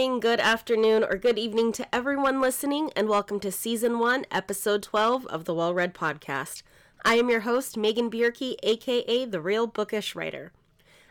Good 0.00 0.06
morning, 0.06 0.20
good 0.20 0.40
afternoon, 0.40 1.04
or 1.04 1.18
good 1.18 1.38
evening 1.38 1.72
to 1.72 1.94
everyone 1.94 2.40
listening, 2.40 2.90
and 2.96 3.06
welcome 3.06 3.38
to 3.40 3.52
Season 3.52 3.98
1, 3.98 4.24
Episode 4.30 4.82
12 4.82 5.26
of 5.26 5.44
the 5.44 5.54
Well 5.54 5.74
Read 5.74 5.92
Podcast. 5.92 6.62
I 7.04 7.16
am 7.16 7.28
your 7.28 7.40
host, 7.40 7.76
Megan 7.76 8.10
Bierke, 8.10 8.56
aka 8.62 9.26
The 9.26 9.42
Real 9.42 9.66
Bookish 9.66 10.14
Writer. 10.14 10.52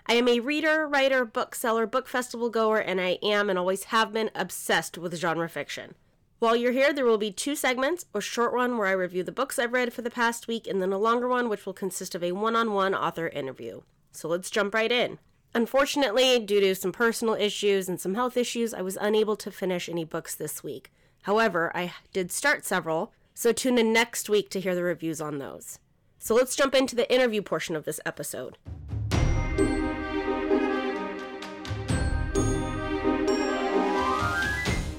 I 0.07 0.13
am 0.13 0.27
a 0.27 0.39
reader, 0.39 0.87
writer, 0.87 1.23
bookseller, 1.23 1.86
book 1.86 2.07
festival 2.07 2.50
goer, 2.50 2.79
and 2.79 3.00
I 3.00 3.19
am 3.21 3.47
and 3.47 3.59
always 3.59 3.83
have 3.83 4.11
been 4.11 4.31
obsessed 4.33 4.97
with 4.97 5.15
genre 5.15 5.47
fiction. 5.47 5.93
While 6.39 6.56
you're 6.56 6.71
here, 6.71 6.92
there 6.92 7.06
will 7.06 7.19
be 7.19 7.31
two 7.31 7.56
segments 7.56 8.07
a 8.15 8.21
short 8.21 8.56
one 8.56 8.75
where 8.75 8.87
I 8.87 8.93
review 8.93 9.21
the 9.21 9.31
books 9.31 9.59
I've 9.59 9.71
read 9.73 9.93
for 9.93 10.01
the 10.01 10.09
past 10.09 10.47
week, 10.47 10.65
and 10.65 10.81
then 10.81 10.92
a 10.92 10.97
longer 10.97 11.28
one 11.28 11.47
which 11.47 11.67
will 11.67 11.73
consist 11.73 12.15
of 12.15 12.23
a 12.23 12.31
one 12.31 12.56
on 12.56 12.73
one 12.73 12.95
author 12.95 13.28
interview. 13.28 13.81
So 14.11 14.28
let's 14.28 14.50
jump 14.50 14.73
right 14.73 14.92
in. 14.92 15.19
Unfortunately, 15.55 16.39
due 16.39 16.59
to 16.59 16.75
some 16.75 16.91
personal 16.91 17.33
issues 17.33 17.89
and 17.89 17.99
some 17.99 18.13
health 18.13 18.37
issues, 18.37 18.73
I 18.73 18.81
was 18.81 18.97
unable 19.01 19.35
to 19.37 19.49
finish 19.49 19.89
any 19.89 20.05
books 20.05 20.35
this 20.35 20.63
week. 20.63 20.91
However, 21.23 21.71
I 21.75 21.93
did 22.13 22.31
start 22.31 22.65
several, 22.65 23.11
so 23.33 23.51
tune 23.51 23.79
in 23.79 23.91
next 23.91 24.29
week 24.29 24.51
to 24.51 24.59
hear 24.59 24.75
the 24.75 24.83
reviews 24.83 25.19
on 25.19 25.39
those. 25.39 25.79
So 26.19 26.35
let's 26.35 26.55
jump 26.55 26.75
into 26.75 26.95
the 26.95 27.11
interview 27.11 27.41
portion 27.41 27.75
of 27.75 27.85
this 27.85 27.99
episode. 28.05 28.57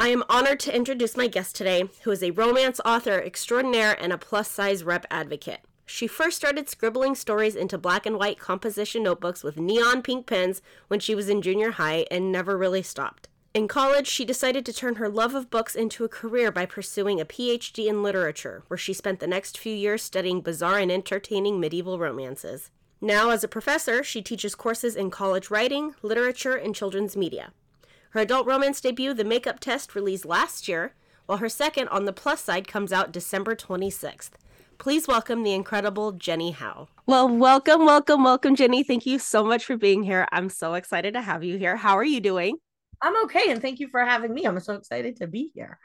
I 0.03 0.09
am 0.09 0.25
honored 0.29 0.59
to 0.61 0.75
introduce 0.75 1.17
my 1.17 1.29
guest 1.29 1.55
today, 1.55 1.85
who 2.03 2.11
is 2.11 2.23
a 2.23 2.33
romance 2.33 2.81
author 2.85 3.21
extraordinaire 3.21 3.97
and 4.03 4.13
a 4.13 4.19
plus 4.19 4.51
size 4.51 4.83
rep 4.83 5.07
advocate. 5.11 5.61
She 5.93 6.07
first 6.07 6.37
started 6.37 6.69
scribbling 6.69 7.17
stories 7.17 7.57
into 7.57 7.77
black 7.77 8.07
and 8.07 8.17
white 8.17 8.39
composition 8.39 9.03
notebooks 9.03 9.43
with 9.43 9.59
neon 9.59 10.03
pink 10.03 10.25
pens 10.25 10.63
when 10.87 11.01
she 11.01 11.17
was 11.17 11.29
in 11.29 11.43
junior 11.43 11.73
high 11.73 12.07
and 12.13 12.31
never 12.31 12.57
really 12.57 12.81
stopped. 12.81 13.29
In 13.55 13.67
college, 13.67 14.07
she 14.07 14.25
decided 14.25 14.65
to 14.65 14.73
turn 14.73 14.95
her 14.95 15.09
love 15.09 15.35
of 15.35 15.51
books 15.51 15.75
into 15.75 16.05
a 16.05 16.09
career 16.09 16.53
by 16.53 16.65
pursuing 16.65 17.21
a 17.21 17.25
PhD 17.25 17.89
in 17.89 18.05
literature, 18.05 18.63
where 18.69 18.79
she 18.79 18.93
spent 18.93 19.19
the 19.19 19.27
next 19.27 19.59
few 19.59 19.75
years 19.75 20.01
studying 20.01 20.43
bizarre 20.43 20.79
and 20.79 20.93
entertaining 20.93 21.59
medieval 21.59 21.99
romances. 21.99 22.71
Now, 23.01 23.31
as 23.31 23.43
a 23.43 23.49
professor, 23.49 24.05
she 24.05 24.23
teaches 24.23 24.55
courses 24.55 24.95
in 24.95 25.11
college 25.11 25.51
writing, 25.51 25.97
literature, 26.03 26.55
and 26.55 26.73
children's 26.73 27.17
media. 27.17 27.53
Her 28.11 28.21
adult 28.21 28.47
romance 28.47 28.81
debut, 28.81 29.13
The 29.13 29.25
Makeup 29.25 29.59
Test, 29.59 29.97
released 29.97 30.25
last 30.25 30.69
year, 30.69 30.95
while 31.27 31.39
her 31.39 31.49
second, 31.49 31.89
On 31.89 32.05
the 32.05 32.13
Plus 32.13 32.41
Side, 32.41 32.69
comes 32.69 32.93
out 32.93 33.11
December 33.11 33.57
26th. 33.57 34.31
Please 34.81 35.07
welcome 35.07 35.43
the 35.43 35.53
incredible 35.53 36.13
Jenny 36.13 36.53
Howe. 36.53 36.89
Well, 37.05 37.29
welcome, 37.29 37.85
welcome, 37.85 38.25
welcome, 38.25 38.57
Jenny. 38.57 38.83
Thank 38.83 39.05
you 39.05 39.19
so 39.19 39.45
much 39.45 39.67
for 39.67 39.77
being 39.77 40.03
here. 40.03 40.27
I'm 40.33 40.49
so 40.49 40.73
excited 40.73 41.13
to 41.13 41.21
have 41.21 41.45
you 41.45 41.59
here. 41.59 41.77
How 41.77 41.99
are 41.99 42.05
you 42.05 42.19
doing? 42.19 42.57
I'm 43.03 43.25
okay, 43.25 43.51
and 43.51 43.61
thank 43.61 43.79
you 43.79 43.89
for 43.89 44.03
having 44.03 44.33
me. 44.33 44.47
I'm 44.47 44.59
so 44.59 44.73
excited 44.73 45.17
to 45.17 45.27
be 45.27 45.53
here. 45.55 45.79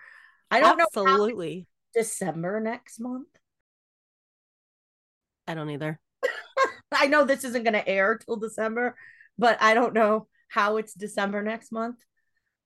I 0.50 0.62
don't 0.62 0.80
Absolutely. 0.80 1.04
know 1.04 1.12
Absolutely. 1.12 1.68
December 1.94 2.60
next 2.62 3.02
month. 3.02 3.28
I 5.46 5.56
don't 5.56 5.72
either. 5.72 6.00
I 6.94 7.08
know 7.08 7.26
this 7.26 7.44
isn't 7.44 7.64
going 7.64 7.74
to 7.74 7.86
air 7.86 8.18
till 8.18 8.38
December, 8.38 8.96
but 9.38 9.62
I 9.62 9.74
don't 9.74 9.94
know 9.94 10.28
how 10.48 10.78
it's 10.78 10.94
December 10.94 11.44
next 11.44 11.70
month. 11.74 11.98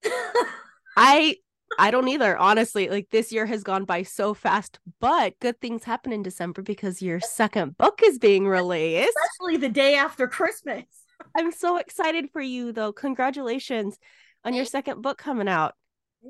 I 0.95 1.37
I 1.77 1.91
don't 1.91 2.07
either, 2.07 2.37
honestly. 2.37 2.89
Like 2.89 3.09
this 3.11 3.31
year 3.31 3.45
has 3.45 3.63
gone 3.63 3.85
by 3.85 4.03
so 4.03 4.33
fast, 4.33 4.79
but 4.99 5.39
good 5.39 5.59
things 5.61 5.83
happen 5.83 6.11
in 6.11 6.23
December 6.23 6.61
because 6.61 7.01
your 7.01 7.19
second 7.19 7.77
book 7.77 8.01
is 8.03 8.17
being 8.17 8.47
released. 8.47 9.09
Especially 9.09 9.57
the 9.57 9.69
day 9.69 9.95
after 9.95 10.27
Christmas. 10.27 10.85
I'm 11.37 11.51
so 11.51 11.77
excited 11.77 12.29
for 12.31 12.41
you 12.41 12.71
though. 12.71 12.91
Congratulations 12.91 13.97
on 14.43 14.53
your 14.53 14.65
second 14.65 15.01
book 15.01 15.17
coming 15.17 15.47
out. 15.47 15.75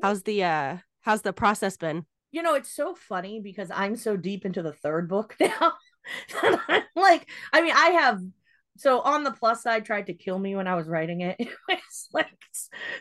How's 0.01 0.23
the 0.23 0.43
uh 0.43 0.77
how's 1.01 1.21
the 1.21 1.33
process 1.33 1.77
been? 1.77 2.05
You 2.31 2.43
know, 2.43 2.55
it's 2.55 2.71
so 2.71 2.93
funny 2.93 3.39
because 3.39 3.71
I'm 3.73 3.95
so 3.95 4.15
deep 4.15 4.45
into 4.45 4.61
the 4.61 4.73
third 4.73 5.09
book 5.09 5.35
now. 5.39 5.73
like, 6.95 7.27
I 7.51 7.61
mean, 7.61 7.73
I 7.75 7.89
have 8.01 8.21
so 8.77 9.01
on 9.01 9.23
the 9.23 9.31
plus 9.31 9.63
side 9.63 9.85
tried 9.85 10.07
to 10.07 10.13
kill 10.13 10.39
me 10.39 10.55
when 10.55 10.67
I 10.67 10.75
was 10.75 10.87
writing 10.87 11.21
it. 11.21 11.37
It's 11.69 12.09
like 12.13 12.27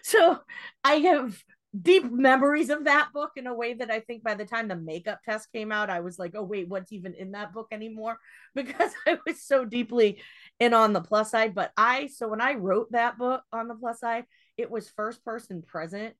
so 0.02 0.38
I 0.84 0.94
have 0.94 1.42
deep 1.80 2.10
memories 2.10 2.70
of 2.70 2.84
that 2.84 3.10
book 3.12 3.32
in 3.36 3.46
a 3.46 3.54
way 3.54 3.74
that 3.74 3.90
I 3.90 4.00
think 4.00 4.22
by 4.22 4.34
the 4.34 4.46
time 4.46 4.68
the 4.68 4.76
makeup 4.76 5.20
test 5.22 5.52
came 5.52 5.70
out, 5.70 5.90
I 5.90 6.00
was 6.00 6.18
like, 6.18 6.34
oh, 6.34 6.42
wait, 6.42 6.68
what's 6.68 6.92
even 6.92 7.14
in 7.14 7.32
that 7.32 7.52
book 7.52 7.68
anymore? 7.72 8.18
Because 8.54 8.92
I 9.06 9.18
was 9.26 9.42
so 9.42 9.64
deeply 9.64 10.20
in 10.58 10.74
on 10.74 10.92
the 10.92 11.00
plus 11.00 11.30
side. 11.30 11.54
But 11.54 11.70
I, 11.76 12.08
so 12.08 12.26
when 12.28 12.40
I 12.40 12.54
wrote 12.54 12.90
that 12.92 13.18
book 13.18 13.42
on 13.52 13.68
the 13.68 13.74
plus 13.74 14.00
side, 14.00 14.24
it 14.56 14.70
was 14.70 14.88
first 14.88 15.24
person 15.24 15.62
present. 15.62 16.14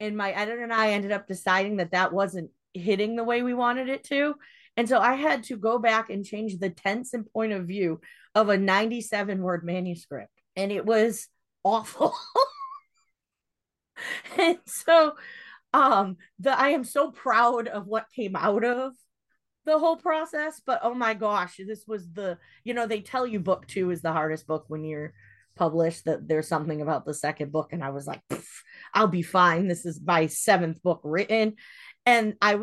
And 0.00 0.16
my 0.16 0.32
editor 0.32 0.62
and 0.62 0.72
I 0.72 0.90
ended 0.90 1.12
up 1.12 1.26
deciding 1.26 1.76
that 1.76 1.92
that 1.92 2.12
wasn't 2.12 2.50
hitting 2.74 3.16
the 3.16 3.24
way 3.24 3.42
we 3.42 3.54
wanted 3.54 3.88
it 3.88 4.04
to. 4.04 4.34
And 4.76 4.88
so 4.88 4.98
I 4.98 5.14
had 5.14 5.44
to 5.44 5.56
go 5.56 5.78
back 5.78 6.10
and 6.10 6.24
change 6.24 6.58
the 6.58 6.70
tense 6.70 7.14
and 7.14 7.30
point 7.32 7.52
of 7.52 7.66
view 7.66 8.00
of 8.34 8.48
a 8.48 8.58
97 8.58 9.40
word 9.40 9.64
manuscript. 9.64 10.32
And 10.56 10.72
it 10.72 10.84
was 10.84 11.28
awful. 11.64 12.14
and 14.38 14.58
so 14.66 15.14
um 15.72 16.16
the 16.38 16.58
I 16.58 16.70
am 16.70 16.84
so 16.84 17.10
proud 17.10 17.68
of 17.68 17.86
what 17.86 18.06
came 18.14 18.36
out 18.36 18.64
of 18.64 18.92
the 19.64 19.78
whole 19.78 19.96
process 19.96 20.60
but 20.64 20.80
oh 20.82 20.94
my 20.94 21.14
gosh 21.14 21.58
this 21.58 21.84
was 21.86 22.10
the 22.12 22.38
you 22.64 22.74
know 22.74 22.86
they 22.86 23.00
tell 23.00 23.26
you 23.26 23.38
book 23.38 23.66
2 23.68 23.90
is 23.90 24.02
the 24.02 24.12
hardest 24.12 24.46
book 24.46 24.64
when 24.68 24.84
you're 24.84 25.12
published 25.54 26.06
that 26.06 26.26
there's 26.26 26.48
something 26.48 26.80
about 26.80 27.04
the 27.04 27.14
second 27.14 27.52
book 27.52 27.72
and 27.72 27.84
I 27.84 27.90
was 27.90 28.06
like 28.06 28.22
I'll 28.94 29.08
be 29.08 29.22
fine. 29.22 29.68
This 29.68 29.86
is 29.86 30.00
my 30.04 30.26
seventh 30.26 30.82
book 30.82 31.00
written. 31.04 31.54
And 32.04 32.34
I 32.40 32.60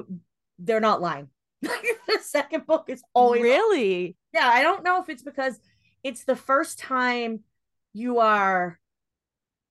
they're 0.57 0.79
not 0.79 1.01
lying. 1.01 1.29
The 2.07 2.19
second 2.23 2.65
book 2.65 2.85
is 2.87 3.03
always 3.13 3.43
really? 3.43 4.17
Yeah 4.33 4.47
I 4.47 4.63
don't 4.63 4.83
know 4.83 4.99
if 5.01 5.09
it's 5.09 5.21
because 5.21 5.59
it's 6.03 6.25
the 6.25 6.35
first 6.35 6.79
time 6.79 7.41
you 7.93 8.17
are 8.19 8.79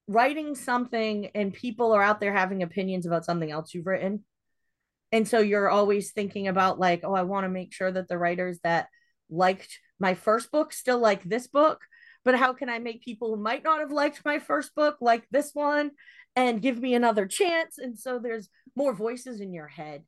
writing 0.08 0.54
something 0.54 1.30
and 1.34 1.52
people 1.52 1.92
are 1.92 2.02
out 2.02 2.18
there 2.18 2.32
having 2.32 2.62
opinions 2.62 3.06
about 3.06 3.24
something 3.24 3.50
else 3.50 3.72
you've 3.72 3.86
written. 3.86 4.24
And 5.12 5.28
so 5.28 5.38
you're 5.38 5.70
always 5.70 6.10
thinking 6.12 6.48
about 6.48 6.78
like 6.78 7.00
oh 7.04 7.14
i 7.14 7.22
want 7.22 7.44
to 7.44 7.48
make 7.48 7.72
sure 7.72 7.90
that 7.90 8.08
the 8.08 8.18
writers 8.18 8.58
that 8.64 8.88
liked 9.30 9.78
my 9.98 10.14
first 10.14 10.50
book 10.50 10.72
still 10.72 10.98
like 10.98 11.22
this 11.22 11.46
book 11.46 11.80
but 12.24 12.34
how 12.34 12.52
can 12.52 12.68
i 12.68 12.78
make 12.78 13.02
people 13.02 13.34
who 13.34 13.42
might 13.42 13.64
not 13.64 13.80
have 13.80 13.90
liked 13.90 14.22
my 14.24 14.38
first 14.38 14.74
book 14.74 14.98
like 15.00 15.26
this 15.30 15.50
one 15.54 15.92
and 16.36 16.62
give 16.62 16.78
me 16.78 16.94
another 16.94 17.26
chance? 17.26 17.78
And 17.78 17.98
so 17.98 18.18
there's 18.18 18.48
more 18.76 18.94
voices 18.94 19.40
in 19.40 19.52
your 19.52 19.66
head 19.66 20.04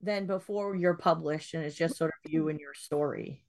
than 0.00 0.26
before 0.26 0.74
you're 0.74 0.94
published 0.94 1.52
and 1.54 1.64
it's 1.64 1.76
just 1.76 1.96
sort 1.96 2.12
of 2.24 2.30
you 2.30 2.48
and 2.48 2.60
your 2.60 2.74
story. 2.74 3.42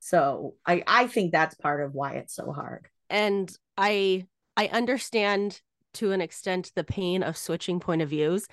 So 0.00 0.56
i 0.66 0.82
i 0.86 1.06
think 1.06 1.32
that's 1.32 1.54
part 1.54 1.82
of 1.82 1.94
why 1.94 2.14
it's 2.14 2.34
so 2.34 2.52
hard. 2.52 2.88
And 3.08 3.50
i 3.76 4.26
I 4.56 4.68
understand 4.68 5.60
to 5.94 6.12
an 6.12 6.20
extent 6.20 6.72
the 6.74 6.84
pain 6.84 7.22
of 7.22 7.36
switching 7.36 7.80
point 7.80 8.02
of 8.02 8.08
views 8.08 8.46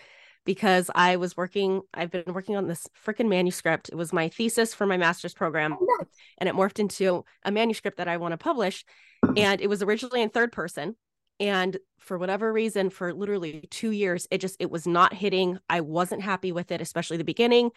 because 0.46 0.90
I 0.96 1.18
was 1.18 1.38
working, 1.38 1.82
I've 1.94 2.12
been 2.12 2.34
working 2.34 2.56
on 2.56 2.68
this 2.68 2.88
freaking 3.06 3.30
manuscript. 3.30 3.90
It 3.90 3.96
was 3.96 4.12
my 4.12 4.30
thesis 4.30 4.74
for 4.74 4.86
my 4.86 4.98
master's 4.98 5.34
program, 5.34 5.78
oh, 5.80 5.98
and 6.40 6.50
it 6.50 6.56
morphed 6.56 6.80
into 6.80 7.24
a 7.44 7.52
manuscript 7.52 7.98
that 7.98 8.08
I 8.08 8.18
want 8.18 8.32
to 8.32 8.38
publish. 8.38 8.84
Mm-hmm. 9.24 9.38
And 9.38 9.62
it 9.62 9.68
was 9.68 9.84
originally 9.84 10.22
in 10.22 10.30
third 10.30 10.52
person. 10.52 10.96
And 11.40 11.78
for 12.00 12.18
whatever 12.18 12.52
reason, 12.52 12.90
for 12.90 13.14
literally 13.14 13.68
two 13.72 13.92
years, 13.92 14.28
it 14.32 14.40
just 14.40 14.58
it 14.60 14.70
was 14.72 14.88
not 14.88 15.14
hitting. 15.14 15.60
I 15.70 15.82
wasn't 15.82 16.22
happy 16.22 16.52
with 16.52 16.72
it, 16.72 16.82
especially 16.82 17.18
the 17.18 17.24
beginning. 17.24 17.72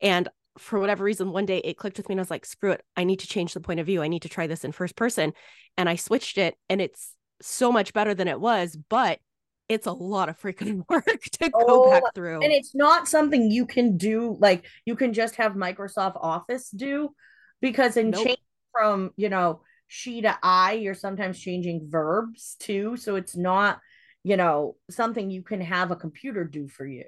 And 0.00 0.28
for 0.58 0.80
whatever 0.80 1.04
reason, 1.04 1.32
one 1.32 1.46
day 1.46 1.58
it 1.58 1.76
clicked 1.76 1.96
with 1.96 2.08
me 2.08 2.14
and 2.14 2.20
I 2.20 2.22
was 2.22 2.30
like, 2.30 2.44
screw 2.44 2.72
it. 2.72 2.82
I 2.96 3.04
need 3.04 3.20
to 3.20 3.26
change 3.26 3.54
the 3.54 3.60
point 3.60 3.80
of 3.80 3.86
view. 3.86 4.02
I 4.02 4.08
need 4.08 4.22
to 4.22 4.28
try 4.28 4.46
this 4.46 4.64
in 4.64 4.72
first 4.72 4.96
person. 4.96 5.32
And 5.76 5.88
I 5.88 5.96
switched 5.96 6.38
it 6.38 6.54
and 6.68 6.80
it's 6.80 7.14
so 7.40 7.72
much 7.72 7.92
better 7.92 8.14
than 8.14 8.28
it 8.28 8.40
was, 8.40 8.76
but 8.88 9.20
it's 9.68 9.86
a 9.86 9.92
lot 9.92 10.28
of 10.28 10.40
freaking 10.40 10.84
work 10.88 11.04
to 11.04 11.50
oh, 11.54 11.66
go 11.66 11.90
back 11.90 12.02
through. 12.14 12.42
And 12.42 12.52
it's 12.52 12.74
not 12.74 13.08
something 13.08 13.50
you 13.50 13.66
can 13.66 13.96
do 13.96 14.36
like 14.40 14.66
you 14.84 14.96
can 14.96 15.12
just 15.12 15.36
have 15.36 15.52
Microsoft 15.52 16.16
Office 16.20 16.70
do 16.70 17.14
because 17.60 17.96
in 17.96 18.10
nope. 18.10 18.26
change 18.26 18.38
from, 18.72 19.12
you 19.16 19.28
know, 19.28 19.62
she 19.86 20.22
to 20.22 20.36
I, 20.42 20.72
you're 20.72 20.94
sometimes 20.94 21.38
changing 21.38 21.88
verbs 21.88 22.56
too. 22.58 22.96
So 22.96 23.16
it's 23.16 23.36
not, 23.36 23.80
you 24.22 24.36
know, 24.36 24.76
something 24.90 25.30
you 25.30 25.42
can 25.42 25.60
have 25.60 25.90
a 25.90 25.96
computer 25.96 26.44
do 26.44 26.68
for 26.68 26.86
you 26.86 27.04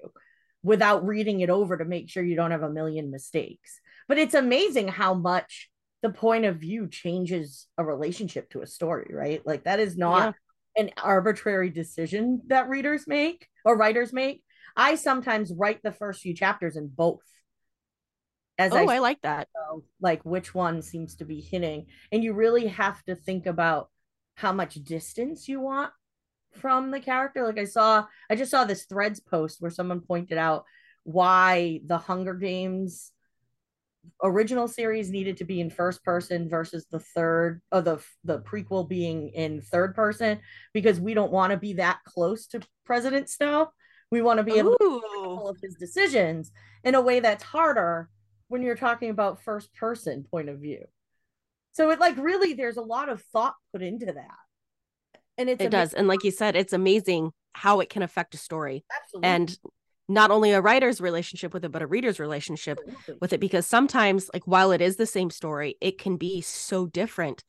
without 0.63 1.05
reading 1.05 1.41
it 1.41 1.51
over 1.51 1.77
to 1.77 1.85
make 1.85 2.09
sure 2.09 2.23
you 2.23 2.37
don't 2.37 2.53
have 2.53 2.63
a 2.63 2.71
million 2.71 3.11
mistakes. 3.11 3.81
But 4.07 4.19
it's 4.19 4.35
amazing 4.35 4.89
how 4.89 5.15
much 5.15 5.69
the 6.03 6.11
point 6.11 6.45
of 6.45 6.57
view 6.57 6.89
changes 6.89 7.67
a 7.79 7.85
relationship 7.85 8.51
to 8.51 8.61
a 8.61 8.67
story, 8.67 9.11
right? 9.13 9.41
Like 9.47 9.65
that 9.65 9.81
is 9.81 9.97
not 9.97 10.35
yeah. 10.77 10.83
an 10.83 10.91
arbitrary 11.03 11.71
decision 11.71 12.43
that 12.49 12.69
readers 12.69 13.07
make 13.07 13.47
or 13.65 13.77
writers 13.77 14.13
make. 14.13 14.43
I 14.77 14.97
sometimes 14.97 15.53
write 15.53 15.81
the 15.83 15.93
first 15.93 16.21
few 16.21 16.35
chapters 16.35 16.77
in 16.77 16.89
both. 16.89 17.23
As 18.59 18.73
oh, 18.73 18.89
I, 18.89 18.97
I 18.97 18.99
like 18.99 19.21
that. 19.23 19.49
Know, 19.55 19.85
like 20.01 20.25
which 20.25 20.55
one 20.55 20.83
seems 20.83 21.17
to 21.17 21.25
be 21.25 21.41
hitting, 21.41 21.87
and 22.11 22.23
you 22.23 22.35
really 22.35 22.67
have 22.67 23.03
to 23.05 23.15
think 23.15 23.47
about 23.47 23.89
how 24.35 24.53
much 24.53 24.75
distance 24.75 25.49
you 25.49 25.61
want 25.61 25.93
from 26.53 26.91
the 26.91 27.01
character. 27.01 27.47
Like 27.47 27.59
I 27.59 27.65
saw, 27.65 28.07
I 28.29 28.37
just 28.37 28.51
saw 28.51 28.65
this 28.65 28.85
threads 28.85 29.21
post 29.21 29.61
where 29.61 29.71
someone 29.71 30.01
pointed 30.01 30.39
out 30.39 30.65
why 31.05 31.81
the 31.87 31.99
Hunger 31.99 32.35
Games 32.35 33.13
original 34.23 34.69
series 34.69 35.11
needed 35.11 35.37
to 35.37 35.45
be 35.45 35.61
in 35.61 35.71
first 35.71 36.03
person 36.05 36.49
versus 36.49 36.87
the 36.91 37.01
third 37.01 37.61
or 37.71 37.81
the 37.81 38.03
the 38.25 38.41
prequel 38.41 38.89
being 38.89 39.29
in 39.31 39.61
third 39.61 39.95
person 39.95 40.41
because 40.73 41.01
we 41.01 41.15
don't 41.15 41.33
want 41.33 41.51
to 41.51 41.57
be 41.57 41.75
that 41.75 41.99
close 42.05 42.47
to 42.49 42.61
President 42.85 43.29
Snow. 43.29 43.71
We 44.11 44.23
want 44.23 44.39
to 44.39 44.45
be 44.45 44.59
able 44.59 44.77
Ooh. 44.83 45.01
to 45.01 45.03
all 45.25 45.49
of 45.49 45.59
his 45.63 45.75
decisions 45.77 46.53
in 46.85 46.95
a 46.95 47.01
way 47.01 47.21
that's 47.21 47.43
harder 47.43 48.11
when 48.49 48.63
you're 48.63 48.77
talking 48.77 49.11
about 49.11 49.43
first 49.43 49.75
person 49.75 50.27
point 50.31 50.49
of 50.49 50.59
view. 50.59 50.85
So 51.73 51.91
it 51.91 51.99
like 51.99 52.17
really 52.19 52.53
there's 52.53 52.77
a 52.77 52.83
lot 52.83 53.09
of 53.09 53.23
thought 53.33 53.55
put 53.73 53.83
into 53.83 54.07
that. 54.07 54.37
And 55.39 55.49
it 55.49 55.71
does. 55.71 55.95
And 55.95 56.09
like 56.09 56.25
you 56.25 56.31
said, 56.31 56.57
it's 56.57 56.75
amazing 56.75 57.33
how 57.55 57.81
it 57.81 57.89
can 57.89 58.03
affect 58.03 58.35
a 58.35 58.39
story. 58.39 58.85
Absolutely. 59.03 59.29
And 59.29 59.59
not 60.09 60.31
only 60.31 60.53
a 60.53 60.61
writer's 60.61 61.01
relationship 61.01 61.55
with 61.55 61.65
it, 61.65 61.73
but 61.73 61.83
a 61.83 61.87
reader's 61.87 62.21
relationship 62.21 62.79
with 63.21 63.33
it. 63.33 63.41
Because 63.41 63.67
sometimes, 63.67 64.29
like, 64.33 64.47
while 64.47 64.73
it 64.73 64.81
is 64.81 64.97
the 64.97 65.07
same 65.07 65.31
story, 65.31 65.77
it 65.81 65.99
can 65.99 66.17
be 66.17 66.41
so 66.41 66.87
different 66.87 67.45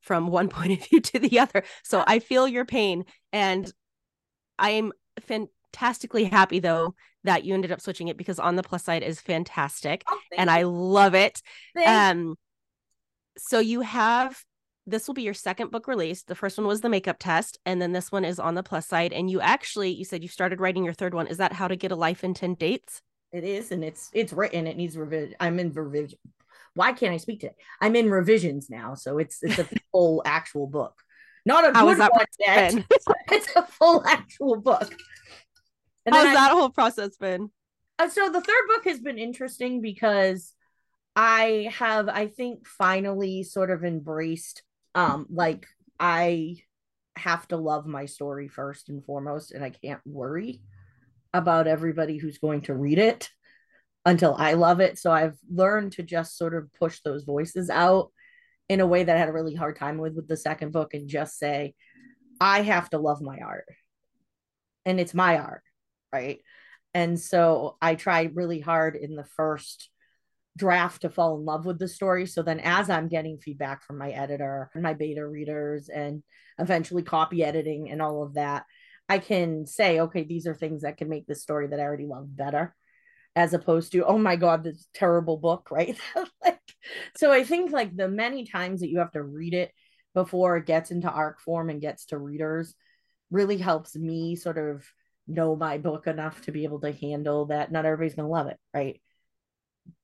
from 0.00 0.28
one 0.28 0.48
point 0.50 0.72
of 0.72 0.88
view 0.88 1.00
to 1.00 1.18
the 1.18 1.40
other. 1.40 1.64
So 1.82 2.04
I 2.06 2.18
feel 2.20 2.46
your 2.46 2.64
pain. 2.64 3.04
And 3.32 3.70
I'm 4.58 4.92
fantastically 5.20 6.24
happy, 6.24 6.60
though, 6.60 6.94
that 7.24 7.44
you 7.44 7.54
ended 7.54 7.72
up 7.72 7.80
switching 7.80 8.08
it 8.08 8.16
because 8.16 8.38
on 8.38 8.56
the 8.56 8.62
plus 8.62 8.84
side 8.84 9.02
is 9.02 9.20
fantastic. 9.20 10.04
Oh, 10.08 10.18
and. 10.36 10.50
I 10.50 10.62
love 10.62 11.14
it. 11.14 11.42
Um, 11.84 12.36
so 13.36 13.58
you 13.58 13.80
have 13.82 14.42
this 14.86 15.06
will 15.06 15.14
be 15.14 15.22
your 15.22 15.34
second 15.34 15.70
book 15.70 15.88
release. 15.88 16.22
The 16.22 16.34
first 16.34 16.58
one 16.58 16.66
was 16.66 16.80
the 16.80 16.88
makeup 16.88 17.16
test, 17.18 17.58
and 17.66 17.82
then 17.82 17.92
this 17.92 18.12
one 18.12 18.24
is 18.24 18.38
on 18.38 18.54
the 18.54 18.62
plus 18.62 18.86
side. 18.86 19.12
And 19.12 19.30
you 19.30 19.40
actually, 19.40 19.90
you 19.90 20.04
said 20.04 20.22
you 20.22 20.28
started 20.28 20.60
writing 20.60 20.84
your 20.84 20.94
third 20.94 21.14
one. 21.14 21.26
Is 21.26 21.38
that 21.38 21.52
how 21.52 21.68
to 21.68 21.76
get 21.76 21.92
a 21.92 21.96
life 21.96 22.22
in 22.22 22.34
10 22.34 22.54
dates? 22.54 23.02
It 23.32 23.44
is, 23.44 23.72
and 23.72 23.84
it's 23.84 24.10
it's 24.14 24.32
written. 24.32 24.66
It 24.66 24.76
needs 24.76 24.96
revision. 24.96 25.34
I'm 25.40 25.58
in 25.58 25.72
revision. 25.72 26.18
Why 26.74 26.92
can't 26.92 27.12
I 27.12 27.16
speak 27.16 27.40
to 27.40 27.48
it? 27.48 27.56
I'm 27.80 27.96
in 27.96 28.10
revisions 28.10 28.70
now, 28.70 28.94
so 28.94 29.18
it's 29.18 29.42
it's 29.42 29.58
a 29.58 29.68
full 29.92 30.22
actual 30.24 30.66
book. 30.66 30.94
Not 31.44 31.64
a 31.64 31.72
how 31.76 31.86
good 31.86 31.98
one 31.98 32.10
yet. 32.38 32.74
it's 33.30 33.48
a 33.56 33.62
full 33.62 34.04
actual 34.06 34.56
book. 34.56 34.94
And 36.04 36.14
How's 36.14 36.34
that 36.34 36.52
I, 36.52 36.54
whole 36.54 36.70
process 36.70 37.16
been? 37.16 37.50
Uh, 37.98 38.08
so 38.08 38.28
the 38.28 38.40
third 38.40 38.66
book 38.68 38.84
has 38.84 39.00
been 39.00 39.18
interesting 39.18 39.80
because 39.80 40.54
I 41.14 41.70
have, 41.72 42.08
I 42.08 42.26
think, 42.28 42.66
finally 42.66 43.42
sort 43.42 43.70
of 43.70 43.84
embraced 43.84 44.62
um 44.96 45.26
like 45.30 45.66
i 46.00 46.56
have 47.16 47.46
to 47.46 47.56
love 47.56 47.86
my 47.86 48.06
story 48.06 48.48
first 48.48 48.88
and 48.88 49.04
foremost 49.04 49.52
and 49.52 49.64
i 49.64 49.70
can't 49.70 50.00
worry 50.04 50.60
about 51.32 51.66
everybody 51.66 52.18
who's 52.18 52.38
going 52.38 52.62
to 52.62 52.74
read 52.74 52.98
it 52.98 53.28
until 54.04 54.34
i 54.38 54.54
love 54.54 54.80
it. 54.80 54.98
So 54.98 55.12
i've 55.12 55.36
learned 55.48 55.92
to 55.92 56.02
just 56.02 56.36
sort 56.36 56.54
of 56.54 56.72
push 56.72 57.00
those 57.00 57.24
voices 57.24 57.70
out 57.70 58.10
in 58.68 58.80
a 58.80 58.86
way 58.86 59.04
that 59.04 59.14
i 59.14 59.18
had 59.18 59.28
a 59.28 59.32
really 59.32 59.54
hard 59.54 59.76
time 59.76 59.98
with 59.98 60.14
with 60.14 60.26
the 60.26 60.36
second 60.36 60.72
book 60.72 60.94
and 60.94 61.08
just 61.08 61.38
say 61.38 61.74
i 62.40 62.62
have 62.62 62.90
to 62.90 62.98
love 62.98 63.20
my 63.20 63.38
art. 63.38 63.66
And 64.84 64.98
it's 64.98 65.14
my 65.14 65.38
art 65.38 65.62
right? 66.12 66.40
And 66.94 67.20
so 67.20 67.76
i 67.82 67.94
tried 67.94 68.36
really 68.36 68.60
hard 68.60 68.96
in 68.96 69.16
the 69.16 69.26
first 69.36 69.90
draft 70.56 71.02
to 71.02 71.10
fall 71.10 71.38
in 71.38 71.44
love 71.44 71.66
with 71.66 71.78
the 71.78 71.86
story. 71.86 72.26
So 72.26 72.42
then, 72.42 72.60
as 72.60 72.90
I'm 72.90 73.08
getting 73.08 73.38
feedback 73.38 73.84
from 73.84 73.98
my 73.98 74.10
editor 74.10 74.70
and 74.74 74.82
my 74.82 74.94
beta 74.94 75.26
readers, 75.26 75.88
and 75.88 76.22
eventually 76.58 77.02
copy 77.02 77.44
editing 77.44 77.90
and 77.90 78.00
all 78.00 78.22
of 78.22 78.34
that, 78.34 78.64
I 79.08 79.18
can 79.18 79.66
say, 79.66 80.00
okay, 80.00 80.24
these 80.24 80.46
are 80.46 80.54
things 80.54 80.82
that 80.82 80.96
can 80.96 81.08
make 81.08 81.26
this 81.26 81.42
story 81.42 81.68
that 81.68 81.78
I 81.78 81.84
already 81.84 82.06
love 82.06 82.34
better, 82.34 82.74
as 83.36 83.54
opposed 83.54 83.92
to, 83.92 84.04
oh 84.04 84.18
my 84.18 84.36
God, 84.36 84.64
this 84.64 84.88
terrible 84.94 85.36
book, 85.36 85.68
right? 85.70 85.96
like, 86.42 86.60
so 87.16 87.30
I 87.30 87.44
think 87.44 87.70
like 87.70 87.94
the 87.94 88.08
many 88.08 88.46
times 88.46 88.80
that 88.80 88.88
you 88.88 88.98
have 88.98 89.12
to 89.12 89.22
read 89.22 89.54
it 89.54 89.72
before 90.14 90.56
it 90.56 90.66
gets 90.66 90.90
into 90.90 91.10
arc 91.10 91.40
form 91.40 91.68
and 91.68 91.80
gets 91.80 92.06
to 92.06 92.18
readers 92.18 92.74
really 93.30 93.58
helps 93.58 93.94
me 93.94 94.34
sort 94.34 94.56
of 94.56 94.84
know 95.28 95.56
my 95.56 95.78
book 95.78 96.06
enough 96.06 96.40
to 96.42 96.52
be 96.52 96.64
able 96.64 96.80
to 96.80 96.92
handle 96.92 97.46
that. 97.46 97.70
Not 97.70 97.84
everybody's 97.84 98.14
going 98.14 98.26
to 98.26 98.32
love 98.32 98.46
it, 98.46 98.58
right? 98.72 99.00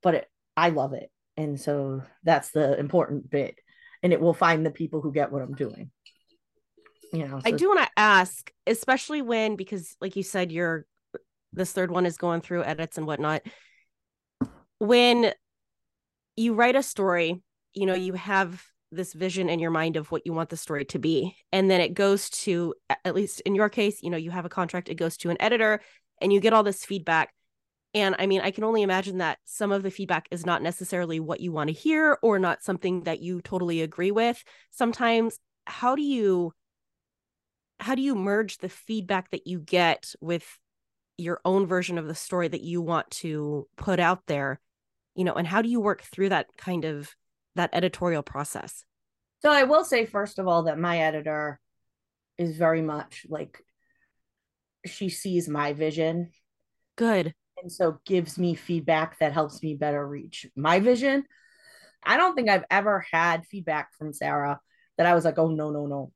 But 0.03 0.15
it, 0.15 0.29
I 0.57 0.71
love 0.71 0.93
it. 0.93 1.11
And 1.37 1.61
so 1.61 2.03
that's 2.25 2.51
the 2.51 2.79
important 2.79 3.31
bit. 3.31 3.57
And 4.03 4.13
it 4.13 4.21
will 4.21 4.35
find 4.35 4.67
the 4.67 4.71
people 4.71 5.01
who 5.01 5.13
get 5.13 5.33
what 5.33 5.43
I'm 5.43 5.55
doing. 5.55 5.91
You 7.13 7.29
know, 7.29 7.39
so- 7.39 7.43
I 7.45 7.51
do 7.53 7.69
want 7.69 7.81
to 7.81 7.91
ask, 7.97 8.51
especially 8.67 9.23
when, 9.23 9.57
because 9.57 9.97
like 10.01 10.17
you 10.17 10.23
said, 10.23 10.51
you're 10.53 10.87
this 11.53 11.73
third 11.73 11.91
one 11.91 12.07
is 12.07 12.17
going 12.17 12.41
through 12.41 12.65
edits 12.65 12.97
and 12.97 13.07
whatnot. 13.07 13.43
When 14.79 15.33
you 16.35 16.55
write 16.55 16.77
a 16.77 16.83
story, 16.83 17.43
you 17.75 17.87
know, 17.87 17.95
you 17.95 18.15
have 18.15 18.65
this 18.91 19.13
vision 19.13 19.49
in 19.49 19.59
your 19.59 19.71
mind 19.71 19.97
of 19.97 20.11
what 20.11 20.23
you 20.25 20.33
want 20.33 20.51
the 20.51 20.57
story 20.57 20.85
to 20.87 20.99
be. 20.99 21.37
And 21.53 21.71
then 21.71 21.81
it 21.81 21.95
goes 21.95 22.31
to, 22.31 22.75
at 23.05 23.15
least 23.15 23.41
in 23.43 23.55
your 23.55 23.69
case, 23.69 24.03
you 24.03 24.11
know, 24.11 24.17
you 24.17 24.31
have 24.31 24.45
a 24.45 24.51
contract, 24.51 24.89
it 24.89 24.95
goes 24.95 25.17
to 25.19 25.31
an 25.31 25.37
editor 25.41 25.81
and 26.21 26.33
you 26.33 26.41
get 26.41 26.53
all 26.53 26.63
this 26.63 26.85
feedback. 26.85 27.33
And 27.95 28.17
I 28.19 28.27
mean, 28.27 28.41
I 28.41 28.51
can 28.51 28.65
only 28.65 28.83
imagine 28.83 29.19
that 29.19 29.39
some 29.45 29.71
of 29.71 29.83
the 29.83 29.91
feedback 29.91 30.27
is 30.31 30.47
not 30.47 30.63
necessarily 30.63 31.21
what 31.21 31.41
you 31.41 31.53
want 31.53 31.69
to 31.69 31.75
hear 31.75 32.19
or 32.23 32.39
not 32.39 32.63
something 32.63 33.03
that 33.03 33.21
you 33.21 33.43
totally 33.43 33.83
agree 33.83 34.11
with. 34.11 34.43
Sometimes 34.71 35.39
how 35.67 35.95
do 35.95 36.03
you 36.03 36.53
how 37.81 37.95
do 37.95 38.03
you 38.03 38.15
merge 38.15 38.59
the 38.59 38.69
feedback 38.69 39.31
that 39.33 39.47
you 39.47 39.59
get 39.59 40.15
with 40.21 40.59
your 41.19 41.41
own 41.45 41.67
version 41.67 41.99
of 41.99 42.07
the 42.07 42.15
story 42.15 42.49
that 42.49 42.63
you 42.63 42.81
want 42.81 43.11
to 43.11 43.69
put 43.77 44.01
out 44.01 44.23
there? 44.27 44.61
You 45.15 45.25
know, 45.25 45.35
and 45.35 45.47
how 45.47 45.61
do 45.61 45.69
you 45.69 45.81
work 45.81 46.03
through 46.03 46.31
that 46.31 46.47
kind 46.57 46.85
of 46.85 47.15
that 47.57 47.71
editorial 47.75 48.23
process? 48.23 48.85
So 49.41 49.51
I 49.51 49.65
will 49.65 49.85
say 49.85 50.07
first 50.07 50.39
of 50.39 50.49
all 50.49 50.63
that 50.63 50.79
my 50.79 51.01
editor 51.01 51.61
is 52.39 52.57
very 52.57 52.81
much 52.81 53.27
like 53.29 53.63
she 54.87 55.11
sees 55.11 55.47
my 55.47 55.75
vision. 55.75 56.31
Good 56.97 57.35
and 57.63 57.73
so 57.73 57.99
gives 58.05 58.39
me 58.39 58.55
feedback 58.55 59.19
that 59.19 59.33
helps 59.33 59.63
me 59.63 59.75
better 59.75 60.07
reach 60.07 60.47
my 60.57 60.81
vision. 60.81 61.25
I 62.03 62.17
don't 62.17 62.35
think 62.35 62.49
I've 62.49 62.65
ever 62.71 63.07
had 63.11 63.47
feedback 63.47 63.95
from 63.95 64.13
Sarah 64.13 64.61
that 64.99 65.07
I 65.07 65.15
was 65.15 65.25
like, 65.25 65.39
oh, 65.39 65.49
no, 65.49 65.71
no, 65.71 65.87
no. 65.87 66.13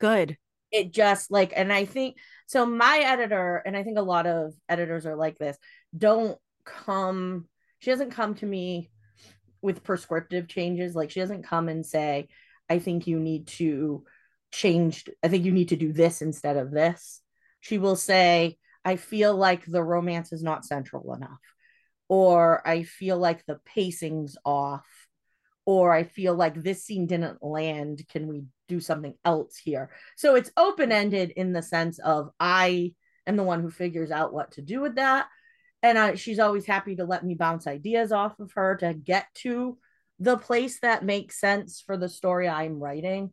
Good. 0.00 0.36
It 0.72 0.92
just 0.92 1.30
like, 1.30 1.52
and 1.54 1.72
I 1.72 1.84
think 1.84 2.16
so. 2.46 2.66
My 2.66 2.98
editor, 2.98 3.62
and 3.64 3.76
I 3.76 3.82
think 3.82 3.98
a 3.98 4.02
lot 4.02 4.26
of 4.26 4.52
editors 4.68 5.06
are 5.06 5.16
like 5.16 5.38
this, 5.38 5.56
don't 5.96 6.38
come, 6.64 7.48
she 7.78 7.90
doesn't 7.90 8.10
come 8.12 8.34
to 8.36 8.46
me 8.46 8.90
with 9.62 9.84
prescriptive 9.84 10.48
changes. 10.48 10.94
Like, 10.94 11.10
she 11.10 11.20
doesn't 11.20 11.44
come 11.44 11.68
and 11.68 11.84
say, 11.84 12.28
I 12.68 12.78
think 12.78 13.06
you 13.06 13.18
need 13.18 13.46
to 13.48 14.04
change, 14.52 15.08
I 15.22 15.28
think 15.28 15.44
you 15.44 15.52
need 15.52 15.68
to 15.68 15.76
do 15.76 15.92
this 15.92 16.22
instead 16.22 16.56
of 16.56 16.70
this. 16.70 17.20
She 17.60 17.78
will 17.78 17.96
say, 17.96 18.58
I 18.84 18.96
feel 18.96 19.34
like 19.34 19.64
the 19.66 19.82
romance 19.82 20.32
is 20.32 20.42
not 20.42 20.64
central 20.64 21.14
enough, 21.14 21.40
or 22.08 22.66
I 22.66 22.82
feel 22.82 23.18
like 23.18 23.44
the 23.44 23.60
pacing's 23.64 24.36
off, 24.44 24.86
or 25.66 25.92
I 25.92 26.04
feel 26.04 26.34
like 26.34 26.54
this 26.62 26.84
scene 26.84 27.06
didn't 27.06 27.42
land. 27.42 28.02
Can 28.10 28.26
we 28.26 28.44
do 28.68 28.80
something 28.80 29.14
else 29.24 29.56
here? 29.56 29.90
So 30.16 30.34
it's 30.34 30.50
open 30.56 30.92
ended 30.92 31.30
in 31.30 31.52
the 31.52 31.62
sense 31.62 31.98
of 31.98 32.30
I 32.40 32.94
am 33.26 33.36
the 33.36 33.42
one 33.42 33.60
who 33.60 33.70
figures 33.70 34.10
out 34.10 34.32
what 34.32 34.52
to 34.52 34.62
do 34.62 34.80
with 34.80 34.96
that. 34.96 35.26
And 35.82 35.98
I, 35.98 36.14
she's 36.14 36.38
always 36.38 36.66
happy 36.66 36.96
to 36.96 37.04
let 37.04 37.24
me 37.24 37.34
bounce 37.34 37.66
ideas 37.66 38.12
off 38.12 38.38
of 38.38 38.52
her 38.52 38.76
to 38.76 38.92
get 38.94 39.26
to 39.36 39.78
the 40.18 40.36
place 40.36 40.80
that 40.80 41.04
makes 41.04 41.40
sense 41.40 41.82
for 41.84 41.96
the 41.96 42.08
story 42.08 42.48
I'm 42.48 42.78
writing 42.78 43.30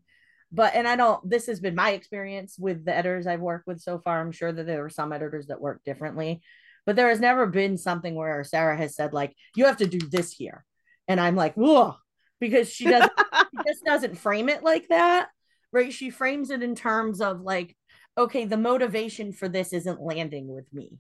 but 0.57 0.75
and 0.75 0.87
i 0.87 0.95
don't 0.97 1.27
this 1.29 1.45
has 1.45 1.61
been 1.61 1.75
my 1.75 1.91
experience 1.91 2.57
with 2.59 2.83
the 2.83 2.93
editors 2.93 3.27
i've 3.27 3.39
worked 3.39 3.67
with 3.67 3.79
so 3.79 3.99
far. 3.99 4.19
I'm 4.19 4.33
sure 4.33 4.51
that 4.51 4.65
there 4.65 4.83
are 4.83 4.89
some 4.89 5.13
editors 5.13 5.47
that 5.47 5.61
work 5.61 5.81
differently 5.85 6.41
but 6.85 6.95
there 6.95 7.09
has 7.09 7.19
never 7.19 7.45
been 7.45 7.77
something 7.77 8.15
where 8.15 8.43
sarah 8.43 8.75
has 8.75 8.95
said 8.95 9.13
like 9.13 9.33
you 9.55 9.65
have 9.65 9.77
to 9.77 9.87
do 9.87 9.99
this 9.99 10.33
here. 10.33 10.65
And 11.07 11.21
i'm 11.21 11.35
like 11.37 11.53
whoa 11.53 11.95
because 12.41 12.69
she 12.69 12.85
doesn't 12.85 13.11
she 13.51 13.63
just 13.65 13.85
doesn't 13.85 14.17
frame 14.17 14.49
it 14.49 14.63
like 14.63 14.89
that 14.89 15.29
right? 15.71 15.93
She 15.93 16.09
frames 16.09 16.49
it 16.49 16.63
in 16.63 16.75
terms 16.75 17.21
of 17.21 17.41
like 17.41 17.75
okay 18.17 18.45
the 18.45 18.57
motivation 18.57 19.31
for 19.31 19.47
this 19.47 19.73
isn't 19.73 20.01
landing 20.01 20.47
with 20.47 20.71
me. 20.73 20.97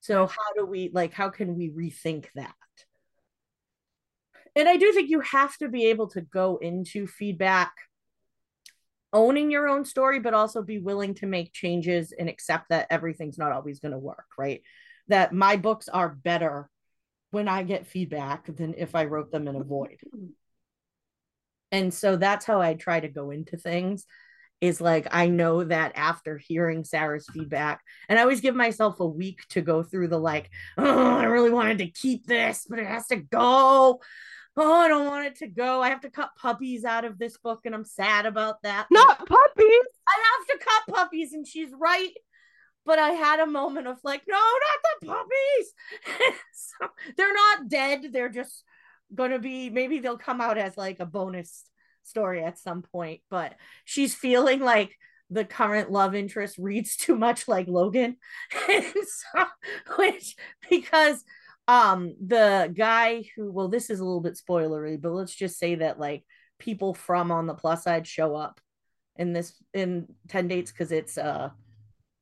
So 0.00 0.26
how 0.26 0.52
do 0.56 0.66
we 0.66 0.90
like 0.92 1.12
how 1.12 1.28
can 1.30 1.56
we 1.56 1.70
rethink 1.70 2.26
that? 2.34 2.54
And 4.56 4.68
i 4.68 4.76
do 4.76 4.92
think 4.92 5.10
you 5.10 5.20
have 5.20 5.56
to 5.58 5.68
be 5.68 5.86
able 5.86 6.08
to 6.08 6.22
go 6.22 6.56
into 6.56 7.06
feedback 7.06 7.72
owning 9.12 9.50
your 9.50 9.68
own 9.68 9.84
story, 9.84 10.20
but 10.20 10.34
also 10.34 10.62
be 10.62 10.78
willing 10.78 11.14
to 11.14 11.26
make 11.26 11.52
changes 11.52 12.12
and 12.16 12.28
accept 12.28 12.68
that 12.70 12.86
everything's 12.90 13.38
not 13.38 13.52
always 13.52 13.80
going 13.80 13.92
to 13.92 13.98
work, 13.98 14.26
right? 14.38 14.62
That 15.08 15.32
my 15.32 15.56
books 15.56 15.88
are 15.88 16.08
better 16.08 16.68
when 17.30 17.48
I 17.48 17.62
get 17.62 17.86
feedback 17.86 18.54
than 18.54 18.74
if 18.76 18.94
I 18.94 19.04
wrote 19.04 19.30
them 19.30 19.48
in 19.48 19.56
a 19.56 19.64
void. 19.64 20.00
And 21.72 21.94
so 21.94 22.16
that's 22.16 22.44
how 22.44 22.60
I 22.60 22.74
try 22.74 23.00
to 23.00 23.08
go 23.08 23.30
into 23.30 23.56
things. 23.56 24.04
is 24.60 24.80
like 24.80 25.06
I 25.10 25.28
know 25.28 25.64
that 25.64 25.92
after 25.94 26.36
hearing 26.36 26.84
Sarah's 26.84 27.26
feedback, 27.32 27.80
and 28.08 28.18
I 28.18 28.22
always 28.22 28.40
give 28.40 28.54
myself 28.54 29.00
a 29.00 29.06
week 29.06 29.40
to 29.50 29.62
go 29.62 29.82
through 29.82 30.08
the 30.08 30.18
like, 30.18 30.50
oh, 30.76 31.16
I 31.16 31.24
really 31.24 31.50
wanted 31.50 31.78
to 31.78 31.90
keep 31.90 32.26
this, 32.26 32.66
but 32.68 32.78
it 32.78 32.86
has 32.86 33.06
to 33.08 33.16
go. 33.16 34.00
Oh, 34.62 34.74
I 34.74 34.88
don't 34.88 35.06
want 35.06 35.26
it 35.26 35.36
to 35.36 35.46
go. 35.46 35.80
I 35.80 35.88
have 35.88 36.02
to 36.02 36.10
cut 36.10 36.32
puppies 36.36 36.84
out 36.84 37.06
of 37.06 37.18
this 37.18 37.38
book, 37.38 37.60
and 37.64 37.74
I'm 37.74 37.86
sad 37.86 38.26
about 38.26 38.60
that. 38.62 38.88
Not 38.90 39.18
puppies. 39.18 39.86
I 40.06 40.22
have 40.32 40.46
to 40.48 40.64
cut 40.64 40.94
puppies, 40.94 41.32
and 41.32 41.46
she's 41.46 41.70
right. 41.80 42.12
But 42.84 42.98
I 42.98 43.10
had 43.10 43.40
a 43.40 43.46
moment 43.46 43.86
of 43.86 43.96
like, 44.04 44.22
no, 44.28 44.36
not 44.36 45.00
the 45.00 45.06
puppies. 45.06 46.36
so 46.52 46.88
they're 47.16 47.32
not 47.32 47.68
dead. 47.68 48.12
They're 48.12 48.28
just 48.28 48.64
gonna 49.14 49.38
be 49.38 49.70
maybe 49.70 49.98
they'll 49.98 50.18
come 50.18 50.42
out 50.42 50.58
as 50.58 50.76
like 50.76 51.00
a 51.00 51.06
bonus 51.06 51.64
story 52.02 52.44
at 52.44 52.58
some 52.58 52.82
point, 52.82 53.22
but 53.30 53.54
she's 53.86 54.14
feeling 54.14 54.60
like 54.60 54.94
the 55.30 55.44
current 55.46 55.90
love 55.90 56.14
interest 56.14 56.58
reads 56.58 56.96
too 56.96 57.16
much 57.16 57.48
like 57.48 57.66
Logan. 57.66 58.16
so, 58.68 59.44
which 59.96 60.36
because 60.68 61.24
um 61.70 62.16
the 62.26 62.72
guy 62.76 63.22
who 63.36 63.52
well 63.52 63.68
this 63.68 63.90
is 63.90 64.00
a 64.00 64.04
little 64.04 64.20
bit 64.20 64.36
spoilery, 64.36 65.00
but 65.00 65.12
let's 65.12 65.34
just 65.34 65.56
say 65.56 65.76
that 65.76 66.00
like 66.00 66.24
people 66.58 66.94
from 66.94 67.30
on 67.30 67.46
the 67.46 67.54
plus 67.54 67.84
side 67.84 68.08
show 68.08 68.34
up 68.34 68.60
in 69.14 69.32
this 69.32 69.54
in 69.72 70.08
10 70.28 70.48
dates 70.48 70.72
because 70.72 70.90
it's 70.90 71.16
uh 71.16 71.50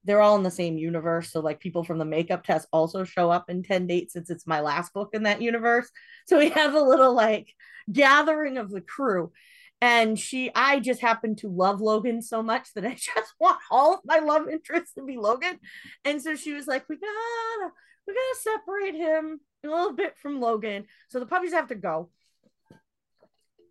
they're 0.04 0.20
all 0.20 0.36
in 0.36 0.42
the 0.42 0.50
same 0.50 0.76
universe. 0.76 1.32
So 1.32 1.40
like 1.40 1.60
people 1.60 1.82
from 1.82 1.98
the 1.98 2.04
makeup 2.04 2.44
test 2.44 2.68
also 2.72 3.04
show 3.04 3.30
up 3.30 3.48
in 3.48 3.62
10 3.62 3.86
dates 3.86 4.12
since 4.12 4.28
it's 4.28 4.46
my 4.46 4.60
last 4.60 4.92
book 4.92 5.10
in 5.14 5.22
that 5.22 5.40
universe. 5.40 5.90
So 6.26 6.38
we 6.38 6.50
have 6.50 6.74
a 6.74 6.82
little 6.82 7.14
like 7.14 7.54
gathering 7.90 8.58
of 8.58 8.70
the 8.70 8.82
crew 8.82 9.32
and 9.80 10.18
she 10.18 10.50
i 10.54 10.80
just 10.80 11.00
happen 11.00 11.36
to 11.36 11.48
love 11.48 11.80
logan 11.80 12.20
so 12.20 12.42
much 12.42 12.74
that 12.74 12.84
i 12.84 12.92
just 12.94 13.32
want 13.40 13.58
all 13.70 13.94
of 13.94 14.00
my 14.04 14.18
love 14.18 14.48
interests 14.48 14.92
to 14.92 15.04
be 15.04 15.16
logan 15.16 15.58
and 16.04 16.20
so 16.20 16.34
she 16.34 16.52
was 16.52 16.66
like 16.66 16.86
we 16.88 16.96
gotta 16.96 17.72
we 18.08 18.14
gotta 18.14 18.58
separate 18.58 18.94
him 18.94 19.40
a 19.64 19.68
little 19.68 19.92
bit 19.92 20.16
from 20.16 20.40
logan 20.40 20.86
so 21.08 21.20
the 21.20 21.26
puppies 21.26 21.52
have 21.52 21.68
to 21.68 21.74
go. 21.74 22.08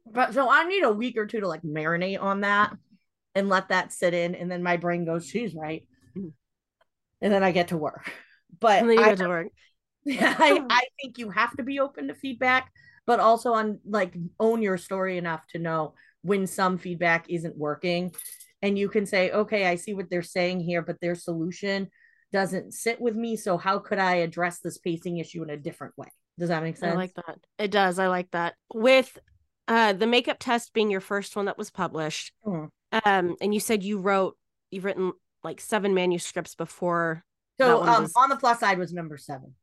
But 0.10 0.34
so 0.34 0.50
i 0.50 0.64
need 0.64 0.84
a 0.84 0.92
week 0.92 1.18
or 1.18 1.26
two 1.26 1.42
to 1.42 1.48
like 1.48 1.64
marinate 1.64 2.22
on 2.22 2.42
that 2.42 2.74
and 3.36 3.50
let 3.50 3.70
that 3.70 3.92
sit 3.92 4.14
in 4.14 4.36
and 4.36 4.50
then 4.50 4.64
my 4.64 4.78
brain 4.78 5.06
goes 5.06 5.28
she's 5.28 5.54
right. 5.54 5.86
Mm. 6.18 6.32
and 7.22 7.34
then 7.34 7.44
i 7.44 7.52
get 7.52 7.70
to 7.70 7.78
work. 7.78 8.12
But 8.60 8.82
and 8.82 8.90
then 8.90 9.00
you 9.00 9.04
I, 9.04 9.10
get 9.10 9.20
to 9.20 9.28
work. 9.28 9.48
Yeah 10.06 10.36
I, 10.40 10.64
I 10.70 10.84
think 11.02 11.18
you 11.18 11.30
have 11.32 11.58
to 11.58 11.64
be 11.64 11.82
open 11.82 12.08
to 12.08 12.16
feedback 12.16 12.72
but 13.06 13.20
also 13.20 13.54
on 13.54 13.80
like 13.86 14.16
own 14.40 14.62
your 14.62 14.78
story 14.78 15.18
enough 15.18 15.46
to 15.48 15.60
know 15.60 15.96
when 16.22 16.48
some 16.48 16.78
feedback 16.78 17.30
isn't 17.30 17.58
working. 17.58 18.14
And 18.62 18.78
you 18.78 18.88
can 18.90 19.06
say 19.06 19.32
okay 19.32 19.68
i 19.68 19.76
see 19.76 19.94
what 19.94 20.10
they're 20.10 20.22
saying 20.22 20.62
here 20.62 20.82
but 20.82 21.02
their 21.02 21.16
solution 21.16 21.90
doesn't 22.32 22.74
sit 22.74 23.00
with 23.00 23.16
me 23.16 23.36
so 23.36 23.58
how 23.58 23.80
could 23.80 24.00
i 24.00 24.16
address 24.16 24.60
this 24.60 24.78
pacing 24.78 25.18
issue 25.18 25.44
in 25.44 25.50
a 25.50 25.58
different 25.58 25.98
way? 25.98 26.12
Does 26.38 26.50
that 26.50 26.64
make 26.64 26.78
sense 26.78 26.94
i 26.94 26.96
like 26.96 27.14
that. 27.14 27.40
It 27.58 27.72
does. 27.72 28.00
I 28.00 28.08
like 28.08 28.32
that. 28.32 28.56
With 28.74 29.18
uh 29.68 29.94
the 29.94 30.08
makeup 30.08 30.38
test 30.40 30.74
being 30.74 30.92
your 30.92 31.02
first 31.02 31.36
one 31.36 31.46
that 31.46 31.58
was 31.58 31.70
published 31.72 32.34
mm. 32.46 32.70
um 33.06 33.36
and 33.42 33.54
you 33.54 33.60
said 33.60 33.84
you 33.84 34.00
wrote 34.00 34.38
you've 34.72 34.86
written 34.86 35.14
like 35.44 35.60
seven 35.62 35.94
manuscripts 35.94 36.56
before 36.56 37.24
so 37.60 37.82
um 37.84 38.04
was... 38.04 38.14
on 38.16 38.30
the 38.30 38.36
plus 38.36 38.60
side 38.60 38.78
was 38.78 38.94
number 38.94 39.18
seven. 39.18 39.54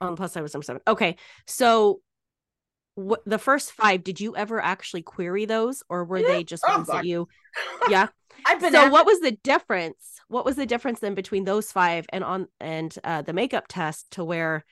On 0.00 0.12
the 0.12 0.16
plus 0.16 0.32
side 0.32 0.42
was 0.42 0.54
number 0.54 0.64
seven. 0.64 0.82
Okay. 0.86 1.16
So 1.46 2.00
what 2.94 3.22
the 3.24 3.38
first 3.38 3.72
five 3.72 4.02
did 4.02 4.20
you 4.20 4.36
ever 4.36 4.60
actually 4.60 5.02
query 5.02 5.44
those 5.44 5.82
or 5.88 6.04
were 6.04 6.18
yeah. 6.18 6.28
they 6.28 6.44
just 6.44 6.64
oh, 6.66 6.76
ones 6.76 6.88
that 6.88 7.04
you 7.04 7.28
yeah 7.88 8.08
I've 8.46 8.60
been 8.60 8.72
so 8.72 8.88
what 8.88 9.06
was 9.06 9.20
the 9.20 9.32
difference 9.32 10.20
what 10.28 10.44
was 10.44 10.56
the 10.56 10.66
difference 10.66 11.00
then 11.00 11.14
between 11.14 11.44
those 11.44 11.72
five 11.72 12.06
and 12.12 12.24
on 12.24 12.48
and 12.60 12.94
uh, 13.04 13.22
the 13.22 13.32
makeup 13.32 13.66
test 13.68 14.10
to 14.12 14.24
where 14.24 14.64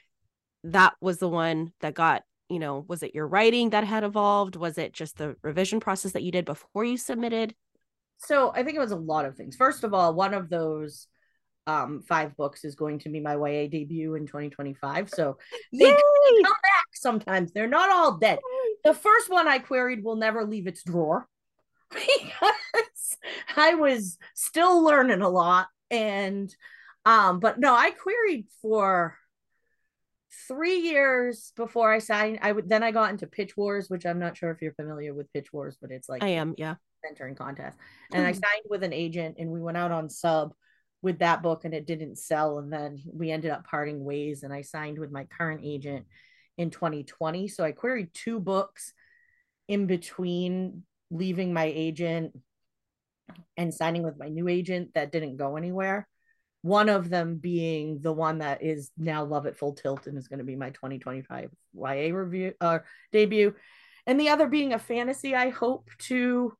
that 0.65 0.95
was 1.01 1.19
the 1.19 1.29
one 1.29 1.73
that 1.81 1.95
got 1.95 2.23
you 2.49 2.59
know 2.59 2.85
was 2.89 3.03
it 3.03 3.15
your 3.15 3.27
writing 3.27 3.71
that 3.71 3.85
had 3.85 4.05
evolved 4.05 4.57
was 4.57 4.79
it 4.79 4.93
just 4.93 5.19
the 5.19 5.37
revision 5.43 5.81
process 5.81 6.13
that 6.13 6.23
you 6.23 6.33
did 6.33 6.45
before 6.45 6.85
you 6.85 6.97
submitted 6.97 7.55
so 8.19 8.53
i 8.55 8.63
think 8.63 8.77
it 8.77 8.81
was 8.81 8.91
a 8.91 8.97
lot 8.97 9.25
of 9.25 9.37
things 9.37 9.55
first 9.55 9.85
of 9.85 9.95
all 9.95 10.15
one 10.15 10.35
of 10.35 10.49
those 10.49 11.09
um, 11.69 12.03
five 12.09 12.35
books 12.35 12.65
is 12.65 12.75
going 12.75 12.99
to 13.01 13.11
be 13.11 13.21
my 13.21 13.35
YA 13.35 13.69
debut 13.69 14.15
in 14.15 14.27
2025. 14.27 15.11
So 15.11 15.37
they, 15.71 15.91
back 15.91 16.01
sometimes. 16.93 17.53
They're 17.53 17.69
not 17.69 17.91
all 17.91 18.19
dead. 18.19 18.39
The 18.85 18.95
first 18.95 19.31
one 19.31 19.49
I 19.49 19.59
queried 19.59 20.03
will 20.03 20.17
never 20.17 20.45
leave 20.45 20.67
its 20.67 20.83
drawer 20.83 21.27
because 21.93 23.17
I 23.57 23.75
was 23.75 24.19
still 24.35 24.83
learning 24.83 25.23
a 25.23 25.29
lot. 25.29 25.69
And 25.91 26.55
um, 27.05 27.41
but 27.41 27.59
no, 27.59 27.75
I 27.75 27.91
queried 27.91 28.47
for 28.61 29.17
three 30.47 30.81
years 30.81 31.53
before 31.57 31.93
I 31.93 31.99
signed. 31.99 32.41
I 32.43 32.53
would 32.53 32.69
then 32.69 32.83
I 32.83 32.91
got 32.91 33.11
into 33.11 33.27
Pitch 33.27 33.57
Wars, 33.57 33.89
which 33.89 34.05
I'm 34.05 34.19
not 34.19 34.37
sure 34.37 34.51
if 34.51 34.61
you're 34.61 34.75
familiar 34.75 35.15
with 35.15 35.33
Pitch 35.33 35.53
Wars, 35.53 35.77
but 35.81 35.91
it's 35.91 36.09
like 36.09 36.23
I 36.23 36.29
am, 36.29 36.55
yeah. 36.59 36.75
Entering 37.09 37.37
contest. 37.37 37.79
And 38.13 38.27
I 38.27 38.33
signed 38.33 38.65
with 38.69 38.83
an 38.83 38.93
agent 38.93 39.37
and 39.39 39.51
we 39.51 39.61
went 39.61 39.77
out 39.77 39.93
on 39.93 40.11
sub 40.11 40.53
with 41.03 41.21
that 41.21 41.43
book 41.43 41.65
and 41.65 41.75
it 41.75 41.87
didn't 41.87 42.19
sell 42.19 42.59
and 42.59 42.73
then 42.73 43.01
we 43.13 43.31
ended 43.31 43.51
up 43.51 43.65
parting 43.65 44.03
ways 44.03 44.43
and 44.43 44.53
i 44.53 44.63
signed 44.63 44.99
with 44.99 45.11
my 45.11 45.25
current 45.25 45.61
agent 45.63 46.07
in 46.59 46.71
2020 46.71 47.49
so 47.49 47.65
i 47.65 47.73
queried 47.73 48.13
two 48.13 48.39
books 48.39 48.93
in 49.69 49.87
between 49.87 50.83
leaving 51.11 51.53
my 51.53 51.65
agent 51.65 52.33
and 53.57 53.73
signing 53.73 54.03
with 54.03 54.19
my 54.19 54.29
new 54.29 54.49
agent 54.49 54.95
that 54.95 55.13
didn't 55.13 55.37
go 55.37 55.57
anywhere. 55.57 56.09
One 56.63 56.89
of 56.89 57.09
them 57.09 57.37
being 57.37 58.01
the 58.01 58.13
one 58.13 58.39
that 58.39 58.63
is 58.63 58.91
now 58.97 59.25
love 59.25 59.47
at 59.47 59.57
full 59.57 59.75
tilt 59.75 60.07
and 60.07 60.19
is 60.19 60.29
going 60.29 60.41
to 60.41 60.45
be 60.45 60.57
my 60.57 60.71
2025 60.71 61.51
ya 61.75 61.91
review 62.15 62.53
uh, 62.61 62.81
debut. 63.13 63.55
And 64.07 64.19
the 64.19 64.31
other 64.31 64.49
being 64.49 64.73
a 64.73 64.79
fantasy 64.79 65.35
i 65.35 65.51
hope 65.51 65.91
to 65.99 66.53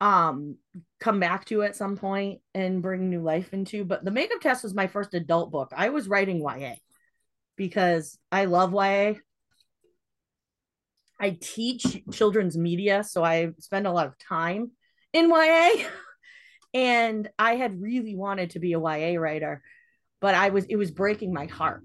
um 0.00 0.56
come 1.00 1.20
back 1.20 1.44
to 1.44 1.62
at 1.62 1.76
some 1.76 1.96
point 1.96 2.40
and 2.54 2.80
bring 2.80 3.10
new 3.10 3.20
life 3.20 3.52
into. 3.52 3.84
But 3.84 4.04
the 4.04 4.10
makeup 4.10 4.40
test 4.40 4.62
was 4.62 4.74
my 4.74 4.86
first 4.86 5.12
adult 5.12 5.50
book. 5.50 5.72
I 5.76 5.90
was 5.90 6.08
writing 6.08 6.40
ya 6.40 6.74
because 7.60 8.18
i 8.32 8.46
love 8.46 8.72
ya 8.72 9.12
i 11.20 11.36
teach 11.38 11.84
children's 12.10 12.56
media 12.56 13.04
so 13.04 13.22
i 13.22 13.50
spend 13.58 13.86
a 13.86 13.92
lot 13.92 14.06
of 14.06 14.14
time 14.18 14.70
in 15.12 15.28
ya 15.28 15.68
and 16.74 17.28
i 17.38 17.56
had 17.56 17.78
really 17.82 18.16
wanted 18.16 18.48
to 18.48 18.60
be 18.60 18.72
a 18.72 18.80
ya 18.80 19.20
writer 19.20 19.60
but 20.22 20.34
i 20.34 20.48
was 20.48 20.64
it 20.70 20.76
was 20.76 20.90
breaking 20.90 21.34
my 21.34 21.44
heart. 21.44 21.82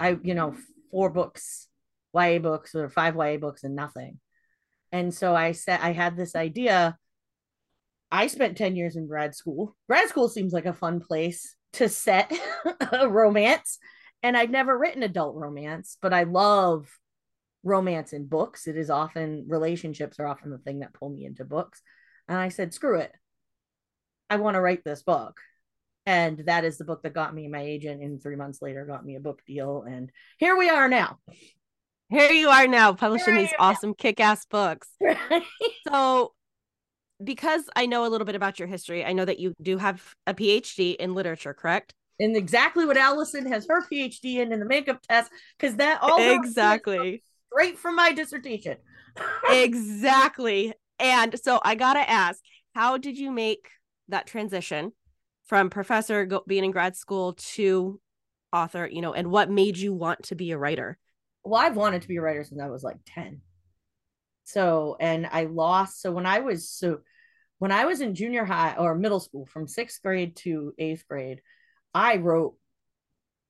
I 0.00 0.18
you 0.20 0.34
know 0.34 0.56
four 0.90 1.10
books 1.10 1.68
ya 2.12 2.40
books 2.40 2.74
or 2.74 2.88
five 2.88 3.14
ya 3.14 3.36
books 3.36 3.62
and 3.62 3.76
nothing. 3.76 4.18
And 4.90 5.14
so 5.14 5.32
i 5.32 5.52
said 5.52 5.78
i 5.80 5.92
had 5.92 6.16
this 6.16 6.34
idea. 6.34 6.98
I 8.10 8.26
spent 8.26 8.58
10 8.58 8.74
years 8.74 8.96
in 8.96 9.06
grad 9.06 9.34
school. 9.34 9.76
Grad 9.88 10.08
school 10.08 10.28
seems 10.28 10.52
like 10.52 10.66
a 10.66 10.80
fun 10.82 10.98
place 10.98 11.54
to 11.74 11.88
set 11.88 12.32
a 12.92 13.08
romance. 13.08 13.78
And 14.24 14.38
I'd 14.38 14.50
never 14.50 14.76
written 14.76 15.02
adult 15.02 15.36
romance, 15.36 15.98
but 16.00 16.14
I 16.14 16.22
love 16.22 16.88
romance 17.62 18.14
in 18.14 18.26
books. 18.26 18.66
It 18.66 18.74
is 18.74 18.88
often 18.88 19.44
relationships 19.48 20.18
are 20.18 20.26
often 20.26 20.50
the 20.50 20.56
thing 20.56 20.78
that 20.78 20.94
pull 20.94 21.10
me 21.10 21.26
into 21.26 21.44
books. 21.44 21.82
And 22.26 22.38
I 22.38 22.48
said, 22.48 22.72
screw 22.72 22.98
it. 23.00 23.12
I 24.30 24.36
want 24.36 24.54
to 24.54 24.62
write 24.62 24.82
this 24.82 25.02
book. 25.02 25.40
And 26.06 26.38
that 26.46 26.64
is 26.64 26.78
the 26.78 26.86
book 26.86 27.02
that 27.02 27.12
got 27.12 27.34
me 27.34 27.48
my 27.48 27.60
agent, 27.60 28.02
and 28.02 28.22
three 28.22 28.36
months 28.36 28.62
later 28.62 28.86
got 28.86 29.04
me 29.04 29.16
a 29.16 29.20
book 29.20 29.42
deal. 29.46 29.84
And 29.86 30.10
here 30.38 30.56
we 30.56 30.70
are 30.70 30.88
now. 30.88 31.18
Here 32.08 32.32
you 32.32 32.48
are 32.48 32.66
now 32.66 32.94
publishing 32.94 33.36
these 33.36 33.52
awesome 33.58 33.92
kick 33.92 34.20
ass 34.20 34.46
books. 34.46 34.88
Right. 35.00 35.42
So 35.86 36.32
because 37.22 37.64
I 37.76 37.84
know 37.84 38.06
a 38.06 38.08
little 38.08 38.24
bit 38.24 38.36
about 38.36 38.58
your 38.58 38.68
history, 38.68 39.04
I 39.04 39.12
know 39.12 39.26
that 39.26 39.38
you 39.38 39.52
do 39.60 39.76
have 39.76 40.14
a 40.26 40.32
PhD 40.32 40.96
in 40.96 41.14
literature, 41.14 41.52
correct? 41.52 41.92
And 42.20 42.36
exactly 42.36 42.86
what 42.86 42.96
Allison 42.96 43.46
has 43.50 43.66
her 43.68 43.82
PhD 43.82 44.36
in 44.36 44.52
in 44.52 44.60
the 44.60 44.66
makeup 44.66 45.00
test, 45.02 45.30
because 45.58 45.76
that 45.76 45.98
all 46.00 46.18
exactly 46.18 47.22
straight 47.52 47.78
from 47.78 47.96
my 47.96 48.12
dissertation. 48.12 48.76
exactly. 49.50 50.72
And 50.98 51.38
so 51.42 51.60
I 51.62 51.74
gotta 51.74 52.08
ask, 52.08 52.40
how 52.74 52.98
did 52.98 53.18
you 53.18 53.30
make 53.30 53.68
that 54.08 54.26
transition 54.26 54.92
from 55.46 55.70
professor 55.70 56.24
go- 56.24 56.44
being 56.46 56.64
in 56.64 56.70
grad 56.70 56.96
school 56.96 57.34
to 57.54 58.00
author? 58.52 58.88
You 58.90 59.02
know, 59.02 59.12
and 59.12 59.30
what 59.30 59.50
made 59.50 59.76
you 59.76 59.92
want 59.92 60.24
to 60.24 60.34
be 60.34 60.52
a 60.52 60.58
writer? 60.58 60.98
Well, 61.42 61.60
I've 61.60 61.76
wanted 61.76 62.02
to 62.02 62.08
be 62.08 62.16
a 62.16 62.22
writer 62.22 62.44
since 62.44 62.60
I 62.60 62.68
was 62.68 62.84
like 62.84 62.98
ten. 63.06 63.40
So, 64.44 64.96
and 65.00 65.26
I 65.30 65.44
lost. 65.44 66.00
So 66.00 66.12
when 66.12 66.26
I 66.26 66.40
was 66.40 66.68
so 66.70 67.00
when 67.58 67.72
I 67.72 67.86
was 67.86 68.00
in 68.00 68.14
junior 68.14 68.44
high 68.44 68.74
or 68.78 68.94
middle 68.94 69.20
school 69.20 69.46
from 69.46 69.66
sixth 69.66 70.02
grade 70.02 70.36
to 70.36 70.74
eighth 70.78 71.04
grade, 71.08 71.40
I 71.94 72.16
wrote 72.16 72.56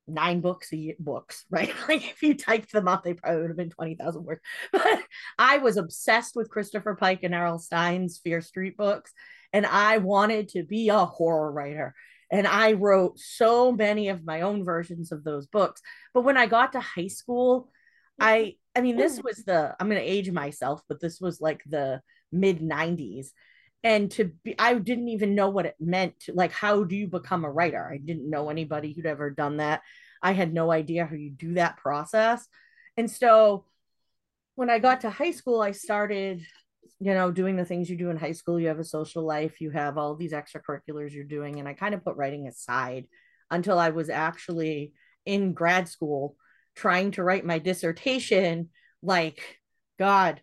nine 0.07 0.39
books 0.39 0.71
a 0.71 0.77
year 0.77 0.95
books 0.99 1.45
right? 1.51 1.73
Like 1.87 2.07
if 2.09 2.21
you 2.21 2.35
typed 2.35 2.71
them 2.71 2.87
up 2.87 3.03
they 3.03 3.13
probably 3.13 3.41
would 3.41 3.49
have 3.49 3.57
been 3.57 3.69
20,000 3.69 4.23
words. 4.23 4.41
But 4.71 5.03
I 5.37 5.57
was 5.57 5.77
obsessed 5.77 6.35
with 6.35 6.49
Christopher 6.49 6.95
Pike 6.95 7.23
and 7.23 7.33
R.L. 7.33 7.59
Stine's 7.59 8.19
Fear 8.19 8.41
Street 8.41 8.77
books 8.77 9.11
and 9.51 9.65
I 9.65 9.97
wanted 9.97 10.49
to 10.49 10.63
be 10.63 10.89
a 10.89 11.05
horror 11.05 11.51
writer. 11.51 11.95
And 12.31 12.47
I 12.47 12.73
wrote 12.73 13.19
so 13.19 13.71
many 13.71 14.09
of 14.09 14.25
my 14.25 14.41
own 14.41 14.63
versions 14.63 15.11
of 15.11 15.23
those 15.23 15.47
books. 15.47 15.81
But 16.13 16.21
when 16.21 16.37
I 16.37 16.47
got 16.47 16.73
to 16.73 16.79
high 16.79 17.07
school 17.07 17.71
I 18.19 18.55
I 18.75 18.81
mean 18.81 18.97
this 18.97 19.21
was 19.21 19.43
the 19.43 19.75
I'm 19.79 19.89
going 19.89 20.01
to 20.01 20.07
age 20.07 20.31
myself 20.31 20.81
but 20.87 21.01
this 21.01 21.19
was 21.19 21.41
like 21.41 21.61
the 21.65 22.01
mid 22.31 22.59
90s 22.59 23.27
and 23.85 24.09
to 24.11 24.25
be 24.43 24.55
i 24.59 24.73
didn't 24.73 25.09
even 25.09 25.35
know 25.35 25.49
what 25.49 25.67
it 25.67 25.75
meant 25.79 26.19
to, 26.19 26.33
like 26.33 26.51
how 26.51 26.83
do 26.83 26.95
you 26.95 27.07
become 27.07 27.45
a 27.45 27.51
writer? 27.51 27.87
I 27.89 27.97
didn't 27.97 28.29
know 28.29 28.49
anybody 28.49 28.91
who'd 28.91 29.05
ever 29.05 29.29
done 29.29 29.57
that. 29.57 29.81
I 30.21 30.33
had 30.33 30.53
no 30.53 30.71
idea 30.71 31.05
how 31.05 31.15
you 31.15 31.29
do 31.29 31.53
that 31.53 31.77
process. 31.77 32.45
And 32.97 33.09
so 33.09 33.65
when 34.55 34.69
i 34.69 34.79
got 34.79 35.01
to 35.01 35.09
high 35.09 35.31
school 35.31 35.61
i 35.61 35.71
started 35.71 36.41
you 36.99 37.13
know 37.13 37.29
doing 37.29 37.57
the 37.57 37.65
things 37.65 37.89
you 37.89 37.97
do 37.97 38.09
in 38.09 38.17
high 38.17 38.31
school. 38.31 38.59
You 38.59 38.69
have 38.69 38.79
a 38.79 38.85
social 38.85 39.23
life 39.25 39.61
you 39.61 39.69
have 39.71 39.97
all 39.97 40.15
these 40.15 40.31
extracurriculars 40.31 41.11
you're 41.11 41.23
doing 41.23 41.59
and 41.59 41.67
i 41.67 41.73
kind 41.73 41.93
of 41.93 42.03
put 42.03 42.15
writing 42.15 42.47
aside 42.47 43.05
until 43.51 43.77
i 43.77 43.89
was 43.89 44.09
actually 44.09 44.93
in 45.25 45.53
grad 45.53 45.87
school 45.89 46.35
trying 46.75 47.11
to 47.11 47.23
write 47.23 47.45
my 47.45 47.59
dissertation 47.59 48.69
like 49.01 49.59
god 49.99 50.41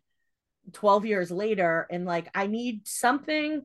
12 0.72 1.06
years 1.06 1.30
later 1.30 1.86
and 1.90 2.04
like 2.04 2.28
I 2.34 2.46
need 2.46 2.86
something 2.86 3.62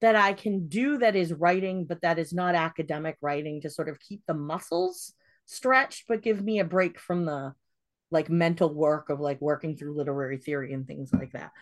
that 0.00 0.16
I 0.16 0.32
can 0.32 0.68
do 0.68 0.98
that 0.98 1.16
is 1.16 1.32
writing, 1.32 1.86
but 1.86 2.02
that 2.02 2.18
is 2.18 2.32
not 2.32 2.54
academic 2.54 3.16
writing 3.22 3.62
to 3.62 3.70
sort 3.70 3.88
of 3.88 4.00
keep 4.00 4.22
the 4.26 4.34
muscles 4.34 5.14
stretched, 5.46 6.04
but 6.08 6.22
give 6.22 6.42
me 6.42 6.58
a 6.58 6.64
break 6.64 6.98
from 6.98 7.24
the 7.24 7.54
like 8.10 8.28
mental 8.28 8.72
work 8.72 9.08
of 9.08 9.20
like 9.20 9.40
working 9.40 9.76
through 9.76 9.96
literary 9.96 10.38
theory 10.38 10.72
and 10.72 10.86
things 10.86 11.12
like 11.12 11.32
that. 11.32 11.52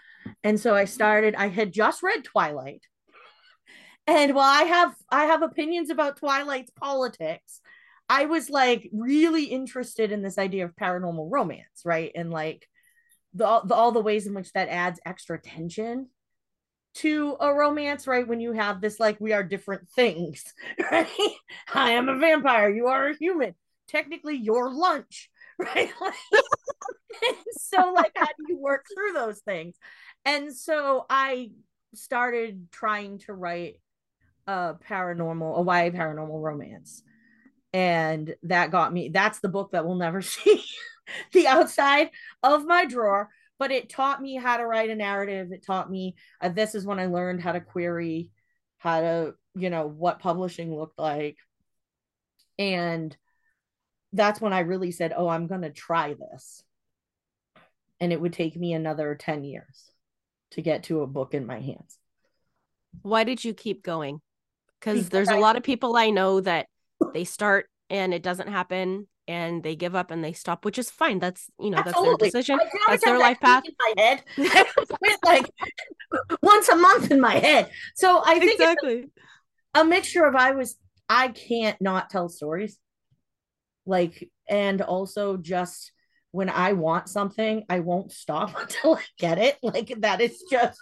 And 0.42 0.58
so 0.58 0.74
I 0.74 0.86
started, 0.86 1.34
I 1.34 1.48
had 1.48 1.72
just 1.72 2.02
read 2.02 2.24
Twilight. 2.24 2.82
And 4.06 4.34
while 4.34 4.50
I 4.50 4.64
have 4.64 4.94
I 5.10 5.26
have 5.26 5.42
opinions 5.42 5.88
about 5.90 6.16
Twilight's 6.16 6.72
politics, 6.72 7.60
I 8.08 8.26
was 8.26 8.50
like 8.50 8.88
really 8.92 9.44
interested 9.44 10.10
in 10.10 10.22
this 10.22 10.38
idea 10.38 10.64
of 10.64 10.74
paranormal 10.74 11.28
romance, 11.30 11.82
right? 11.84 12.10
And 12.14 12.30
like 12.30 12.66
the, 13.34 13.60
the 13.64 13.74
all 13.74 13.92
the 13.92 14.00
ways 14.00 14.26
in 14.26 14.34
which 14.34 14.52
that 14.52 14.68
adds 14.68 15.00
extra 15.04 15.40
tension 15.40 16.08
to 16.94 17.36
a 17.40 17.52
romance, 17.52 18.06
right? 18.06 18.26
When 18.26 18.40
you 18.40 18.52
have 18.52 18.80
this, 18.80 19.00
like, 19.00 19.20
we 19.20 19.32
are 19.32 19.42
different 19.42 19.88
things, 19.90 20.44
right? 20.90 21.08
I 21.72 21.92
am 21.92 22.08
a 22.08 22.18
vampire, 22.18 22.70
you 22.70 22.88
are 22.88 23.08
a 23.08 23.16
human. 23.16 23.54
Technically, 23.88 24.36
your 24.36 24.72
lunch, 24.72 25.30
right? 25.58 25.92
so, 27.52 27.92
like, 27.92 28.12
how 28.16 28.26
do 28.26 28.44
you 28.48 28.58
work 28.58 28.84
through 28.92 29.12
those 29.12 29.40
things? 29.40 29.76
And 30.24 30.54
so 30.54 31.04
I 31.08 31.50
started 31.94 32.68
trying 32.70 33.18
to 33.20 33.32
write 33.32 33.76
a 34.46 34.74
paranormal, 34.88 35.60
a 35.60 35.62
YA 35.62 35.90
paranormal 35.90 36.42
romance. 36.42 37.02
And 37.72 38.34
that 38.42 38.70
got 38.70 38.92
me, 38.92 39.08
that's 39.08 39.40
the 39.40 39.48
book 39.48 39.72
that 39.72 39.86
we'll 39.86 39.96
never 39.96 40.22
see 40.22 40.62
the 41.32 41.46
outside 41.46 42.10
of 42.42 42.64
my 42.64 42.84
drawer 42.84 43.30
but 43.62 43.70
it 43.70 43.88
taught 43.88 44.20
me 44.20 44.34
how 44.34 44.56
to 44.56 44.66
write 44.66 44.90
a 44.90 44.94
narrative. 44.96 45.52
It 45.52 45.64
taught 45.64 45.88
me 45.88 46.16
uh, 46.40 46.48
this 46.48 46.74
is 46.74 46.84
when 46.84 46.98
i 46.98 47.06
learned 47.06 47.40
how 47.40 47.52
to 47.52 47.60
query 47.60 48.28
how 48.78 49.00
to 49.00 49.34
you 49.54 49.70
know 49.70 49.86
what 49.86 50.18
publishing 50.18 50.76
looked 50.76 50.98
like. 50.98 51.36
And 52.58 53.16
that's 54.12 54.40
when 54.40 54.52
i 54.52 54.58
really 54.60 54.90
said 54.90 55.14
oh 55.16 55.28
i'm 55.28 55.46
going 55.46 55.62
to 55.62 55.70
try 55.70 56.14
this. 56.14 56.64
And 58.00 58.12
it 58.12 58.20
would 58.20 58.32
take 58.32 58.56
me 58.56 58.72
another 58.72 59.14
10 59.14 59.44
years 59.44 59.92
to 60.50 60.60
get 60.60 60.82
to 60.84 61.02
a 61.02 61.06
book 61.06 61.32
in 61.32 61.46
my 61.46 61.60
hands. 61.60 62.00
Why 63.02 63.22
did 63.22 63.44
you 63.44 63.54
keep 63.54 63.84
going? 63.84 64.20
Because 64.80 65.08
there's 65.08 65.28
a 65.28 65.36
lot 65.36 65.54
of 65.54 65.62
people 65.62 65.94
i 65.94 66.10
know 66.10 66.40
that 66.40 66.66
they 67.14 67.22
start 67.22 67.70
and 67.88 68.12
it 68.12 68.24
doesn't 68.24 68.48
happen 68.48 69.06
and 69.28 69.62
they 69.62 69.76
give 69.76 69.94
up 69.94 70.10
and 70.10 70.22
they 70.24 70.32
stop, 70.32 70.64
which 70.64 70.78
is 70.78 70.90
fine. 70.90 71.18
That's 71.18 71.50
you 71.60 71.70
know 71.70 71.78
Absolutely. 71.78 72.30
that's 72.30 72.32
their 72.32 72.42
decision. 72.42 72.58
That's 72.88 73.04
their 73.04 73.18
life 73.18 73.40
path. 73.40 73.64
In 73.64 73.74
my 73.78 73.94
head, 74.02 74.22
like 75.24 75.50
once 76.42 76.68
a 76.68 76.76
month 76.76 77.10
in 77.10 77.20
my 77.20 77.34
head. 77.34 77.70
So 77.94 78.22
I 78.24 78.38
think 78.38 78.60
exactly 78.60 79.10
a 79.74 79.84
mixture 79.84 80.24
of 80.24 80.34
I 80.34 80.52
was 80.52 80.76
I 81.08 81.28
can't 81.28 81.80
not 81.80 82.10
tell 82.10 82.28
stories, 82.28 82.78
like 83.86 84.28
and 84.48 84.82
also 84.82 85.36
just 85.36 85.92
when 86.30 86.48
I 86.48 86.72
want 86.72 87.08
something, 87.08 87.64
I 87.68 87.80
won't 87.80 88.10
stop 88.10 88.54
until 88.60 88.96
I 88.96 89.02
get 89.18 89.38
it. 89.38 89.58
Like 89.62 89.94
that 90.00 90.20
is 90.20 90.42
just 90.50 90.80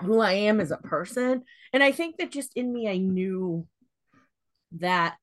who 0.00 0.20
I 0.20 0.32
am 0.32 0.60
as 0.60 0.70
a 0.70 0.76
person. 0.76 1.42
And 1.72 1.82
I 1.82 1.92
think 1.92 2.16
that 2.18 2.30
just 2.30 2.52
in 2.54 2.72
me, 2.72 2.88
I 2.88 2.98
knew 2.98 3.66
that 4.78 5.16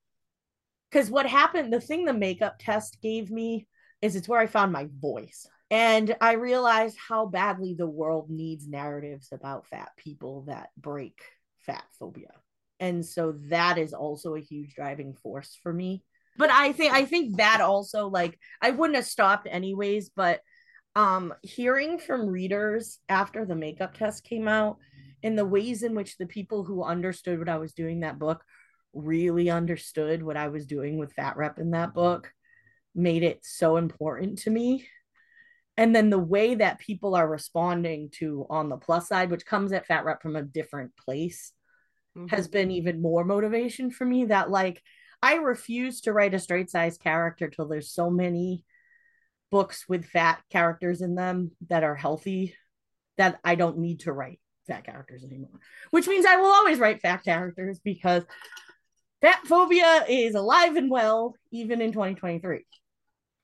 because 0.89 1.09
what 1.09 1.25
happened, 1.25 1.71
the 1.71 1.81
thing 1.81 2.05
the 2.05 2.13
makeup 2.13 2.55
test 2.59 3.01
gave 3.01 3.29
me 3.29 3.67
is 4.01 4.15
it's 4.15 4.27
where 4.27 4.39
I 4.39 4.47
found 4.47 4.71
my 4.71 4.87
voice. 4.99 5.47
And 5.71 6.15
I 6.19 6.33
realized 6.33 6.97
how 6.97 7.27
badly 7.27 7.75
the 7.75 7.87
world 7.87 8.29
needs 8.29 8.67
narratives 8.67 9.29
about 9.31 9.67
fat 9.67 9.91
people 9.97 10.45
that 10.47 10.69
break 10.77 11.21
fat 11.59 11.83
phobia. 11.99 12.31
And 12.79 13.05
so 13.05 13.35
that 13.49 13.77
is 13.77 13.93
also 13.93 14.35
a 14.35 14.41
huge 14.41 14.73
driving 14.73 15.13
force 15.13 15.57
for 15.61 15.71
me. 15.71 16.03
But 16.37 16.49
I 16.49 16.71
think 16.71 16.93
I 16.93 17.05
think 17.05 17.37
that 17.37 17.59
also 17.61 18.07
like 18.07 18.39
I 18.61 18.71
wouldn't 18.71 18.95
have 18.95 19.05
stopped 19.05 19.47
anyways, 19.49 20.09
but 20.09 20.39
um 20.95 21.33
hearing 21.43 21.99
from 21.99 22.27
readers 22.27 22.97
after 23.09 23.45
the 23.45 23.55
makeup 23.55 23.93
test 23.95 24.23
came 24.23 24.47
out 24.47 24.77
and 25.21 25.37
the 25.37 25.45
ways 25.45 25.83
in 25.83 25.93
which 25.93 26.17
the 26.17 26.25
people 26.25 26.63
who 26.63 26.83
understood 26.83 27.37
what 27.37 27.49
I 27.49 27.57
was 27.57 27.73
doing 27.73 27.99
that 27.99 28.17
book 28.17 28.43
really 28.93 29.49
understood 29.49 30.23
what 30.23 30.37
I 30.37 30.47
was 30.47 30.65
doing 30.65 30.97
with 30.97 31.13
fat 31.13 31.37
rep 31.37 31.59
in 31.59 31.71
that 31.71 31.93
book 31.93 32.31
made 32.95 33.23
it 33.23 33.39
so 33.43 33.77
important 33.77 34.39
to 34.39 34.49
me. 34.49 34.87
And 35.77 35.95
then 35.95 36.09
the 36.09 36.19
way 36.19 36.55
that 36.55 36.79
people 36.79 37.15
are 37.15 37.27
responding 37.27 38.09
to 38.15 38.45
on 38.49 38.67
the 38.67 38.77
plus 38.77 39.07
side, 39.07 39.31
which 39.31 39.45
comes 39.45 39.71
at 39.71 39.85
fat 39.85 40.03
rep 40.03 40.21
from 40.21 40.35
a 40.35 40.41
different 40.41 40.91
place, 40.97 41.53
mm-hmm. 42.17 42.27
has 42.27 42.47
been 42.47 42.71
even 42.71 43.01
more 43.01 43.23
motivation 43.23 43.89
for 43.89 44.03
me. 44.05 44.25
That, 44.25 44.49
like, 44.49 44.81
I 45.21 45.35
refuse 45.35 46.01
to 46.01 46.13
write 46.13 46.33
a 46.33 46.39
straight 46.39 46.69
size 46.69 46.97
character 46.97 47.47
till 47.47 47.67
there's 47.67 47.93
so 47.93 48.09
many 48.09 48.65
books 49.51 49.87
with 49.87 50.05
fat 50.05 50.41
characters 50.49 51.01
in 51.01 51.15
them 51.15 51.51
that 51.69 51.83
are 51.83 51.95
healthy 51.95 52.55
that 53.17 53.39
I 53.43 53.55
don't 53.55 53.79
need 53.79 54.01
to 54.01 54.11
write 54.11 54.39
fat 54.67 54.83
characters 54.83 55.23
anymore. 55.23 55.59
Which 55.91 56.07
means 56.07 56.25
I 56.25 56.37
will 56.37 56.51
always 56.51 56.79
write 56.79 57.01
fat 57.01 57.23
characters 57.23 57.79
because 57.83 58.23
Fat 59.21 59.45
phobia 59.45 60.05
is 60.07 60.35
alive 60.35 60.75
and 60.75 60.89
well, 60.89 61.35
even 61.51 61.81
in 61.81 61.91
2023. 61.91 62.65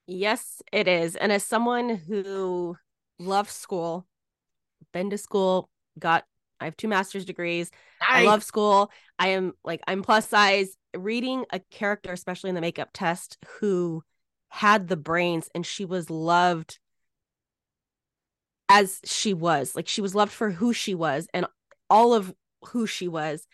Yes, 0.07 0.61
it 0.71 0.88
is. 0.88 1.15
And 1.15 1.31
as 1.31 1.43
someone 1.43 1.89
who 1.89 2.77
loves 3.19 3.51
school, 3.51 4.05
been 4.93 5.09
to 5.09 5.17
school, 5.17 5.69
got 5.99 6.23
I 6.59 6.65
have 6.65 6.77
two 6.77 6.88
master's 6.88 7.25
degrees. 7.25 7.69
Nice. 7.99 8.09
I 8.09 8.23
love 8.23 8.43
school. 8.43 8.91
I 9.19 9.29
am 9.29 9.53
like 9.63 9.81
I'm 9.88 10.03
plus 10.03 10.29
size. 10.29 10.77
Reading 10.95 11.45
a 11.51 11.59
character, 11.59 12.13
especially 12.13 12.49
in 12.49 12.55
the 12.55 12.61
makeup 12.61 12.89
test, 12.93 13.38
who 13.59 14.03
had 14.47 14.88
the 14.88 14.95
brains 14.95 15.49
and 15.53 15.65
she 15.65 15.83
was 15.83 16.09
loved 16.09 16.79
as 18.69 19.01
she 19.03 19.33
was. 19.33 19.75
Like 19.75 19.88
she 19.88 20.01
was 20.01 20.15
loved 20.15 20.31
for 20.31 20.51
who 20.51 20.71
she 20.71 20.95
was 20.95 21.27
and 21.33 21.45
all 21.89 22.13
of 22.13 22.33
who 22.67 22.88
she 22.88 23.09
was. 23.09 23.45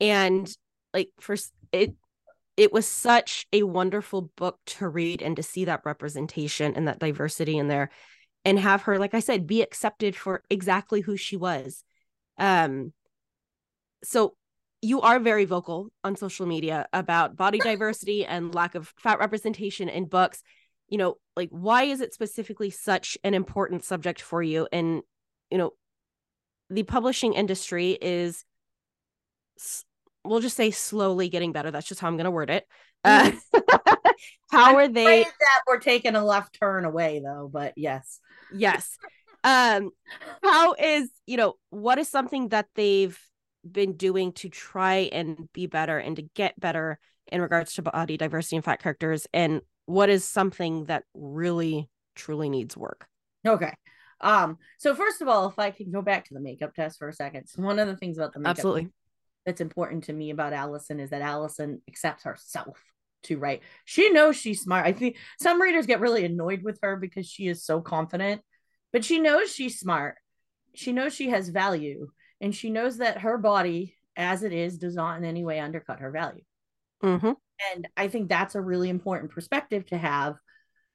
And 0.00 0.52
like 0.92 1.10
for 1.20 1.36
it 1.72 1.94
it 2.56 2.72
was 2.72 2.86
such 2.86 3.46
a 3.52 3.62
wonderful 3.62 4.30
book 4.36 4.58
to 4.66 4.88
read 4.88 5.22
and 5.22 5.36
to 5.36 5.42
see 5.42 5.64
that 5.64 5.82
representation 5.84 6.74
and 6.74 6.88
that 6.88 6.98
diversity 6.98 7.56
in 7.56 7.68
there 7.68 7.90
and 8.44 8.58
have 8.58 8.82
her 8.82 8.98
like 8.98 9.14
i 9.14 9.20
said 9.20 9.46
be 9.46 9.62
accepted 9.62 10.16
for 10.16 10.42
exactly 10.50 11.00
who 11.00 11.16
she 11.16 11.36
was. 11.36 11.84
Um 12.38 12.92
so 14.02 14.34
you 14.82 15.02
are 15.02 15.18
very 15.18 15.44
vocal 15.44 15.88
on 16.04 16.16
social 16.16 16.46
media 16.46 16.86
about 16.92 17.36
body 17.36 17.58
diversity 17.58 18.24
and 18.24 18.54
lack 18.54 18.74
of 18.74 18.92
fat 18.98 19.18
representation 19.18 19.88
in 19.88 20.06
books. 20.06 20.42
You 20.88 20.98
know 20.98 21.16
like 21.36 21.50
why 21.50 21.84
is 21.84 22.00
it 22.00 22.14
specifically 22.14 22.70
such 22.70 23.16
an 23.22 23.34
important 23.34 23.84
subject 23.84 24.20
for 24.20 24.42
you? 24.42 24.68
And 24.72 25.02
you 25.50 25.58
know 25.58 25.72
the 26.70 26.82
publishing 26.84 27.34
industry 27.34 27.98
is 28.00 28.44
we'll 30.24 30.40
just 30.40 30.56
say 30.56 30.70
slowly 30.70 31.28
getting 31.28 31.52
better. 31.52 31.70
That's 31.70 31.88
just 31.88 32.00
how 32.00 32.08
I'm 32.08 32.16
going 32.16 32.24
to 32.24 32.30
word 32.30 32.50
it. 32.50 32.66
Uh, 33.04 33.32
how 34.50 34.70
I'm 34.70 34.76
are 34.76 34.88
they? 34.88 35.22
That 35.22 35.62
we're 35.66 35.78
taking 35.78 36.14
a 36.14 36.24
left 36.24 36.58
turn 36.58 36.84
away, 36.84 37.20
though. 37.24 37.48
But 37.52 37.74
yes, 37.76 38.20
yes. 38.52 38.96
Um, 39.42 39.90
how 40.42 40.74
is 40.74 41.10
you 41.26 41.36
know 41.36 41.54
what 41.70 41.98
is 41.98 42.08
something 42.08 42.48
that 42.48 42.66
they've 42.74 43.18
been 43.68 43.96
doing 43.96 44.32
to 44.32 44.48
try 44.48 45.08
and 45.12 45.48
be 45.52 45.66
better 45.66 45.98
and 45.98 46.16
to 46.16 46.22
get 46.34 46.58
better 46.58 46.98
in 47.30 47.40
regards 47.40 47.74
to 47.74 47.82
body 47.82 48.16
diversity 48.16 48.56
and 48.56 48.64
fat 48.64 48.82
characters 48.82 49.26
and 49.32 49.60
what 49.86 50.08
is 50.08 50.24
something 50.24 50.86
that 50.86 51.04
really 51.14 51.88
truly 52.14 52.48
needs 52.48 52.76
work 52.76 53.06
okay 53.46 53.72
um 54.20 54.56
so 54.78 54.94
first 54.94 55.20
of 55.20 55.28
all 55.28 55.48
if 55.48 55.58
i 55.58 55.70
can 55.70 55.90
go 55.90 56.02
back 56.02 56.24
to 56.24 56.34
the 56.34 56.40
makeup 56.40 56.74
test 56.74 56.98
for 56.98 57.08
a 57.08 57.12
second 57.12 57.46
so 57.46 57.62
one 57.62 57.78
of 57.78 57.86
the 57.86 57.96
things 57.96 58.18
about 58.18 58.32
the 58.32 58.40
makeup 58.40 58.50
absolutely 58.50 58.88
that's 59.46 59.60
important 59.60 60.04
to 60.04 60.12
me 60.12 60.30
about 60.30 60.52
allison 60.52 61.00
is 61.00 61.10
that 61.10 61.22
allison 61.22 61.80
accepts 61.88 62.24
herself 62.24 62.78
to 63.24 63.38
write. 63.38 63.62
She 63.84 64.10
knows 64.10 64.36
she's 64.36 64.62
smart. 64.62 64.86
I 64.86 64.92
think 64.92 65.16
some 65.38 65.60
readers 65.60 65.86
get 65.86 66.00
really 66.00 66.24
annoyed 66.24 66.62
with 66.62 66.78
her 66.82 66.96
because 66.96 67.26
she 67.26 67.48
is 67.48 67.64
so 67.64 67.80
confident 67.80 68.40
but 68.92 69.04
she 69.04 69.18
knows 69.18 69.52
she's 69.52 69.78
smart. 69.78 70.16
She 70.74 70.92
knows 70.92 71.14
she 71.14 71.30
has 71.30 71.48
value 71.48 72.08
and 72.40 72.54
she 72.54 72.70
knows 72.70 72.98
that 72.98 73.18
her 73.18 73.38
body 73.38 73.94
as 74.16 74.42
it 74.42 74.52
is 74.52 74.78
does 74.78 74.94
not 74.94 75.18
in 75.18 75.24
any 75.24 75.44
way 75.44 75.60
undercut 75.60 76.00
her 76.00 76.10
value. 76.10 76.42
Mm-hmm. 77.02 77.32
and 77.72 77.88
i 77.96 78.08
think 78.08 78.28
that's 78.28 78.54
a 78.54 78.60
really 78.60 78.90
important 78.90 79.30
perspective 79.30 79.86
to 79.86 79.96
have 79.96 80.36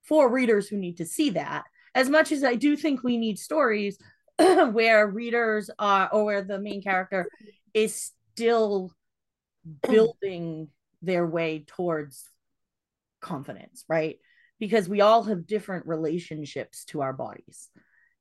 for 0.03 0.31
readers 0.31 0.67
who 0.67 0.77
need 0.77 0.97
to 0.97 1.05
see 1.05 1.31
that. 1.31 1.63
As 1.95 2.09
much 2.09 2.31
as 2.31 2.43
i 2.43 2.55
do 2.55 2.75
think 2.75 3.03
we 3.03 3.17
need 3.17 3.39
stories 3.39 3.97
where 4.37 5.07
readers 5.07 5.71
are 5.79 6.09
or 6.13 6.25
where 6.25 6.43
the 6.43 6.59
main 6.59 6.81
character 6.83 7.27
is 7.73 8.11
still 8.35 8.91
building 9.87 10.67
their 11.01 11.25
way 11.25 11.65
towards 11.67 12.23
confidence 13.21 13.83
right? 13.89 14.17
Because 14.59 14.87
we 14.87 15.01
all 15.01 15.23
have 15.23 15.47
different 15.47 15.87
relationships 15.87 16.85
to 16.85 17.01
our 17.01 17.13
bodies. 17.13 17.69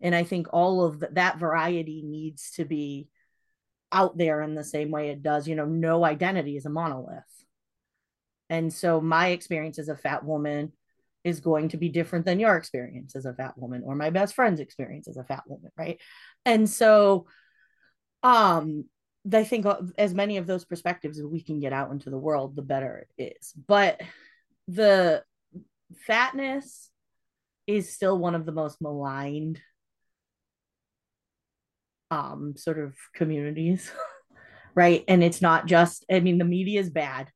And 0.00 0.14
i 0.14 0.24
think 0.24 0.48
all 0.52 0.84
of 0.84 1.00
the, 1.00 1.08
that 1.12 1.38
variety 1.38 2.02
needs 2.04 2.50
to 2.52 2.64
be 2.64 3.08
out 3.92 4.18
there 4.18 4.42
in 4.42 4.54
the 4.54 4.64
same 4.64 4.90
way 4.90 5.10
it 5.10 5.22
does. 5.22 5.46
You 5.46 5.54
know 5.54 5.66
no 5.66 6.04
identity 6.04 6.56
is 6.56 6.66
a 6.66 6.70
monolith. 6.70 7.22
And 8.50 8.72
so 8.72 9.00
my 9.00 9.28
experience 9.28 9.78
as 9.78 9.88
a 9.88 9.96
fat 9.96 10.24
woman 10.24 10.72
is 11.22 11.40
going 11.40 11.70
to 11.70 11.78
be 11.78 11.88
different 11.88 12.26
than 12.26 12.40
your 12.40 12.56
experience 12.56 13.16
as 13.16 13.24
a 13.24 13.32
fat 13.32 13.56
woman 13.56 13.82
or 13.84 13.94
my 13.94 14.10
best 14.10 14.34
friend's 14.34 14.60
experience 14.60 15.08
as 15.08 15.16
a 15.16 15.24
fat 15.24 15.44
woman 15.46 15.70
right? 15.78 16.00
And 16.44 16.68
so 16.68 17.26
um 18.22 18.86
i 19.32 19.44
think 19.44 19.66
as 19.96 20.12
many 20.12 20.36
of 20.36 20.46
those 20.46 20.64
perspectives 20.64 21.18
as 21.18 21.24
we 21.24 21.42
can 21.42 21.60
get 21.60 21.72
out 21.72 21.90
into 21.90 22.10
the 22.10 22.18
world 22.18 22.56
the 22.56 22.62
better 22.62 23.06
it 23.16 23.38
is. 23.38 23.52
But 23.52 24.00
the 24.68 25.22
fatness 26.06 26.90
is 27.66 27.94
still 27.94 28.18
one 28.18 28.34
of 28.34 28.46
the 28.46 28.52
most 28.52 28.80
maligned 28.80 29.60
um 32.10 32.54
sort 32.56 32.78
of 32.78 32.94
communities 33.14 33.90
right? 34.76 35.04
And 35.06 35.22
it's 35.22 35.40
not 35.40 35.66
just 35.66 36.04
i 36.10 36.20
mean 36.20 36.38
the 36.38 36.44
media 36.44 36.80
is 36.80 36.90
bad. 36.90 37.30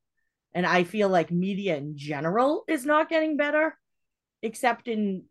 And 0.55 0.67
i 0.67 0.85
feel 0.85 1.09
like 1.09 1.31
media 1.31 1.77
in 1.77 1.97
general 1.97 2.65
is 2.69 2.85
not 2.85 3.09
getting 3.09 3.37
better 3.37 3.77
except 4.43 4.89
in 4.89 5.25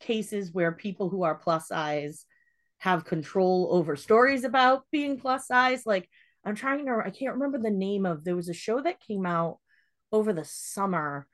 cases 0.00 0.52
where 0.52 0.72
people 0.72 1.08
who 1.08 1.22
are 1.22 1.34
plus 1.34 1.68
size 1.68 2.24
have 2.78 3.04
control 3.04 3.68
over 3.72 3.96
stories 3.96 4.44
about 4.44 4.82
being 4.90 5.18
plus 5.18 5.46
size 5.46 5.82
like 5.86 6.08
i'm 6.44 6.54
trying 6.54 6.84
to 6.84 7.02
i 7.04 7.10
can't 7.10 7.34
remember 7.34 7.58
the 7.58 7.70
name 7.70 8.06
of 8.06 8.24
there 8.24 8.36
was 8.36 8.48
a 8.48 8.54
show 8.54 8.80
that 8.80 9.00
came 9.00 9.26
out 9.26 9.58
over 10.12 10.32
the 10.32 10.44
summer 10.44 11.26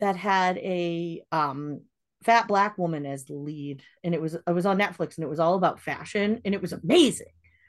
that 0.00 0.16
had 0.16 0.56
a 0.58 1.22
um 1.32 1.80
fat 2.22 2.48
black 2.48 2.78
woman 2.78 3.04
as 3.06 3.24
the 3.24 3.34
lead 3.34 3.82
and 4.02 4.14
it 4.14 4.20
was 4.20 4.34
it 4.34 4.52
was 4.52 4.66
on 4.66 4.78
netflix 4.78 5.16
and 5.16 5.24
it 5.24 5.30
was 5.30 5.40
all 5.40 5.54
about 5.54 5.80
fashion 5.80 6.40
and 6.44 6.54
it 6.54 6.62
was 6.62 6.72
amazing 6.72 7.26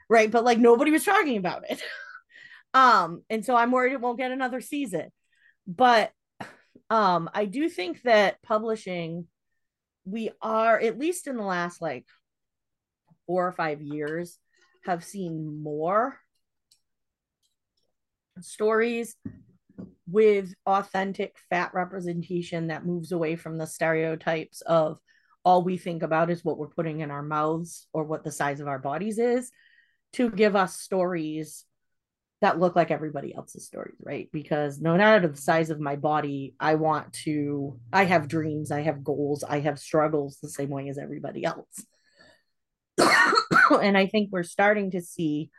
right? 0.08 0.30
But 0.30 0.44
like 0.44 0.58
nobody 0.58 0.90
was 0.90 1.04
talking 1.04 1.36
about 1.36 1.70
it. 1.70 1.82
Um 2.74 3.22
and 3.30 3.42
so 3.42 3.56
i'm 3.56 3.72
worried 3.72 3.94
it 3.94 4.00
won't 4.02 4.18
get 4.18 4.30
another 4.30 4.60
season. 4.60 5.10
But 5.66 6.12
um 6.90 7.30
i 7.32 7.46
do 7.46 7.66
think 7.70 8.02
that 8.02 8.42
publishing 8.42 9.26
we 10.04 10.30
are 10.42 10.78
at 10.78 10.98
least 10.98 11.28
in 11.28 11.38
the 11.38 11.42
last 11.42 11.80
like 11.80 12.04
four 13.28 13.46
or 13.46 13.52
five 13.52 13.80
years 13.80 14.38
have 14.84 15.04
seen 15.04 15.62
more 15.62 16.18
stories 18.40 19.14
with 20.10 20.54
authentic 20.66 21.36
fat 21.50 21.72
representation 21.74 22.68
that 22.68 22.86
moves 22.86 23.12
away 23.12 23.36
from 23.36 23.58
the 23.58 23.66
stereotypes 23.66 24.62
of 24.62 24.98
all 25.44 25.62
we 25.62 25.76
think 25.76 26.02
about 26.02 26.30
is 26.30 26.44
what 26.44 26.58
we're 26.58 26.68
putting 26.68 27.00
in 27.00 27.10
our 27.10 27.22
mouths 27.22 27.86
or 27.92 28.04
what 28.04 28.24
the 28.24 28.32
size 28.32 28.60
of 28.60 28.68
our 28.68 28.78
bodies 28.78 29.18
is 29.18 29.50
to 30.14 30.30
give 30.30 30.56
us 30.56 30.80
stories 30.80 31.64
that 32.40 32.58
look 32.58 32.76
like 32.76 32.90
everybody 32.90 33.34
else's 33.34 33.66
stories, 33.66 33.96
right? 34.00 34.28
Because 34.32 34.80
no 34.80 34.96
matter 34.96 35.26
the 35.26 35.36
size 35.36 35.70
of 35.70 35.80
my 35.80 35.96
body, 35.96 36.54
I 36.60 36.76
want 36.76 37.12
to, 37.24 37.78
I 37.92 38.04
have 38.04 38.28
dreams, 38.28 38.70
I 38.70 38.82
have 38.82 39.02
goals, 39.02 39.42
I 39.42 39.60
have 39.60 39.78
struggles 39.78 40.38
the 40.40 40.48
same 40.48 40.68
way 40.70 40.88
as 40.88 40.98
everybody 40.98 41.44
else. 41.44 41.84
and 43.82 43.96
I 43.96 44.06
think 44.06 44.30
we're 44.30 44.42
starting 44.42 44.92
to 44.92 45.00
see 45.00 45.50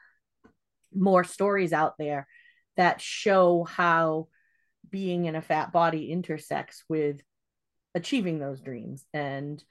more 0.93 1.23
stories 1.23 1.73
out 1.73 1.95
there 1.97 2.28
that 2.78 3.02
show 3.02 3.63
how 3.63 4.28
being 4.89 5.25
in 5.25 5.36
a 5.36 5.41
fat 5.41 5.71
body 5.71 6.12
intersects 6.12 6.84
with 6.89 7.21
achieving 7.95 8.39
those 8.39 8.62
dreams 8.62 9.06
and 9.13 9.63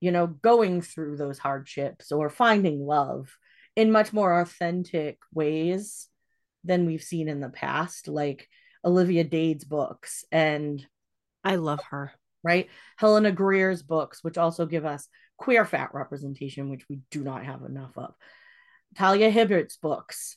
you 0.00 0.10
know 0.10 0.26
going 0.26 0.80
through 0.80 1.16
those 1.16 1.38
hardships 1.38 2.12
or 2.12 2.28
finding 2.28 2.84
love 2.84 3.36
in 3.74 3.92
much 3.92 4.12
more 4.12 4.40
authentic 4.40 5.18
ways 5.32 6.08
than 6.64 6.86
we've 6.86 7.02
seen 7.02 7.28
in 7.28 7.40
the 7.40 7.48
past 7.48 8.08
like 8.08 8.48
olivia 8.84 9.24
dade's 9.24 9.64
books 9.64 10.24
and 10.32 10.86
i 11.44 11.56
love 11.56 11.80
her. 11.90 12.12
Right? 12.42 12.68
Helena 12.96 13.32
greer's 13.32 13.82
books 13.82 14.22
which 14.22 14.38
also 14.38 14.66
give 14.66 14.84
us 14.84 15.08
queer 15.36 15.64
fat 15.64 15.90
representation 15.92 16.70
which 16.70 16.88
we 16.88 17.00
do 17.10 17.22
not 17.22 17.44
have 17.44 17.62
enough 17.62 17.96
of 17.96 18.14
talia 18.96 19.30
hibbert's 19.30 19.76
books 19.76 20.36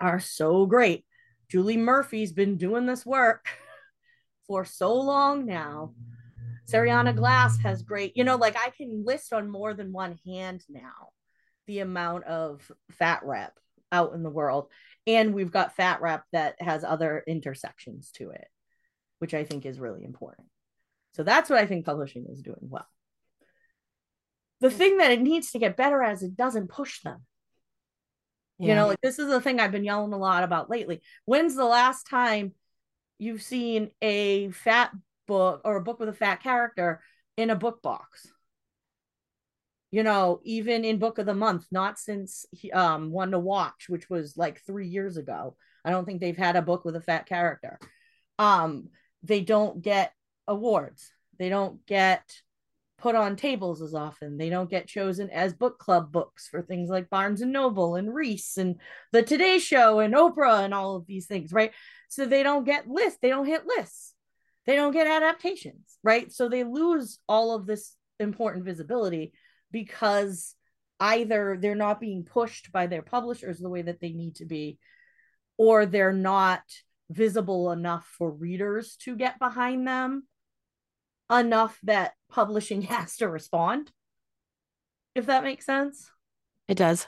are 0.00 0.20
so 0.20 0.66
great 0.66 1.04
julie 1.50 1.76
murphy's 1.76 2.32
been 2.32 2.56
doing 2.56 2.86
this 2.86 3.04
work 3.04 3.46
for 4.46 4.64
so 4.66 4.94
long 4.94 5.46
now. 5.46 5.94
Sariana 6.70 7.16
Glass 7.16 7.58
has 7.60 7.82
great, 7.82 8.16
you 8.16 8.24
know, 8.24 8.36
like 8.36 8.56
I 8.56 8.70
can 8.70 9.02
list 9.04 9.32
on 9.32 9.50
more 9.50 9.74
than 9.74 9.92
one 9.92 10.18
hand 10.26 10.62
now 10.68 11.08
the 11.66 11.80
amount 11.80 12.24
of 12.24 12.70
fat 12.90 13.22
rep 13.24 13.52
out 13.90 14.14
in 14.14 14.22
the 14.22 14.30
world. 14.30 14.68
And 15.06 15.34
we've 15.34 15.50
got 15.50 15.74
fat 15.74 16.02
rep 16.02 16.24
that 16.32 16.60
has 16.60 16.84
other 16.84 17.24
intersections 17.26 18.10
to 18.16 18.30
it, 18.30 18.46
which 19.18 19.32
I 19.32 19.44
think 19.44 19.64
is 19.66 19.80
really 19.80 20.04
important. 20.04 20.48
So 21.14 21.22
that's 21.22 21.48
what 21.48 21.58
I 21.58 21.66
think 21.66 21.86
publishing 21.86 22.26
is 22.30 22.42
doing 22.42 22.58
well. 22.60 22.86
The 24.62 24.70
thing 24.70 24.98
that 24.98 25.10
it 25.10 25.20
needs 25.20 25.50
to 25.50 25.58
get 25.58 25.76
better 25.76 26.02
as 26.02 26.22
it 26.22 26.36
doesn't 26.36 26.68
push 26.68 27.02
them. 27.02 27.26
Yeah. 28.58 28.68
You 28.68 28.74
know, 28.76 28.86
like 28.86 29.00
this 29.02 29.18
is 29.18 29.28
the 29.28 29.40
thing 29.40 29.60
I've 29.60 29.72
been 29.72 29.84
yelling 29.84 30.12
a 30.12 30.18
lot 30.18 30.44
about 30.44 30.70
lately. 30.70 31.02
When's 31.24 31.56
the 31.56 31.64
last 31.64 32.08
time 32.08 32.54
you've 33.18 33.42
seen 33.42 33.90
a 34.00 34.50
fat 34.50 34.92
book 35.26 35.60
or 35.64 35.76
a 35.76 35.82
book 35.82 36.00
with 36.00 36.08
a 36.08 36.14
fat 36.14 36.42
character 36.42 37.00
in 37.36 37.50
a 37.50 37.56
book 37.56 37.82
box 37.82 38.28
you 39.92 40.02
know 40.02 40.40
even 40.42 40.84
in 40.84 40.98
book 40.98 41.18
of 41.18 41.26
the 41.26 41.34
month 41.34 41.66
not 41.70 41.98
since 41.98 42.44
um 42.72 43.12
one 43.12 43.30
to 43.30 43.38
watch 43.38 43.86
which 43.88 44.10
was 44.10 44.36
like 44.36 44.60
three 44.66 44.88
years 44.88 45.16
ago 45.16 45.54
i 45.84 45.90
don't 45.90 46.04
think 46.04 46.20
they've 46.20 46.36
had 46.36 46.56
a 46.56 46.62
book 46.62 46.84
with 46.84 46.96
a 46.96 47.00
fat 47.00 47.26
character 47.26 47.78
um 48.38 48.88
they 49.22 49.40
don't 49.40 49.80
get 49.82 50.12
awards 50.48 51.12
they 51.38 51.48
don't 51.48 51.86
get 51.86 52.24
put 53.02 53.16
on 53.16 53.34
tables 53.34 53.82
as 53.82 53.94
often. 53.94 54.38
They 54.38 54.48
don't 54.48 54.70
get 54.70 54.86
chosen 54.86 55.28
as 55.30 55.52
book 55.52 55.80
club 55.80 56.12
books 56.12 56.46
for 56.48 56.62
things 56.62 56.88
like 56.88 57.10
barnes 57.10 57.40
and 57.40 57.52
noble 57.52 57.96
and 57.96 58.14
reese 58.14 58.56
and 58.56 58.76
the 59.10 59.24
today 59.24 59.58
show 59.58 59.98
and 59.98 60.14
oprah 60.14 60.64
and 60.64 60.72
all 60.72 60.94
of 60.94 61.06
these 61.06 61.26
things 61.26 61.52
right? 61.52 61.72
So 62.08 62.26
they 62.26 62.44
don't 62.44 62.64
get 62.64 62.88
lists. 62.88 63.18
They 63.20 63.30
don't 63.30 63.46
hit 63.46 63.66
lists. 63.66 64.14
They 64.66 64.76
don't 64.76 64.92
get 64.92 65.08
adaptations 65.08 65.98
right? 66.04 66.30
So 66.30 66.48
they 66.48 66.62
lose 66.62 67.18
all 67.28 67.56
of 67.56 67.66
this 67.66 67.96
important 68.20 68.64
visibility 68.64 69.32
because 69.72 70.54
either 71.00 71.58
they're 71.60 71.74
not 71.74 72.00
being 72.00 72.22
pushed 72.22 72.70
by 72.70 72.86
their 72.86 73.02
publishers 73.02 73.58
the 73.58 73.68
way 73.68 73.82
that 73.82 74.00
they 74.00 74.12
need 74.12 74.36
to 74.36 74.44
be 74.44 74.78
or 75.58 75.86
they're 75.86 76.12
not 76.12 76.62
visible 77.10 77.72
enough 77.72 78.06
for 78.16 78.30
readers 78.30 78.94
to 79.00 79.16
get 79.16 79.40
behind 79.40 79.88
them 79.88 80.22
enough 81.38 81.78
that 81.82 82.12
publishing 82.30 82.82
has 82.94 83.16
to 83.16 83.28
respond 83.28 83.90
if 85.14 85.26
that 85.26 85.44
makes 85.44 85.66
sense 85.66 86.10
it 86.68 86.76
does 86.76 87.06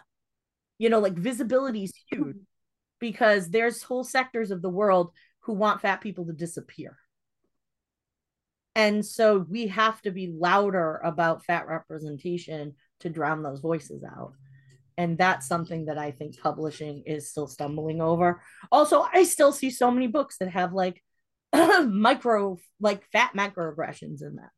you 0.78 0.88
know 0.88 0.98
like 0.98 1.14
visibility 1.14 1.84
is 1.84 1.92
huge 2.10 2.20
mm-hmm. 2.20 2.38
because 3.00 3.50
there's 3.50 3.82
whole 3.82 4.04
sectors 4.04 4.50
of 4.50 4.62
the 4.62 4.68
world 4.68 5.12
who 5.44 5.52
want 5.52 5.80
fat 5.80 6.00
people 6.00 6.24
to 6.26 6.32
disappear. 6.32 6.96
And 8.74 9.04
so 9.06 9.46
we 9.48 9.68
have 9.68 10.00
to 10.02 10.10
be 10.10 10.34
louder 10.36 11.00
about 11.04 11.44
fat 11.44 11.68
representation 11.68 12.74
to 13.00 13.10
drown 13.10 13.42
those 13.42 13.60
voices 13.60 14.02
out. 14.02 14.32
and 14.96 15.18
that's 15.18 15.48
something 15.48 15.86
that 15.86 15.98
i 15.98 16.12
think 16.12 16.38
publishing 16.40 17.02
is 17.04 17.28
still 17.28 17.48
stumbling 17.48 18.00
over 18.00 18.40
also 18.70 19.04
i 19.12 19.24
still 19.24 19.50
see 19.52 19.70
so 19.70 19.90
many 19.90 20.06
books 20.06 20.38
that 20.38 20.48
have 20.48 20.72
like 20.72 21.02
micro 21.88 22.58
like 22.80 23.04
fat 23.12 23.32
macroaggressions 23.36 24.22
in 24.22 24.36
that 24.36 24.50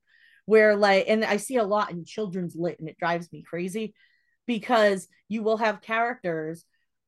where 0.46 0.76
like 0.76 1.04
and 1.08 1.24
i 1.24 1.36
see 1.36 1.56
a 1.56 1.64
lot 1.64 1.90
in 1.90 2.04
children's 2.04 2.56
lit 2.56 2.78
and 2.78 2.88
it 2.88 2.98
drives 2.98 3.30
me 3.32 3.42
crazy 3.42 3.94
because 4.46 5.08
you 5.28 5.42
will 5.42 5.56
have 5.56 5.82
characters 5.82 6.64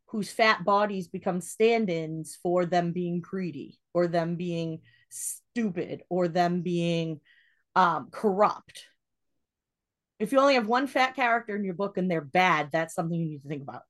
whose 0.06 0.30
fat 0.30 0.64
bodies 0.64 1.08
become 1.08 1.40
stand-ins 1.40 2.38
for 2.42 2.64
them 2.64 2.92
being 2.92 3.20
greedy 3.20 3.78
or 3.94 4.06
them 4.06 4.36
being 4.36 4.80
stupid 5.10 6.02
or 6.08 6.28
them 6.28 6.62
being 6.62 7.20
um, 7.76 8.08
corrupt 8.10 8.86
if 10.18 10.32
you 10.32 10.40
only 10.40 10.54
have 10.54 10.66
one 10.66 10.86
fat 10.86 11.14
character 11.14 11.54
in 11.54 11.64
your 11.64 11.74
book 11.74 11.96
and 11.96 12.10
they're 12.10 12.20
bad, 12.20 12.70
that's 12.72 12.94
something 12.94 13.18
you 13.18 13.26
need 13.26 13.42
to 13.42 13.48
think 13.48 13.62
about. 13.62 13.82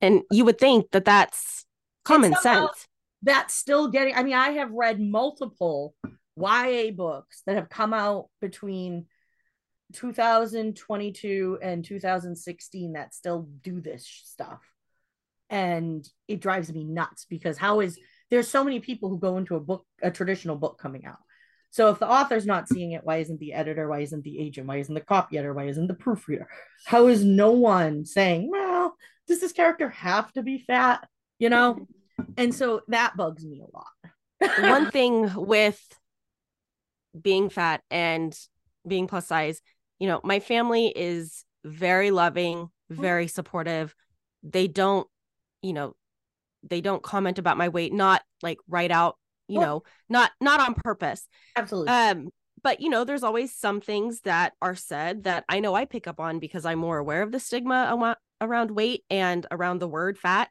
And 0.00 0.22
you 0.30 0.44
would 0.44 0.58
think 0.58 0.90
that 0.92 1.04
that's 1.04 1.66
common 2.04 2.34
sense. 2.34 2.88
That's 3.22 3.54
still 3.54 3.88
getting, 3.88 4.14
I 4.14 4.22
mean, 4.22 4.34
I 4.34 4.50
have 4.52 4.72
read 4.72 5.00
multiple 5.00 5.94
YA 6.36 6.90
books 6.90 7.42
that 7.46 7.56
have 7.56 7.68
come 7.68 7.94
out 7.94 8.28
between 8.40 9.06
2022 9.94 11.58
and 11.62 11.84
2016 11.84 12.92
that 12.94 13.14
still 13.14 13.48
do 13.62 13.80
this 13.80 14.06
stuff. 14.06 14.60
And 15.50 16.06
it 16.28 16.40
drives 16.40 16.72
me 16.72 16.84
nuts 16.84 17.26
because 17.28 17.58
how 17.58 17.80
is 17.80 17.98
there's 18.30 18.48
so 18.48 18.64
many 18.64 18.80
people 18.80 19.10
who 19.10 19.18
go 19.18 19.36
into 19.36 19.56
a 19.56 19.60
book, 19.60 19.84
a 20.02 20.10
traditional 20.10 20.56
book 20.56 20.78
coming 20.78 21.04
out 21.04 21.18
so 21.72 21.88
if 21.88 21.98
the 21.98 22.08
author's 22.08 22.44
not 22.44 22.68
seeing 22.68 22.92
it, 22.92 23.00
why 23.02 23.16
isn't 23.16 23.40
the 23.40 23.54
editor? 23.54 23.88
Why 23.88 24.00
isn't 24.00 24.24
the 24.24 24.38
agent? 24.38 24.66
Why 24.66 24.76
isn't 24.76 24.94
the 24.94 25.00
copy 25.00 25.38
editor? 25.38 25.54
Why 25.54 25.68
isn't 25.68 25.86
the 25.86 25.94
proofreader? 25.94 26.46
How 26.84 27.06
is 27.06 27.24
no 27.24 27.52
one 27.52 28.04
saying, 28.04 28.50
well, 28.50 28.94
does 29.26 29.40
this 29.40 29.52
character 29.52 29.88
have 29.88 30.30
to 30.34 30.42
be 30.42 30.58
fat? 30.58 31.08
You 31.38 31.48
know? 31.48 31.88
And 32.36 32.54
so 32.54 32.82
that 32.88 33.16
bugs 33.16 33.44
me 33.44 33.60
a 33.60 33.76
lot. 33.76 34.70
One 34.70 34.90
thing 34.92 35.30
with 35.34 35.80
being 37.20 37.50
fat 37.50 37.82
and 37.90 38.36
being 38.86 39.06
plus 39.06 39.26
size, 39.26 39.60
you 39.98 40.08
know, 40.08 40.20
my 40.24 40.40
family 40.40 40.88
is 40.88 41.44
very 41.64 42.10
loving, 42.10 42.68
very 42.90 43.28
supportive. 43.28 43.94
They 44.42 44.66
don't, 44.68 45.06
you 45.62 45.72
know, 45.72 45.94
they 46.68 46.80
don't 46.80 47.02
comment 47.02 47.38
about 47.38 47.56
my 47.56 47.68
weight, 47.68 47.92
not 47.92 48.22
like 48.42 48.58
right 48.68 48.90
out 48.90 49.16
you 49.48 49.58
well, 49.58 49.68
know 49.68 49.82
not 50.08 50.30
not 50.40 50.60
on 50.60 50.74
purpose 50.74 51.26
absolutely 51.56 51.92
um 51.92 52.30
but 52.62 52.80
you 52.80 52.88
know 52.88 53.04
there's 53.04 53.22
always 53.22 53.54
some 53.54 53.80
things 53.80 54.20
that 54.20 54.52
are 54.62 54.74
said 54.74 55.24
that 55.24 55.44
i 55.48 55.60
know 55.60 55.74
i 55.74 55.84
pick 55.84 56.06
up 56.06 56.20
on 56.20 56.38
because 56.38 56.64
i'm 56.64 56.78
more 56.78 56.98
aware 56.98 57.22
of 57.22 57.32
the 57.32 57.40
stigma 57.40 58.16
around 58.40 58.70
weight 58.70 59.04
and 59.10 59.46
around 59.50 59.78
the 59.78 59.88
word 59.88 60.18
fat 60.18 60.48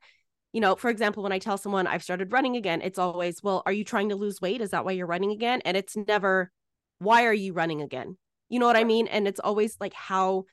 you 0.53 0.61
know 0.61 0.75
for 0.75 0.89
example 0.89 1.23
when 1.23 1.31
i 1.31 1.39
tell 1.39 1.57
someone 1.57 1.87
i've 1.87 2.03
started 2.03 2.31
running 2.31 2.55
again 2.55 2.81
it's 2.81 2.99
always 2.99 3.41
well 3.41 3.63
are 3.65 3.71
you 3.71 3.83
trying 3.83 4.09
to 4.09 4.15
lose 4.15 4.41
weight? 4.41 4.61
Is 4.61 4.71
that 4.71 4.85
why 4.85 4.91
you're 4.91 5.07
running 5.07 5.31
again? 5.31 5.61
And 5.65 5.77
it's 5.77 5.95
never 5.95 6.51
why 6.99 7.25
are 7.25 7.33
you 7.33 7.53
running 7.53 7.81
again? 7.81 8.17
You 8.49 8.59
know 8.59 8.67
what 8.67 8.77
i 8.77 8.83
mean? 8.83 9.07
And 9.07 9.27
it's 9.27 9.39
always 9.39 9.77
like 9.79 9.93
how 9.93 10.45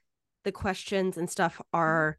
the 0.44 0.52
questions 0.52 1.16
and 1.16 1.28
stuff 1.28 1.60
are 1.72 2.18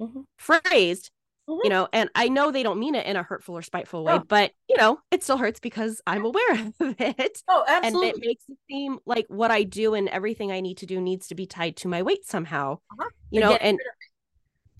mm-hmm. 0.00 0.20
phrased 0.38 1.10
Mm-hmm. 1.46 1.60
you 1.62 1.68
know? 1.68 1.88
And 1.92 2.08
i 2.14 2.30
know 2.30 2.50
they 2.50 2.62
don't 2.62 2.78
mean 2.78 2.94
it 2.94 3.04
in 3.04 3.16
a 3.16 3.22
hurtful 3.22 3.54
or 3.54 3.60
spiteful 3.60 4.02
way 4.02 4.14
oh. 4.14 4.22
but 4.26 4.52
you 4.66 4.78
know 4.78 4.98
it 5.10 5.22
still 5.22 5.36
hurts 5.36 5.60
because 5.60 6.00
i'm 6.06 6.24
aware 6.24 6.52
of 6.80 6.94
it. 6.98 7.42
Oh 7.48 7.62
absolutely 7.68 8.08
and 8.08 8.16
it 8.16 8.26
makes 8.26 8.44
it 8.48 8.56
seem 8.66 8.98
like 9.04 9.26
what 9.28 9.50
i 9.50 9.62
do 9.62 9.92
and 9.92 10.08
everything 10.08 10.50
i 10.50 10.60
need 10.62 10.78
to 10.78 10.86
do 10.86 11.02
needs 11.02 11.28
to 11.28 11.34
be 11.34 11.44
tied 11.44 11.76
to 11.76 11.88
my 11.88 12.00
weight 12.00 12.24
somehow 12.24 12.78
uh-huh. 12.92 13.10
you 13.30 13.40
know? 13.40 13.52
and 13.56 13.78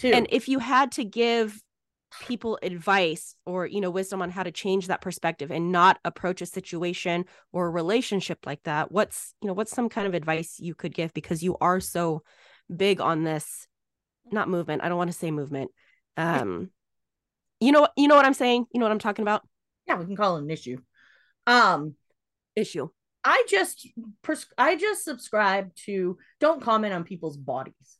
and 0.02 0.26
if 0.30 0.48
you 0.48 0.58
had 0.58 0.92
to 0.92 1.04
give 1.04 1.62
people 2.20 2.58
advice 2.62 3.34
or 3.44 3.66
you 3.66 3.80
know 3.80 3.90
wisdom 3.90 4.22
on 4.22 4.30
how 4.30 4.42
to 4.42 4.52
change 4.52 4.86
that 4.86 5.00
perspective 5.00 5.50
and 5.50 5.72
not 5.72 5.98
approach 6.04 6.40
a 6.40 6.46
situation 6.46 7.24
or 7.52 7.66
a 7.66 7.70
relationship 7.70 8.38
like 8.46 8.62
that 8.64 8.92
what's 8.92 9.34
you 9.42 9.48
know 9.48 9.52
what's 9.52 9.72
some 9.72 9.88
kind 9.88 10.06
of 10.06 10.14
advice 10.14 10.56
you 10.58 10.74
could 10.74 10.94
give? 10.94 11.12
Because 11.12 11.42
you 11.42 11.56
are 11.60 11.80
so 11.80 12.22
big 12.74 13.00
on 13.00 13.24
this 13.24 13.66
not 14.32 14.48
movement 14.48 14.82
i 14.82 14.88
don't 14.88 14.96
want 14.96 15.10
to 15.10 15.16
say 15.16 15.30
movement 15.30 15.70
um 16.16 16.70
you 17.60 17.72
know 17.72 17.86
you 17.96 18.08
know 18.08 18.16
what 18.16 18.24
i'm 18.24 18.34
saying? 18.34 18.64
You 18.72 18.80
know 18.80 18.86
what 18.86 18.92
i'm 18.92 18.98
talking 18.98 19.22
about? 19.22 19.42
Yeah 19.86 19.96
we 19.96 20.06
can 20.06 20.16
call 20.16 20.36
it 20.36 20.42
an 20.42 20.50
issue. 20.50 20.78
Um 21.46 21.94
issue. 22.56 22.88
I 23.22 23.44
just 23.48 23.88
pres- 24.22 24.46
i 24.56 24.76
just 24.76 25.04
subscribe 25.04 25.74
to 25.86 26.18
don't 26.40 26.62
comment 26.62 26.94
on 26.94 27.04
people's 27.04 27.36
bodies 27.36 27.98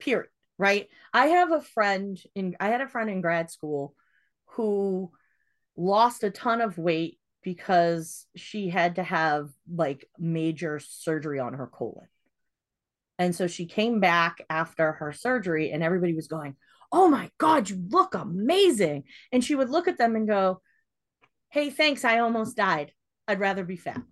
period 0.00 0.28
right 0.62 0.88
i 1.12 1.26
have 1.26 1.52
a 1.52 1.60
friend 1.60 2.22
in 2.34 2.56
i 2.60 2.68
had 2.68 2.80
a 2.80 2.88
friend 2.88 3.10
in 3.10 3.20
grad 3.20 3.50
school 3.50 3.94
who 4.46 5.10
lost 5.76 6.22
a 6.22 6.30
ton 6.30 6.60
of 6.60 6.78
weight 6.78 7.18
because 7.42 8.26
she 8.36 8.68
had 8.68 8.96
to 8.96 9.02
have 9.02 9.50
like 9.72 10.08
major 10.18 10.78
surgery 10.78 11.40
on 11.40 11.54
her 11.54 11.66
colon 11.66 12.06
and 13.18 13.34
so 13.34 13.46
she 13.46 13.66
came 13.66 14.00
back 14.00 14.44
after 14.48 14.92
her 14.92 15.12
surgery 15.12 15.70
and 15.70 15.82
everybody 15.82 16.14
was 16.14 16.28
going 16.28 16.56
oh 16.92 17.08
my 17.08 17.30
God, 17.38 17.70
you 17.70 17.82
look 17.88 18.14
amazing. 18.14 19.04
And 19.32 19.42
she 19.42 19.54
would 19.54 19.70
look 19.70 19.88
at 19.88 19.98
them 19.98 20.14
and 20.14 20.28
go, 20.28 20.60
hey, 21.48 21.70
thanks, 21.70 22.04
I 22.04 22.18
almost 22.18 22.56
died. 22.56 22.92
I'd 23.26 23.40
rather 23.40 23.64
be 23.64 23.76
fat. 23.76 24.02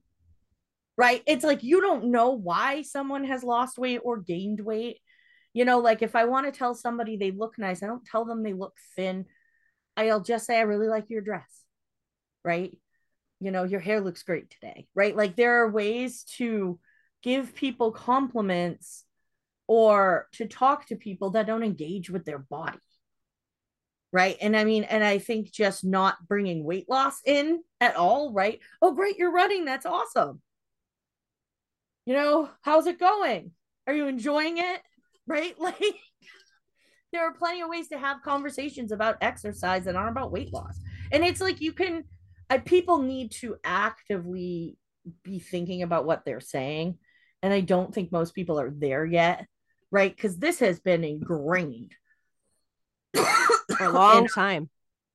Right? 0.96 1.22
It's 1.26 1.44
like 1.44 1.62
you 1.62 1.80
don't 1.80 2.10
know 2.10 2.30
why 2.30 2.82
someone 2.82 3.24
has 3.24 3.44
lost 3.44 3.78
weight 3.78 4.00
or 4.02 4.18
gained 4.18 4.60
weight. 4.60 4.98
You 5.52 5.64
know, 5.64 5.78
like 5.78 6.02
if 6.02 6.14
I 6.14 6.24
want 6.24 6.46
to 6.46 6.56
tell 6.56 6.74
somebody 6.74 7.16
they 7.16 7.32
look 7.32 7.58
nice, 7.58 7.82
I 7.82 7.86
don't 7.86 8.04
tell 8.04 8.24
them 8.24 8.42
they 8.42 8.52
look 8.52 8.76
thin. 8.96 9.26
I'll 9.96 10.20
just 10.20 10.46
say, 10.46 10.58
I 10.58 10.62
really 10.62 10.88
like 10.88 11.10
your 11.10 11.22
dress. 11.22 11.64
Right? 12.44 12.78
You 13.40 13.50
know, 13.50 13.64
your 13.64 13.80
hair 13.80 14.00
looks 14.00 14.22
great 14.22 14.50
today. 14.50 14.86
Right? 14.94 15.16
Like 15.16 15.36
there 15.36 15.62
are 15.62 15.70
ways 15.70 16.24
to 16.36 16.78
give 17.22 17.54
people 17.54 17.92
compliments 17.92 19.04
or 19.66 20.26
to 20.32 20.46
talk 20.46 20.86
to 20.86 20.96
people 20.96 21.30
that 21.30 21.46
don't 21.46 21.62
engage 21.62 22.10
with 22.10 22.24
their 22.24 22.38
body 22.38 22.78
right 24.12 24.36
and 24.40 24.56
i 24.56 24.64
mean 24.64 24.82
and 24.84 25.04
i 25.04 25.18
think 25.18 25.52
just 25.52 25.84
not 25.84 26.16
bringing 26.26 26.64
weight 26.64 26.88
loss 26.88 27.20
in 27.24 27.62
at 27.80 27.94
all 27.94 28.32
right 28.32 28.58
oh 28.82 28.92
great 28.92 29.16
you're 29.16 29.30
running 29.30 29.64
that's 29.64 29.86
awesome 29.86 30.40
you 32.04 32.14
know 32.14 32.48
how's 32.62 32.86
it 32.86 32.98
going 32.98 33.52
are 33.86 33.94
you 33.94 34.08
enjoying 34.08 34.58
it 34.58 34.80
right 35.30 35.54
like 35.58 35.96
there 37.12 37.26
are 37.26 37.32
plenty 37.32 37.62
of 37.62 37.68
ways 37.68 37.88
to 37.88 37.98
have 37.98 38.22
conversations 38.22 38.92
about 38.92 39.16
exercise 39.20 39.84
that 39.84 39.96
aren't 39.96 40.10
about 40.10 40.32
weight 40.32 40.52
loss 40.52 40.78
and 41.12 41.24
it's 41.24 41.40
like 41.40 41.60
you 41.60 41.72
can 41.72 42.04
I, 42.50 42.58
people 42.58 42.98
need 42.98 43.30
to 43.40 43.56
actively 43.64 44.76
be 45.22 45.38
thinking 45.38 45.82
about 45.82 46.04
what 46.04 46.24
they're 46.24 46.40
saying 46.40 46.98
and 47.42 47.52
i 47.52 47.60
don't 47.60 47.94
think 47.94 48.12
most 48.12 48.34
people 48.34 48.60
are 48.60 48.70
there 48.70 49.06
yet 49.06 49.46
right? 49.90 50.14
Because 50.14 50.38
this 50.38 50.60
has 50.60 50.80
been 50.80 51.04
ingrained 51.04 51.94
for 53.14 53.84
a 53.84 53.90
long 53.90 54.26
time. 54.26 54.70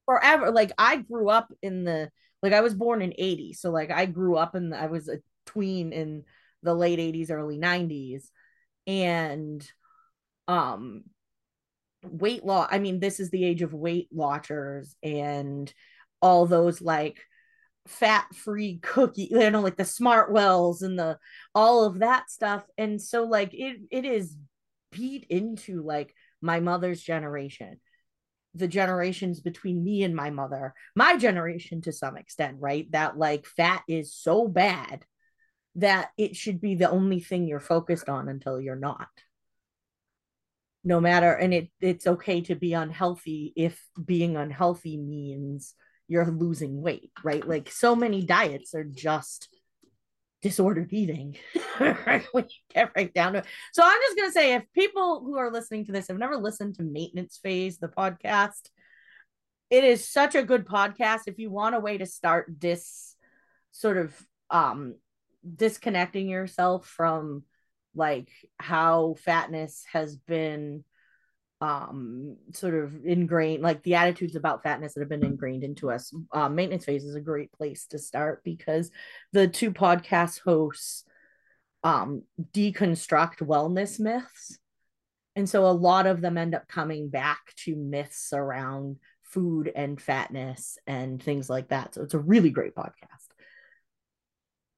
Forever. 0.06 0.52
Like 0.52 0.72
I 0.78 0.98
grew 0.98 1.30
up 1.30 1.52
in 1.62 1.84
the 1.84 2.10
like 2.44 2.54
I 2.54 2.62
was 2.62 2.76
born 2.76 3.02
in 3.02 3.14
80. 3.18 3.54
So 3.54 3.72
like 3.72 3.92
I 3.92 4.06
grew 4.06 4.36
up 4.36 4.56
in 4.56 4.70
the, 4.70 4.80
I 4.80 4.86
was 4.88 5.10
a 5.10 5.20
tween 5.46 5.94
in 5.94 6.24
the 6.62 6.76
late 6.76 7.00
80s, 7.00 7.32
early 7.32 7.58
90s. 7.58 8.26
And 8.86 9.68
um 10.48 11.04
weight 12.04 12.46
loss, 12.46 12.70
I 12.72 12.80
mean, 12.80 13.00
this 13.00 13.20
is 13.20 13.30
the 13.30 13.46
age 13.46 13.62
of 13.62 13.74
Weight 13.74 14.08
Watchers 14.12 14.96
and 15.04 15.72
all 16.22 16.46
those 16.46 16.82
like 16.82 17.20
fat 17.88 18.26
free 18.34 18.80
cookie 18.82 19.28
you 19.30 19.52
know 19.52 19.62
like 19.62 19.78
the 19.78 19.84
SnackWells 19.84 20.82
and 20.82 20.98
the 20.98 21.20
all 21.54 21.84
of 21.84 22.00
that 22.00 22.30
stuff. 22.30 22.64
And 22.78 23.02
so 23.02 23.24
like 23.24 23.54
it 23.54 23.78
it 23.92 24.06
is 24.06 24.36
beat 24.92 25.26
into 25.30 25.84
like 25.84 26.14
my 26.42 26.60
mother's 26.60 27.02
generation 27.02 27.80
the 28.54 28.68
generations 28.68 29.42
between 29.42 29.84
me 29.84 30.04
and 30.04 30.16
my 30.16 30.30
mother 30.30 30.74
my 30.96 31.18
generation 31.18 31.82
to 31.82 31.92
some 31.92 32.18
extent 32.18 32.58
right? 32.60 32.90
That 32.92 33.18
like 33.18 33.46
fat 33.46 33.84
is 33.88 34.16
so 34.16 34.48
bad 34.48 35.06
that 35.76 36.10
it 36.18 36.36
should 36.36 36.62
be 36.62 36.76
the 36.76 36.90
only 36.90 37.20
thing 37.20 37.48
you're 37.48 37.60
focused 37.60 38.08
on 38.08 38.30
until 38.30 38.62
you're 38.62 38.78
not 38.78 39.10
no 40.86 41.02
matter 41.02 41.34
and 41.34 41.54
it 41.54 41.70
it's 41.82 42.08
okay 42.08 42.40
to 42.42 42.56
be 42.56 42.74
unhealthy 42.74 43.52
if 43.58 43.84
being 44.04 44.38
unhealthy 44.38 44.98
means 44.98 45.74
you're 46.08 46.32
losing 46.32 46.82
weight 46.82 47.12
right 47.24 47.48
like 47.48 47.70
so 47.70 47.96
many 47.96 48.24
diets 48.24 48.74
are 48.74 48.84
just 48.84 49.50
disordered 50.46 50.94
eating. 50.94 51.36
we 52.34 52.44
get 52.72 52.92
right 52.96 53.12
down 53.16 53.34
to 53.34 53.40
it. 53.40 53.46
So 53.74 53.82
I'm 53.84 54.00
just 54.00 54.16
gonna 54.16 54.32
say, 54.32 54.54
if 54.54 54.64
people 54.74 55.24
who 55.26 55.38
are 55.38 55.52
listening 55.52 55.86
to 55.86 55.92
this 55.92 56.08
have 56.08 56.20
never 56.20 56.38
listened 56.38 56.76
to 56.76 56.84
Maintenance 56.84 57.40
Phase, 57.42 57.80
the 57.80 57.88
podcast, 57.88 58.70
it 59.72 59.84
is 59.84 60.08
such 60.08 60.36
a 60.36 60.44
good 60.44 60.68
podcast. 60.68 61.22
If 61.26 61.40
you 61.40 61.50
want 61.50 61.74
a 61.74 61.80
way 61.80 61.98
to 61.98 62.06
start 62.06 62.46
this 62.60 63.16
sort 63.72 63.98
of 63.98 64.16
um 64.52 64.94
disconnecting 65.56 66.30
yourself 66.30 66.86
from 66.86 67.42
like 67.96 68.30
how 68.60 69.16
fatness 69.24 69.84
has 69.92 70.16
been 70.16 70.84
um 71.62 72.36
sort 72.52 72.76
of 72.76 73.06
ingrained 73.06 73.64
like 73.64 73.82
the 73.84 73.96
attitudes 73.96 74.36
about 74.36 74.62
fatness 74.62 74.94
that 74.94 75.00
have 75.00 75.10
been 75.10 75.24
ingrained 75.24 75.64
into 75.64 75.90
us. 75.90 76.14
Uh, 76.32 76.50
maintenance 76.50 76.86
phase 76.86 77.06
is 77.06 77.16
a 77.16 77.22
great 77.22 77.52
place 77.54 77.88
to 77.88 77.98
start 77.98 78.44
because 78.44 78.92
the 79.32 79.48
two 79.48 79.72
podcast 79.72 80.42
hosts 80.42 81.06
um 81.84 82.24
deconstruct 82.52 83.38
wellness 83.38 84.00
myths. 84.00 84.60
And 85.38 85.50
so 85.50 85.66
a 85.66 85.72
lot 85.72 86.08
of 86.08 86.22
them 86.22 86.38
end 86.38 86.56
up 86.56 86.68
coming 86.68 87.10
back 87.10 87.40
to 87.64 87.76
myths 87.76 88.32
around 88.34 88.98
food 89.24 89.72
and 89.76 90.02
fatness 90.02 90.78
and 90.88 91.22
things 91.22 91.50
like 91.50 91.70
that. 91.70 91.94
So 91.94 92.04
it's 92.04 92.14
a 92.14 92.20
really 92.20 92.50
great 92.50 92.76
podcast. 92.76 93.28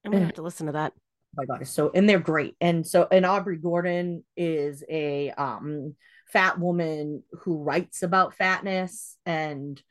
I'm 0.05 0.11
gonna 0.11 0.25
have 0.25 0.35
to 0.35 0.41
listen 0.41 0.67
to 0.67 0.73
that 0.73 0.93
my 1.37 1.45
god 1.45 1.61
it's 1.61 1.71
so 1.71 1.91
and 1.93 2.09
they're 2.09 2.19
great 2.19 2.55
and 2.59 2.85
so 2.85 3.07
and 3.11 3.25
aubrey 3.25 3.57
gordon 3.57 4.23
is 4.35 4.83
a 4.89 5.31
um 5.31 5.95
fat 6.27 6.59
woman 6.59 7.23
who 7.41 7.63
writes 7.63 8.03
about 8.03 8.35
fatness 8.35 9.17
and 9.25 9.81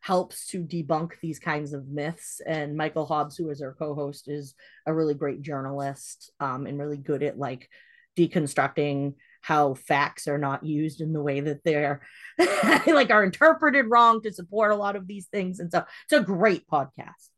helps 0.00 0.46
to 0.46 0.62
debunk 0.62 1.18
these 1.20 1.40
kinds 1.40 1.72
of 1.72 1.88
myths. 1.88 2.40
And 2.46 2.76
Michael 2.76 3.06
Hobbs, 3.06 3.36
who 3.36 3.50
is 3.50 3.60
our 3.60 3.74
co-host, 3.74 4.28
is 4.28 4.54
a 4.86 4.94
really 4.94 5.14
great 5.14 5.42
journalist 5.42 6.30
um, 6.38 6.66
and 6.66 6.78
really 6.78 6.96
good 6.96 7.24
at 7.24 7.38
like 7.38 7.68
deconstructing 8.16 9.14
how 9.40 9.74
facts 9.74 10.28
are 10.28 10.38
not 10.38 10.64
used 10.64 11.00
in 11.00 11.12
the 11.12 11.20
way 11.20 11.40
that 11.40 11.62
they're 11.64 12.02
like 12.86 13.10
are 13.10 13.24
interpreted 13.24 13.86
wrong 13.88 14.22
to 14.22 14.32
support 14.32 14.70
a 14.70 14.76
lot 14.76 14.96
of 14.96 15.08
these 15.08 15.26
things. 15.26 15.58
And 15.60 15.70
so 15.72 15.84
it's 16.04 16.20
a 16.20 16.24
great 16.24 16.68
podcast. 16.68 17.30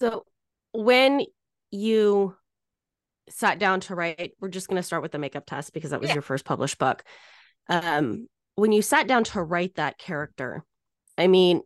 So 0.00 0.24
when 0.72 1.26
you 1.70 2.34
sat 3.28 3.58
down 3.58 3.80
to 3.80 3.94
write, 3.94 4.32
we're 4.40 4.48
just 4.48 4.68
going 4.68 4.76
to 4.76 4.82
start 4.82 5.02
with 5.02 5.12
the 5.12 5.18
makeup 5.18 5.46
test 5.46 5.72
because 5.72 5.90
that 5.90 6.00
was 6.00 6.08
yeah. 6.08 6.14
your 6.14 6.22
first 6.22 6.44
published 6.44 6.78
book. 6.78 7.04
Um, 7.68 8.26
when 8.56 8.72
you 8.72 8.82
sat 8.82 9.06
down 9.06 9.24
to 9.24 9.42
write 9.42 9.76
that 9.76 9.98
character, 9.98 10.64
I 11.16 11.28
mean, 11.28 11.60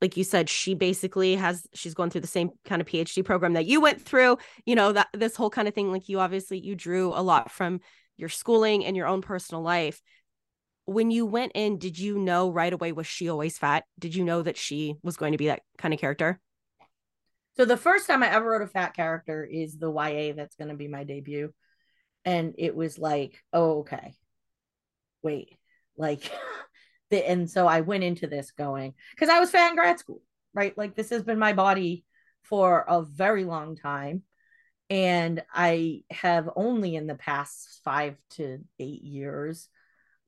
like 0.00 0.16
you 0.16 0.24
said, 0.24 0.48
she 0.48 0.74
basically 0.74 1.36
has 1.36 1.66
she's 1.74 1.94
going 1.94 2.10
through 2.10 2.22
the 2.22 2.26
same 2.26 2.50
kind 2.64 2.80
of 2.80 2.88
PhD 2.88 3.24
program 3.24 3.52
that 3.52 3.66
you 3.66 3.80
went 3.80 4.00
through. 4.00 4.38
You 4.64 4.74
know 4.74 4.92
that 4.92 5.08
this 5.12 5.36
whole 5.36 5.50
kind 5.50 5.68
of 5.68 5.74
thing. 5.74 5.92
Like 5.92 6.08
you 6.08 6.20
obviously 6.20 6.58
you 6.58 6.74
drew 6.74 7.08
a 7.08 7.20
lot 7.22 7.50
from 7.50 7.80
your 8.16 8.30
schooling 8.30 8.84
and 8.84 8.96
your 8.96 9.06
own 9.06 9.20
personal 9.20 9.62
life. 9.62 10.00
When 10.86 11.10
you 11.10 11.26
went 11.26 11.52
in, 11.54 11.78
did 11.78 11.98
you 11.98 12.18
know 12.18 12.50
right 12.50 12.72
away 12.72 12.92
was 12.92 13.06
she 13.06 13.28
always 13.28 13.58
fat? 13.58 13.84
Did 13.98 14.14
you 14.14 14.24
know 14.24 14.42
that 14.42 14.56
she 14.56 14.94
was 15.02 15.16
going 15.16 15.32
to 15.32 15.38
be 15.38 15.48
that 15.48 15.62
kind 15.76 15.92
of 15.92 16.00
character? 16.00 16.40
So 17.56 17.64
the 17.64 17.76
first 17.76 18.06
time 18.06 18.22
I 18.22 18.32
ever 18.32 18.48
wrote 18.48 18.62
a 18.62 18.66
fat 18.66 18.94
character 18.94 19.44
is 19.44 19.76
the 19.76 19.92
YA 19.92 20.34
that's 20.34 20.56
going 20.56 20.68
to 20.68 20.76
be 20.76 20.88
my 20.88 21.04
debut. 21.04 21.52
And 22.24 22.54
it 22.58 22.74
was 22.74 22.98
like, 22.98 23.42
oh, 23.52 23.80
okay. 23.80 24.14
Wait, 25.22 25.58
like, 25.96 26.30
the, 27.10 27.28
and 27.28 27.50
so 27.50 27.66
I 27.66 27.80
went 27.80 28.04
into 28.04 28.26
this 28.26 28.52
going, 28.52 28.94
because 29.10 29.28
I 29.28 29.40
was 29.40 29.50
fat 29.50 29.70
in 29.70 29.76
grad 29.76 29.98
school, 29.98 30.22
right? 30.54 30.76
Like, 30.76 30.94
this 30.94 31.10
has 31.10 31.22
been 31.22 31.38
my 31.38 31.52
body 31.52 32.04
for 32.42 32.84
a 32.88 33.02
very 33.02 33.44
long 33.44 33.76
time. 33.76 34.22
And 34.88 35.42
I 35.52 36.02
have 36.10 36.50
only 36.56 36.96
in 36.96 37.06
the 37.06 37.14
past 37.14 37.80
five 37.84 38.16
to 38.30 38.58
eight 38.78 39.02
years 39.02 39.68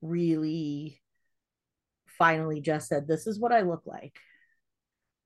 really 0.01 1.01
finally 2.05 2.61
just 2.61 2.87
said, 2.87 3.07
this 3.07 3.27
is 3.27 3.39
what 3.39 3.51
I 3.51 3.61
look 3.61 3.83
like 3.85 4.17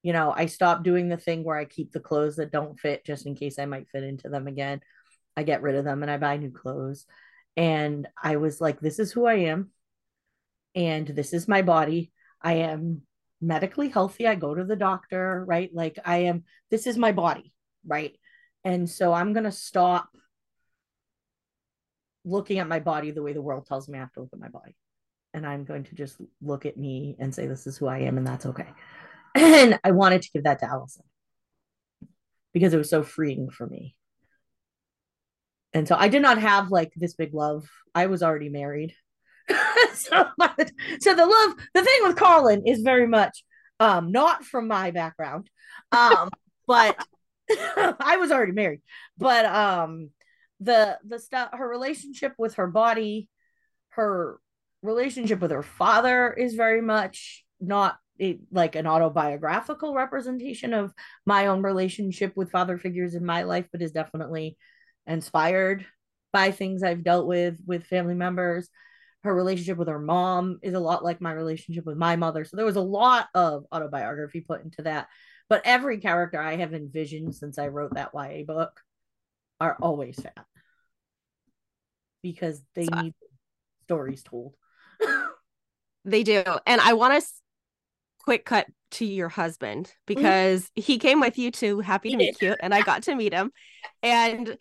you 0.03 0.13
know, 0.13 0.33
I 0.35 0.45
stopped 0.45 0.83
doing 0.83 1.09
the 1.09 1.17
thing 1.17 1.43
where 1.43 1.57
I 1.57 1.65
keep 1.65 1.91
the 1.91 1.99
clothes 1.99 2.37
that 2.37 2.51
don't 2.51 2.79
fit 2.79 3.05
just 3.05 3.25
in 3.25 3.35
case 3.35 3.59
I 3.59 3.65
might 3.65 3.89
fit 3.89 4.03
into 4.03 4.29
them 4.29 4.47
again. 4.47 4.81
I 5.35 5.43
get 5.43 5.61
rid 5.61 5.75
of 5.75 5.85
them 5.85 6.01
and 6.01 6.11
I 6.11 6.17
buy 6.17 6.37
new 6.37 6.51
clothes. 6.51 7.05
And 7.55 8.07
I 8.21 8.37
was 8.37 8.61
like, 8.61 8.79
this 8.79 8.99
is 8.99 9.11
who 9.11 9.25
I 9.25 9.35
am. 9.35 9.71
And 10.75 11.07
this 11.07 11.33
is 11.33 11.47
my 11.47 11.61
body. 11.61 12.11
I 12.41 12.53
am 12.53 13.01
medically 13.41 13.89
healthy. 13.89 14.27
I 14.27 14.35
go 14.35 14.53
to 14.53 14.63
the 14.63 14.75
doctor, 14.75 15.43
right? 15.47 15.69
Like, 15.73 15.99
I 16.05 16.17
am, 16.17 16.43
this 16.69 16.87
is 16.87 16.97
my 16.97 17.11
body, 17.11 17.53
right? 17.85 18.15
And 18.63 18.89
so 18.89 19.13
I'm 19.13 19.33
going 19.33 19.45
to 19.45 19.51
stop 19.51 20.09
looking 22.25 22.59
at 22.59 22.67
my 22.67 22.79
body 22.79 23.11
the 23.11 23.23
way 23.23 23.33
the 23.33 23.41
world 23.41 23.65
tells 23.65 23.87
me 23.87 23.97
I 23.97 24.01
have 24.01 24.11
to 24.13 24.21
look 24.21 24.29
at 24.33 24.39
my 24.39 24.49
body. 24.49 24.75
And 25.33 25.45
I'm 25.45 25.65
going 25.65 25.83
to 25.85 25.95
just 25.95 26.17
look 26.41 26.65
at 26.65 26.77
me 26.77 27.15
and 27.19 27.33
say, 27.33 27.47
this 27.47 27.67
is 27.67 27.77
who 27.77 27.87
I 27.87 27.99
am, 27.99 28.17
and 28.17 28.25
that's 28.25 28.45
okay. 28.47 28.67
And 29.37 29.79
I 29.83 29.91
wanted 29.91 30.23
to 30.23 30.31
give 30.31 30.43
that 30.45 30.59
to 30.59 30.65
Allison 30.65 31.03
because 32.53 32.73
it 32.73 32.77
was 32.77 32.89
so 32.89 33.03
freeing 33.03 33.49
for 33.49 33.67
me. 33.67 33.95
And 35.73 35.87
so 35.87 35.95
I 35.95 36.07
did 36.07 36.23
not 36.23 36.39
have 36.39 36.71
like 36.71 36.91
this 36.95 37.13
big 37.13 37.33
love. 37.33 37.69
I 37.93 38.07
was 38.07 38.23
already 38.23 38.49
married. 38.49 38.95
so, 39.93 40.25
so 40.99 41.13
the 41.13 41.25
love, 41.25 41.55
the 41.73 41.83
thing 41.83 41.99
with 42.01 42.15
Carlin 42.15 42.65
is 42.65 42.81
very 42.81 43.07
much 43.07 43.43
um 43.79 44.11
not 44.11 44.43
from 44.43 44.67
my 44.67 44.89
background. 44.91 45.49
Um, 45.91 46.29
but 46.67 46.97
I 47.49 48.17
was 48.19 48.31
already 48.31 48.53
married. 48.53 48.81
But 49.17 49.45
um 49.45 50.09
the 50.59 50.97
the 51.07 51.19
stuff 51.19 51.49
her 51.53 51.67
relationship 51.67 52.33
with 52.39 52.55
her 52.55 52.67
body, 52.67 53.29
her 53.89 54.39
relationship 54.81 55.41
with 55.41 55.51
her 55.51 55.63
father 55.63 56.33
is 56.33 56.55
very 56.55 56.81
much 56.81 57.43
not 57.59 57.97
it, 58.19 58.39
like 58.51 58.75
an 58.75 58.87
autobiographical 58.87 59.93
representation 59.93 60.73
of 60.73 60.93
my 61.25 61.47
own 61.47 61.61
relationship 61.61 62.33
with 62.35 62.51
father 62.51 62.77
figures 62.77 63.15
in 63.15 63.25
my 63.25 63.43
life, 63.43 63.65
but 63.71 63.81
is 63.81 63.91
definitely 63.91 64.57
inspired 65.05 65.85
by 66.33 66.51
things 66.51 66.83
I've 66.83 67.03
dealt 67.03 67.27
with 67.27 67.57
with 67.65 67.85
family 67.85 68.15
members. 68.15 68.69
Her 69.23 69.33
relationship 69.33 69.77
with 69.77 69.87
her 69.87 69.99
mom 69.99 70.59
is 70.61 70.73
a 70.73 70.79
lot 70.79 71.03
like 71.03 71.21
my 71.21 71.31
relationship 71.31 71.85
with 71.85 71.97
my 71.97 72.15
mother. 72.15 72.45
So 72.45 72.55
there 72.55 72.65
was 72.65 72.75
a 72.75 72.81
lot 72.81 73.27
of 73.33 73.65
autobiography 73.73 74.41
put 74.41 74.63
into 74.63 74.83
that. 74.83 75.07
But 75.49 75.61
every 75.65 75.99
character 75.99 76.39
I 76.39 76.57
have 76.57 76.73
envisioned 76.73 77.35
since 77.35 77.57
I 77.57 77.67
wrote 77.67 77.95
that 77.95 78.11
YA 78.13 78.43
book 78.45 78.79
are 79.59 79.77
always 79.81 80.19
fat 80.19 80.45
because 82.21 82.61
they 82.75 82.85
so, 82.85 83.01
need 83.01 83.13
stories 83.83 84.23
told. 84.23 84.53
they 86.05 86.23
do. 86.23 86.43
And 86.65 86.81
I 86.81 86.93
want 86.93 87.21
to 87.21 87.29
quick 88.27 88.43
cut 88.43 88.67
to 88.91 89.05
your 89.05 89.29
husband 89.29 89.85
mm-hmm. 89.85 89.95
because 90.05 90.63
mm-hmm. 90.63 90.81
he 90.81 90.97
came 90.99 91.21
with 91.21 91.37
you 91.37 91.49
to 91.49 91.79
Happy 91.79 92.11
to 92.11 92.17
Meet 92.17 92.41
You 92.41 92.57
and 92.59 92.75
I 92.75 92.81
got 92.81 93.03
to 93.03 93.15
meet 93.15 93.31
him. 93.31 93.53
And 94.03 94.57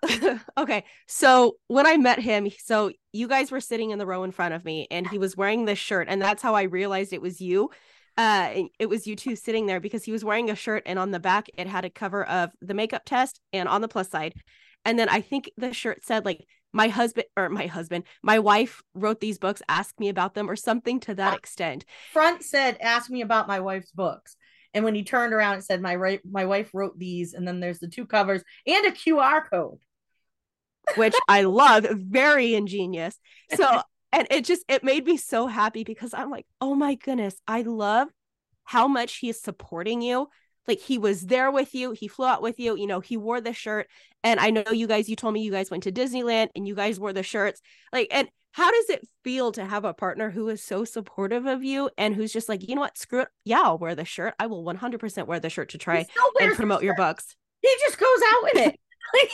okay, 0.56 0.84
so 1.08 1.56
when 1.66 1.84
I 1.84 1.96
met 1.96 2.20
him, 2.20 2.48
so 2.60 2.92
you 3.12 3.26
guys 3.26 3.50
were 3.50 3.60
sitting 3.60 3.90
in 3.90 3.98
the 3.98 4.06
row 4.06 4.22
in 4.22 4.30
front 4.30 4.54
of 4.54 4.64
me 4.64 4.86
and 4.88 5.08
he 5.08 5.18
was 5.18 5.36
wearing 5.36 5.64
this 5.64 5.80
shirt 5.80 6.06
and 6.08 6.22
that's 6.22 6.44
how 6.44 6.54
I 6.54 6.62
realized 6.62 7.12
it 7.12 7.20
was 7.20 7.40
you. 7.40 7.70
Uh 8.16 8.66
it 8.78 8.88
was 8.88 9.04
you 9.04 9.16
two 9.16 9.34
sitting 9.34 9.66
there 9.66 9.80
because 9.80 10.04
he 10.04 10.12
was 10.12 10.24
wearing 10.24 10.48
a 10.48 10.54
shirt 10.54 10.84
and 10.86 11.00
on 11.00 11.10
the 11.10 11.18
back 11.18 11.48
it 11.58 11.66
had 11.66 11.84
a 11.84 11.90
cover 11.90 12.22
of 12.22 12.52
the 12.60 12.74
makeup 12.74 13.02
test 13.04 13.40
and 13.52 13.68
on 13.68 13.80
the 13.80 13.88
plus 13.88 14.10
side. 14.10 14.34
And 14.84 14.98
then 14.98 15.08
I 15.08 15.20
think 15.20 15.50
the 15.56 15.72
shirt 15.72 16.04
said 16.04 16.24
like 16.24 16.46
my 16.72 16.88
husband 16.88 17.26
or 17.36 17.48
my 17.48 17.66
husband, 17.66 18.04
my 18.22 18.38
wife 18.38 18.82
wrote 18.94 19.20
these 19.20 19.38
books, 19.38 19.62
ask 19.68 19.98
me 20.00 20.08
about 20.08 20.34
them 20.34 20.50
or 20.50 20.56
something 20.56 21.00
to 21.00 21.14
that 21.14 21.36
extent. 21.36 21.84
Front 22.12 22.42
said, 22.42 22.78
ask 22.80 23.10
me 23.10 23.20
about 23.20 23.48
my 23.48 23.60
wife's 23.60 23.92
books. 23.92 24.36
And 24.74 24.84
when 24.84 24.94
he 24.94 25.02
turned 25.04 25.34
around, 25.34 25.58
it 25.58 25.64
said, 25.64 25.82
my 25.82 25.94
right, 25.96 26.20
my 26.28 26.46
wife 26.46 26.70
wrote 26.72 26.98
these. 26.98 27.34
And 27.34 27.46
then 27.46 27.60
there's 27.60 27.78
the 27.78 27.88
two 27.88 28.06
covers 28.06 28.42
and 28.66 28.86
a 28.86 28.90
QR 28.90 29.42
code. 29.48 29.78
Which 30.96 31.14
I 31.28 31.42
love, 31.42 31.86
very 31.90 32.54
ingenious. 32.54 33.18
So, 33.54 33.82
and 34.12 34.26
it 34.30 34.44
just, 34.44 34.64
it 34.68 34.82
made 34.82 35.04
me 35.04 35.18
so 35.18 35.46
happy 35.46 35.84
because 35.84 36.14
I'm 36.14 36.30
like, 36.30 36.46
oh 36.60 36.74
my 36.74 36.94
goodness, 36.94 37.36
I 37.46 37.62
love 37.62 38.08
how 38.64 38.88
much 38.88 39.16
he 39.16 39.28
is 39.28 39.40
supporting 39.40 40.00
you 40.00 40.28
like 40.68 40.80
he 40.80 40.98
was 40.98 41.22
there 41.22 41.50
with 41.50 41.74
you 41.74 41.92
he 41.92 42.08
flew 42.08 42.26
out 42.26 42.42
with 42.42 42.58
you 42.58 42.76
you 42.76 42.86
know 42.86 43.00
he 43.00 43.16
wore 43.16 43.40
the 43.40 43.52
shirt. 43.52 43.88
And 44.24 44.38
i 44.38 44.50
know 44.50 44.64
you 44.70 44.86
guys 44.86 45.08
you 45.08 45.16
told 45.16 45.34
me 45.34 45.42
you 45.42 45.50
guys 45.50 45.70
went 45.70 45.82
to 45.84 45.92
disneyland 45.92 46.48
and 46.54 46.66
you 46.66 46.74
guys 46.74 46.98
wore 47.00 47.12
the 47.12 47.22
shirts. 47.22 47.60
Like 47.92 48.08
and 48.10 48.28
how 48.52 48.70
does 48.70 48.90
it 48.90 49.08
feel 49.24 49.50
to 49.52 49.64
have 49.64 49.84
a 49.84 49.94
partner 49.94 50.30
who 50.30 50.48
is 50.48 50.62
so 50.62 50.84
supportive 50.84 51.46
of 51.46 51.64
you 51.64 51.88
and 51.96 52.14
who's 52.14 52.32
just 52.32 52.48
like 52.48 52.68
you 52.68 52.74
know 52.74 52.82
what? 52.82 52.98
Screw 52.98 53.20
it. 53.20 53.28
Yeah 53.44 53.62
i'll 53.62 53.78
wear 53.78 53.94
the 53.94 54.04
shirt. 54.04 54.34
I 54.38 54.46
will 54.46 54.64
100% 54.64 55.26
wear 55.26 55.40
the 55.40 55.50
shirt 55.50 55.70
to 55.70 55.78
try 55.78 56.06
and 56.40 56.54
promote 56.54 56.82
your 56.82 56.94
books 56.94 57.36
he 57.62 57.68
just 57.86 57.98
goes 57.98 58.20
out 58.34 58.42
with 58.42 58.66
it. 58.66 58.78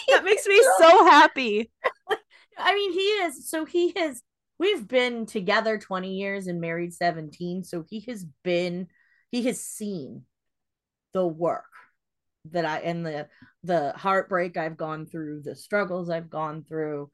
That 0.08 0.24
makes 0.24 0.44
me 0.46 0.60
so 0.78 1.04
happy. 1.04 1.70
I 2.58 2.74
mean 2.74 2.92
he 2.92 2.98
is. 2.98 3.48
So 3.48 3.64
he 3.64 3.92
has 3.96 4.22
we've 4.58 4.88
been 4.88 5.24
together 5.24 5.78
20 5.78 6.14
years 6.14 6.48
and 6.48 6.60
married 6.60 6.92
17 6.92 7.62
so 7.62 7.84
he 7.88 8.00
has 8.08 8.26
been 8.42 8.88
he 9.30 9.44
has 9.44 9.60
seen 9.60 10.24
the 11.14 11.26
work 11.26 11.64
that 12.50 12.64
I 12.64 12.78
and 12.80 13.04
the 13.04 13.28
the 13.62 13.92
heartbreak 13.96 14.56
I've 14.56 14.76
gone 14.76 15.06
through, 15.06 15.42
the 15.42 15.56
struggles 15.56 16.10
I've 16.10 16.30
gone 16.30 16.64
through, 16.64 17.10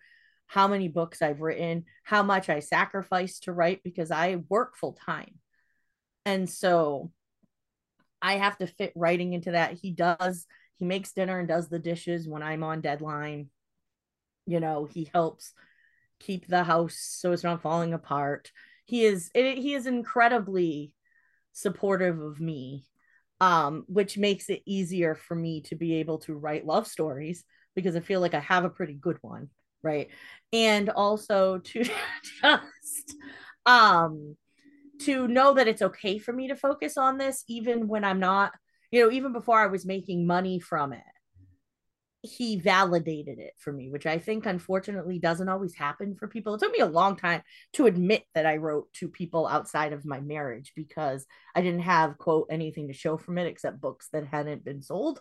how 0.46 0.68
many 0.68 0.88
books 0.88 1.22
I've 1.22 1.40
written, 1.40 1.84
how 2.04 2.22
much 2.22 2.48
I 2.48 2.60
sacrifice 2.60 3.40
to 3.40 3.52
write 3.52 3.82
because 3.82 4.10
I 4.10 4.36
work 4.48 4.76
full 4.76 4.92
time. 4.92 5.34
And 6.24 6.48
so 6.48 7.12
I 8.22 8.34
have 8.36 8.56
to 8.58 8.66
fit 8.66 8.92
writing 8.96 9.32
into 9.34 9.52
that. 9.52 9.74
He 9.74 9.90
does, 9.90 10.46
he 10.78 10.84
makes 10.84 11.12
dinner 11.12 11.38
and 11.38 11.48
does 11.48 11.68
the 11.68 11.78
dishes 11.78 12.28
when 12.28 12.42
I'm 12.42 12.62
on 12.62 12.80
deadline. 12.80 13.50
you 14.46 14.60
know 14.60 14.84
he 14.84 15.10
helps 15.12 15.52
keep 16.20 16.46
the 16.46 16.64
house 16.64 16.96
so 16.98 17.32
it's 17.32 17.44
not 17.44 17.62
falling 17.62 17.92
apart 17.92 18.50
he 18.86 19.04
is 19.04 19.30
it, 19.34 19.58
he 19.58 19.74
is 19.74 19.86
incredibly 19.86 20.92
supportive 21.52 22.20
of 22.20 22.40
me 22.40 22.84
um 23.44 23.84
which 23.88 24.16
makes 24.16 24.48
it 24.48 24.62
easier 24.64 25.14
for 25.14 25.34
me 25.34 25.60
to 25.60 25.74
be 25.76 25.94
able 25.94 26.18
to 26.18 26.34
write 26.34 26.66
love 26.66 26.86
stories 26.86 27.44
because 27.74 27.96
i 27.96 28.00
feel 28.00 28.20
like 28.20 28.34
i 28.34 28.40
have 28.40 28.64
a 28.64 28.70
pretty 28.70 28.94
good 28.94 29.18
one 29.20 29.48
right? 29.84 30.08
And 30.52 30.88
also 30.88 31.58
to 31.58 31.84
just 32.42 33.14
um 33.66 34.36
to 35.00 35.28
know 35.28 35.54
that 35.54 35.68
it's 35.68 35.82
okay 35.82 36.18
for 36.18 36.32
me 36.32 36.48
to 36.48 36.56
focus 36.56 36.96
on 36.96 37.18
this 37.18 37.44
even 37.48 37.88
when 37.88 38.04
i'm 38.04 38.20
not 38.20 38.52
you 38.90 39.02
know 39.02 39.10
even 39.10 39.32
before 39.32 39.58
i 39.58 39.66
was 39.66 39.84
making 39.84 40.26
money 40.26 40.60
from 40.60 40.92
it 40.92 41.02
he 42.24 42.56
validated 42.56 43.38
it 43.38 43.52
for 43.58 43.72
me, 43.72 43.90
which 43.90 44.06
I 44.06 44.18
think 44.18 44.46
unfortunately 44.46 45.18
doesn't 45.18 45.48
always 45.48 45.74
happen 45.74 46.16
for 46.16 46.26
people. 46.26 46.54
It 46.54 46.60
took 46.60 46.72
me 46.72 46.78
a 46.78 46.86
long 46.86 47.16
time 47.16 47.42
to 47.74 47.86
admit 47.86 48.24
that 48.34 48.46
I 48.46 48.56
wrote 48.56 48.92
to 48.94 49.08
people 49.08 49.46
outside 49.46 49.92
of 49.92 50.06
my 50.06 50.20
marriage 50.20 50.72
because 50.74 51.26
I 51.54 51.60
didn't 51.60 51.80
have, 51.80 52.16
quote, 52.16 52.48
anything 52.50 52.88
to 52.88 52.94
show 52.94 53.16
from 53.16 53.38
it 53.38 53.46
except 53.46 53.80
books 53.80 54.08
that 54.12 54.26
hadn't 54.26 54.64
been 54.64 54.82
sold. 54.82 55.20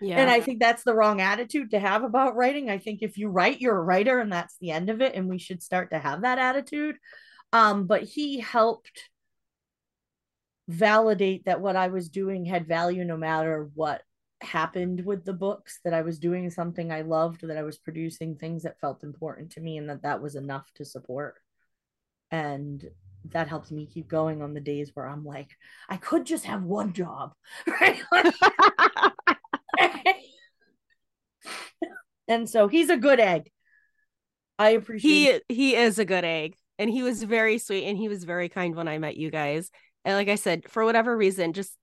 Yeah. 0.00 0.18
And 0.18 0.30
I 0.30 0.40
think 0.40 0.60
that's 0.60 0.84
the 0.84 0.94
wrong 0.94 1.20
attitude 1.20 1.70
to 1.70 1.80
have 1.80 2.04
about 2.04 2.36
writing. 2.36 2.70
I 2.70 2.78
think 2.78 3.02
if 3.02 3.16
you 3.16 3.30
write, 3.30 3.60
you're 3.60 3.76
a 3.76 3.82
writer 3.82 4.20
and 4.20 4.32
that's 4.32 4.56
the 4.60 4.70
end 4.70 4.90
of 4.90 5.00
it. 5.00 5.14
And 5.14 5.28
we 5.28 5.38
should 5.38 5.62
start 5.62 5.90
to 5.90 5.98
have 5.98 6.22
that 6.22 6.38
attitude. 6.38 6.96
Um, 7.52 7.86
but 7.86 8.02
he 8.02 8.38
helped 8.38 9.08
validate 10.68 11.46
that 11.46 11.62
what 11.62 11.76
I 11.76 11.88
was 11.88 12.10
doing 12.10 12.44
had 12.44 12.68
value 12.68 13.04
no 13.04 13.16
matter 13.16 13.70
what 13.74 14.02
happened 14.40 15.04
with 15.04 15.24
the 15.24 15.32
books 15.32 15.80
that 15.84 15.94
I 15.94 16.02
was 16.02 16.18
doing 16.18 16.50
something 16.50 16.92
I 16.92 17.02
loved, 17.02 17.46
that 17.46 17.56
I 17.56 17.62
was 17.62 17.78
producing 17.78 18.36
things 18.36 18.62
that 18.62 18.80
felt 18.80 19.02
important 19.02 19.52
to 19.52 19.60
me, 19.60 19.78
and 19.78 19.88
that 19.90 20.02
that 20.02 20.22
was 20.22 20.34
enough 20.34 20.70
to 20.74 20.84
support. 20.84 21.36
And 22.30 22.84
that 23.30 23.48
helps 23.48 23.70
me 23.70 23.86
keep 23.86 24.08
going 24.08 24.42
on 24.42 24.54
the 24.54 24.60
days 24.60 24.90
where 24.94 25.06
I'm 25.06 25.24
like, 25.24 25.50
I 25.88 25.96
could 25.96 26.24
just 26.24 26.44
have 26.44 26.62
one 26.62 26.92
job, 26.92 27.32
and 32.28 32.48
so 32.48 32.68
he's 32.68 32.90
a 32.90 32.96
good 32.96 33.20
egg. 33.20 33.50
I 34.58 34.70
appreciate. 34.70 35.42
He 35.48 35.54
he 35.54 35.76
is 35.76 35.98
a 35.98 36.04
good 36.04 36.24
egg, 36.24 36.56
and 36.78 36.90
he 36.90 37.02
was 37.02 37.22
very 37.22 37.58
sweet, 37.58 37.84
and 37.84 37.96
he 37.96 38.08
was 38.08 38.24
very 38.24 38.48
kind 38.48 38.74
when 38.74 38.88
I 38.88 38.98
met 38.98 39.16
you 39.16 39.30
guys. 39.30 39.70
And 40.04 40.16
like 40.16 40.28
I 40.28 40.36
said, 40.36 40.68
for 40.68 40.84
whatever 40.84 41.16
reason, 41.16 41.52
just 41.52 41.76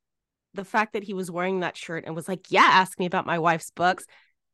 the 0.55 0.65
fact 0.65 0.93
that 0.93 1.03
he 1.03 1.13
was 1.13 1.29
wearing 1.29 1.59
that 1.59 1.77
shirt 1.77 2.05
and 2.05 2.15
was 2.15 2.27
like, 2.27 2.51
"Yeah, 2.51 2.67
ask 2.69 2.97
me 2.99 3.05
about 3.05 3.25
my 3.25 3.39
wife's 3.39 3.71
books." 3.71 4.05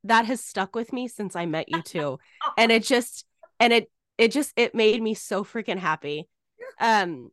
That 0.04 0.26
has 0.26 0.41
stuck 0.41 0.76
with 0.76 0.91
me 0.91 1.08
since 1.08 1.36
I 1.36 1.45
met 1.45 1.70
you 1.70 1.82
too. 1.82 2.20
and 2.58 2.72
it 2.72 2.84
just 2.84 3.26
and 3.60 3.72
it 3.72 3.91
it 4.18 4.32
just 4.32 4.54
it 4.56 4.76
made 4.76 5.02
me 5.02 5.14
so 5.14 5.43
freaking 5.43 5.78
happy. 5.78 6.28
Um 6.80 7.30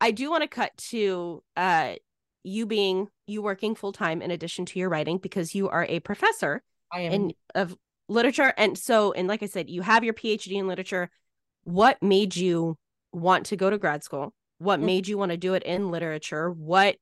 I 0.00 0.10
do 0.10 0.30
want 0.30 0.42
to 0.42 0.48
cut 0.48 0.76
to 0.90 1.42
uh 1.56 1.94
you 2.42 2.66
being 2.66 3.08
you 3.26 3.42
working 3.42 3.74
full 3.74 3.92
time 3.92 4.22
in 4.22 4.30
addition 4.30 4.64
to 4.66 4.78
your 4.78 4.88
writing 4.88 5.18
because 5.18 5.54
you 5.54 5.68
are 5.68 5.84
a 5.88 6.00
professor 6.00 6.62
I 6.92 7.00
am. 7.02 7.12
in 7.12 7.32
of 7.54 7.76
literature 8.08 8.52
and 8.56 8.76
so 8.76 9.12
and 9.12 9.28
like 9.28 9.42
I 9.42 9.46
said 9.46 9.70
you 9.70 9.82
have 9.82 10.04
your 10.04 10.14
PhD 10.14 10.52
in 10.52 10.66
literature. 10.66 11.10
What 11.64 12.02
made 12.02 12.34
you 12.34 12.76
want 13.12 13.46
to 13.46 13.56
go 13.56 13.70
to 13.70 13.78
grad 13.78 14.02
school? 14.02 14.34
What 14.58 14.78
mm-hmm. 14.78 14.86
made 14.86 15.08
you 15.08 15.18
want 15.18 15.30
to 15.30 15.36
do 15.36 15.54
it 15.54 15.62
in 15.62 15.90
literature? 15.90 16.50
What 16.50 16.96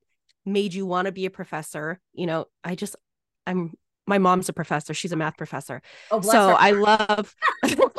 made 0.45 0.73
you 0.73 0.85
want 0.85 1.05
to 1.05 1.11
be 1.11 1.25
a 1.25 1.29
professor 1.29 1.99
you 2.13 2.25
know 2.25 2.45
i 2.63 2.75
just 2.75 2.95
i'm 3.45 3.73
my 4.07 4.17
mom's 4.17 4.49
a 4.49 4.53
professor 4.53 4.93
she's 4.93 5.11
a 5.11 5.15
math 5.15 5.37
professor. 5.37 5.81
Oh, 6.09 6.19
so 6.19 6.49
her. 6.49 6.55
i 6.57 6.71
love 6.71 7.35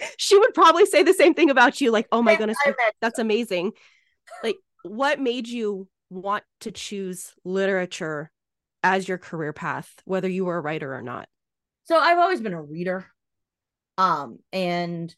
she 0.18 0.38
would 0.38 0.54
probably 0.54 0.86
say 0.86 1.02
the 1.02 1.14
same 1.14 1.34
thing 1.34 1.50
about 1.50 1.80
you 1.80 1.90
like 1.90 2.06
oh 2.12 2.22
my 2.22 2.36
goodness 2.36 2.58
that's 3.00 3.18
amazing. 3.18 3.72
Like 4.42 4.56
what 4.82 5.20
made 5.20 5.48
you 5.48 5.88
want 6.10 6.44
to 6.60 6.70
choose 6.70 7.32
literature 7.44 8.30
as 8.82 9.08
your 9.08 9.18
career 9.18 9.52
path 9.52 9.92
whether 10.04 10.28
you 10.28 10.44
were 10.44 10.58
a 10.58 10.60
writer 10.60 10.94
or 10.94 11.02
not? 11.02 11.28
So 11.84 11.96
i've 11.98 12.18
always 12.18 12.40
been 12.40 12.52
a 12.52 12.62
reader 12.62 13.06
um 13.96 14.38
and 14.52 15.14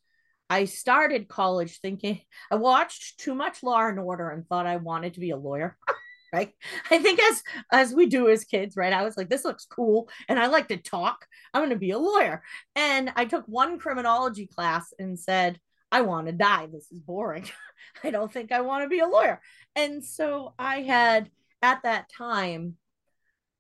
i 0.49 0.66
started 0.66 1.29
college 1.29 1.81
thinking 1.81 2.21
i 2.51 2.55
watched 2.55 3.19
too 3.19 3.35
much 3.35 3.62
law 3.62 3.87
and 3.87 3.99
order 3.99 4.31
and 4.31 4.47
thought 4.47 4.66
i 4.66 4.77
wanted 4.77 5.14
to 5.14 5.21
be 5.21 5.31
a 5.31 5.37
lawyer 5.37 5.77
right? 6.33 6.53
I 6.91 6.99
think 6.99 7.20
as 7.20 7.43
as 7.72 7.95
we 7.95 8.07
do 8.07 8.29
as 8.29 8.45
kids 8.45 8.76
right 8.76 8.93
i 8.93 9.05
was 9.05 9.16
like 9.16 9.29
this 9.29 9.45
looks 9.45 9.66
cool 9.66 10.09
and 10.29 10.39
i 10.39 10.47
like 10.47 10.68
to 10.68 10.76
talk. 10.76 11.26
I'm 11.53 11.61
going 11.61 11.70
to 11.70 11.76
be 11.76 11.91
a 11.91 11.99
lawyer. 11.99 12.43
And 12.74 13.12
i 13.16 13.24
took 13.24 13.45
one 13.47 13.79
criminology 13.79 14.47
class 14.47 14.93
and 14.99 15.18
said 15.18 15.59
i 15.91 16.03
want 16.03 16.26
to 16.26 16.33
die. 16.33 16.66
This 16.66 16.91
is 16.91 17.01
boring. 17.01 17.49
I 18.05 18.11
don't 18.11 18.33
think 18.33 18.53
i 18.53 18.61
want 18.61 18.85
to 18.85 18.89
be 18.89 19.01
a 19.01 19.07
lawyer. 19.07 19.41
And 19.74 20.05
so 20.05 20.55
i 20.59 20.83
had 20.83 21.31
at 21.62 21.83
that 21.83 22.11
time 22.16 22.76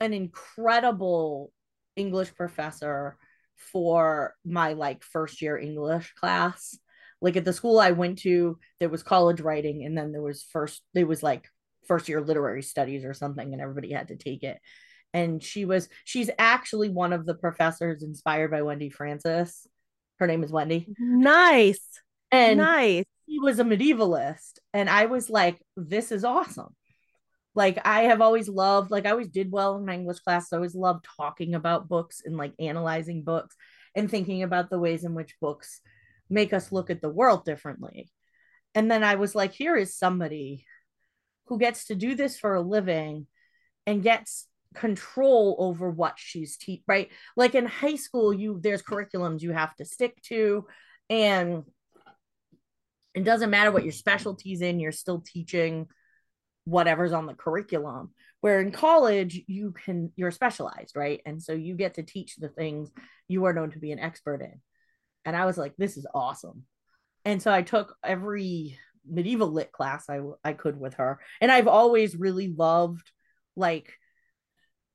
an 0.00 0.12
incredible 0.12 1.52
english 1.96 2.32
professor 2.34 3.16
for 3.56 4.34
my 4.44 4.74
like 4.74 5.02
first 5.02 5.42
year 5.42 5.58
english 5.58 6.12
class. 6.14 6.78
Like 7.20 7.36
at 7.36 7.44
the 7.44 7.52
school 7.52 7.80
i 7.80 7.90
went 7.90 8.20
to 8.20 8.58
there 8.78 8.88
was 8.88 9.02
college 9.02 9.40
writing 9.40 9.84
and 9.84 9.98
then 9.98 10.12
there 10.12 10.22
was 10.22 10.42
first 10.42 10.82
there 10.94 11.06
was 11.06 11.22
like 11.22 11.48
first 11.88 12.08
year 12.08 12.20
literary 12.20 12.62
studies 12.62 13.04
or 13.04 13.14
something 13.14 13.52
and 13.52 13.60
everybody 13.60 13.92
had 13.92 14.08
to 14.08 14.16
take 14.16 14.44
it. 14.44 14.60
And 15.14 15.42
she 15.42 15.64
was 15.64 15.88
she's 16.04 16.30
actually 16.38 16.90
one 16.90 17.14
of 17.14 17.24
the 17.24 17.34
professors 17.34 18.02
inspired 18.02 18.50
by 18.50 18.62
wendy 18.62 18.90
francis. 18.90 19.66
Her 20.18 20.26
name 20.26 20.44
is 20.44 20.52
wendy. 20.52 20.86
Nice. 20.98 21.80
And 22.30 22.58
nice. 22.58 23.04
he 23.26 23.40
was 23.40 23.58
a 23.58 23.64
medievalist 23.64 24.58
and 24.74 24.90
i 24.90 25.06
was 25.06 25.30
like 25.30 25.60
this 25.76 26.12
is 26.12 26.24
awesome. 26.24 26.74
Like 27.54 27.80
i 27.84 28.02
have 28.02 28.20
always 28.20 28.48
loved 28.48 28.90
like 28.90 29.06
i 29.06 29.10
always 29.10 29.28
did 29.28 29.50
well 29.50 29.76
in 29.76 29.86
my 29.86 29.94
english 29.94 30.20
class 30.20 30.48
so 30.48 30.56
i 30.56 30.58
always 30.58 30.74
loved 30.76 31.06
talking 31.16 31.54
about 31.54 31.88
books 31.88 32.22
and 32.24 32.36
like 32.36 32.52
analyzing 32.60 33.24
books 33.24 33.56
and 33.96 34.10
thinking 34.10 34.42
about 34.42 34.70
the 34.70 34.78
ways 34.78 35.02
in 35.02 35.14
which 35.14 35.34
books 35.40 35.80
make 36.30 36.52
us 36.52 36.70
look 36.70 36.90
at 36.90 37.00
the 37.00 37.08
world 37.08 37.44
differently. 37.46 38.10
And 38.74 38.90
then 38.90 39.02
i 39.02 39.14
was 39.14 39.34
like 39.34 39.54
here 39.54 39.74
is 39.74 39.96
somebody 39.96 40.66
who 41.48 41.58
gets 41.58 41.86
to 41.86 41.94
do 41.94 42.14
this 42.14 42.38
for 42.38 42.54
a 42.54 42.60
living 42.60 43.26
and 43.86 44.02
gets 44.02 44.46
control 44.74 45.56
over 45.58 45.90
what 45.90 46.14
she's 46.16 46.56
teach 46.56 46.82
right? 46.86 47.08
Like 47.36 47.54
in 47.54 47.66
high 47.66 47.96
school 47.96 48.32
you 48.32 48.60
there's 48.62 48.82
curriculums 48.82 49.40
you 49.40 49.52
have 49.52 49.74
to 49.76 49.84
stick 49.84 50.20
to 50.24 50.66
and 51.08 51.64
it 53.14 53.24
doesn't 53.24 53.50
matter 53.50 53.72
what 53.72 53.84
your 53.84 53.92
specialties 53.92 54.60
in 54.60 54.78
you're 54.78 54.92
still 54.92 55.20
teaching 55.20 55.88
whatever's 56.64 57.12
on 57.12 57.26
the 57.26 57.34
curriculum. 57.34 58.12
Where 58.40 58.60
in 58.60 58.70
college 58.70 59.40
you 59.46 59.72
can 59.72 60.12
you're 60.16 60.30
specialized 60.30 60.96
right? 60.96 61.20
And 61.24 61.42
so 61.42 61.54
you 61.54 61.74
get 61.74 61.94
to 61.94 62.02
teach 62.02 62.36
the 62.36 62.48
things 62.48 62.90
you 63.26 63.46
are 63.46 63.54
known 63.54 63.70
to 63.72 63.78
be 63.78 63.90
an 63.90 63.98
expert 63.98 64.42
in. 64.42 64.60
And 65.24 65.34
i 65.34 65.46
was 65.46 65.56
like 65.56 65.74
this 65.76 65.96
is 65.96 66.06
awesome. 66.14 66.64
And 67.24 67.42
so 67.42 67.50
i 67.50 67.62
took 67.62 67.96
every 68.04 68.78
medieval 69.06 69.48
lit 69.48 69.72
class 69.72 70.08
I 70.08 70.20
I 70.44 70.52
could 70.52 70.78
with 70.78 70.94
her. 70.94 71.20
And 71.40 71.50
I've 71.50 71.68
always 71.68 72.16
really 72.16 72.48
loved 72.48 73.10
like 73.56 73.92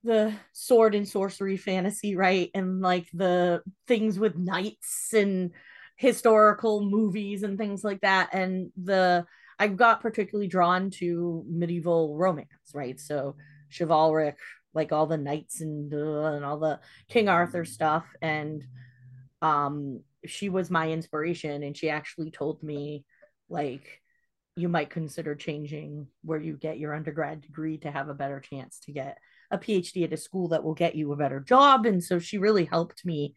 the 0.04 0.34
sword 0.52 0.96
and 0.96 1.08
sorcery 1.08 1.58
fantasy, 1.58 2.16
right? 2.16 2.50
And 2.54 2.82
like 2.82 3.08
the 3.14 3.62
things 3.88 4.20
with 4.20 4.38
knights 4.38 5.14
and 5.14 5.52
historical 5.96 6.84
movies 6.84 7.44
and 7.44 7.58
things 7.58 7.84
like 7.84 8.02
that. 8.02 8.30
And 8.34 8.72
the 8.82 9.26
I 9.60 9.68
got 9.68 10.02
particularly 10.02 10.48
drawn 10.48 10.90
to 10.92 11.46
medieval 11.48 12.18
romance, 12.18 12.50
right? 12.74 13.00
So 13.00 13.36
chivalric, 13.76 14.38
like 14.74 14.92
all 14.92 15.06
the 15.06 15.18
knights 15.18 15.62
and 15.62 15.94
uh, 15.94 16.34
and 16.34 16.44
all 16.44 16.60
the 16.60 16.80
King 17.08 17.30
Arthur 17.30 17.64
stuff. 17.64 18.06
And 18.22 18.64
um, 19.42 20.02
she 20.26 20.50
was 20.50 20.70
my 20.70 20.90
inspiration, 20.92 21.64
and 21.64 21.78
she 21.78 21.90
actually 21.90 22.32
told 22.32 22.64
me 22.64 23.06
like 23.54 24.02
you 24.56 24.70
might 24.70 24.90
consider 24.90 25.36
changing 25.36 26.08
where 26.24 26.40
you 26.40 26.58
get 26.58 26.78
your 26.78 26.94
undergrad 26.94 27.42
degree 27.42 27.78
to 27.80 27.92
have 27.92 28.10
a 28.10 28.14
better 28.14 28.40
chance 28.40 28.80
to 28.80 28.92
get 28.92 29.18
a 29.50 29.58
PhD 29.58 30.04
at 30.04 30.14
a 30.14 30.18
school 30.18 30.50
that 30.50 30.64
will 30.64 30.76
get 30.76 30.96
you 30.96 31.12
a 31.12 31.18
better 31.18 31.40
job. 31.40 31.86
And 31.86 32.04
so 32.04 32.20
she 32.20 32.38
really 32.38 32.66
helped 32.66 33.06
me 33.06 33.36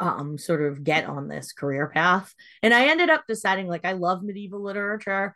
um 0.00 0.36
sort 0.36 0.60
of 0.60 0.82
get 0.82 1.04
on 1.04 1.28
this 1.28 1.52
career 1.52 1.86
path. 1.86 2.34
And 2.62 2.74
I 2.74 2.86
ended 2.88 3.10
up 3.10 3.24
deciding 3.28 3.68
like 3.68 3.84
I 3.84 3.92
love 3.92 4.24
medieval 4.24 4.60
literature, 4.60 5.34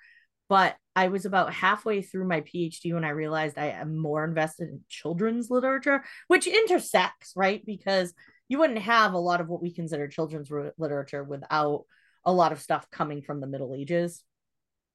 but 0.48 0.76
I 0.96 1.08
was 1.08 1.24
about 1.24 1.54
halfway 1.54 2.02
through 2.02 2.26
my 2.26 2.40
PhD 2.40 2.92
when 2.92 3.04
I 3.04 3.10
realized 3.10 3.56
I 3.56 3.66
am 3.66 3.96
more 3.96 4.24
invested 4.24 4.68
in 4.68 4.80
children's 4.88 5.48
literature, 5.48 6.02
which 6.26 6.48
intersects, 6.48 7.34
right? 7.36 7.64
Because 7.64 8.12
you 8.48 8.58
wouldn't 8.58 8.80
have 8.80 9.12
a 9.12 9.18
lot 9.18 9.40
of 9.40 9.48
what 9.48 9.62
we 9.62 9.72
consider 9.72 10.08
children's 10.08 10.50
literature 10.76 11.22
without 11.22 11.84
a 12.24 12.32
lot 12.32 12.52
of 12.52 12.60
stuff 12.60 12.90
coming 12.90 13.22
from 13.22 13.40
the 13.40 13.46
Middle 13.46 13.74
Ages. 13.74 14.22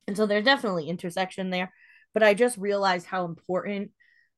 And 0.08 0.18
so 0.18 0.26
there's 0.26 0.46
definitely 0.46 0.90
intersection 0.90 1.50
there. 1.50 1.72
But 2.14 2.24
I 2.24 2.34
just 2.34 2.58
realized 2.58 3.06
how 3.06 3.26
important 3.26 3.92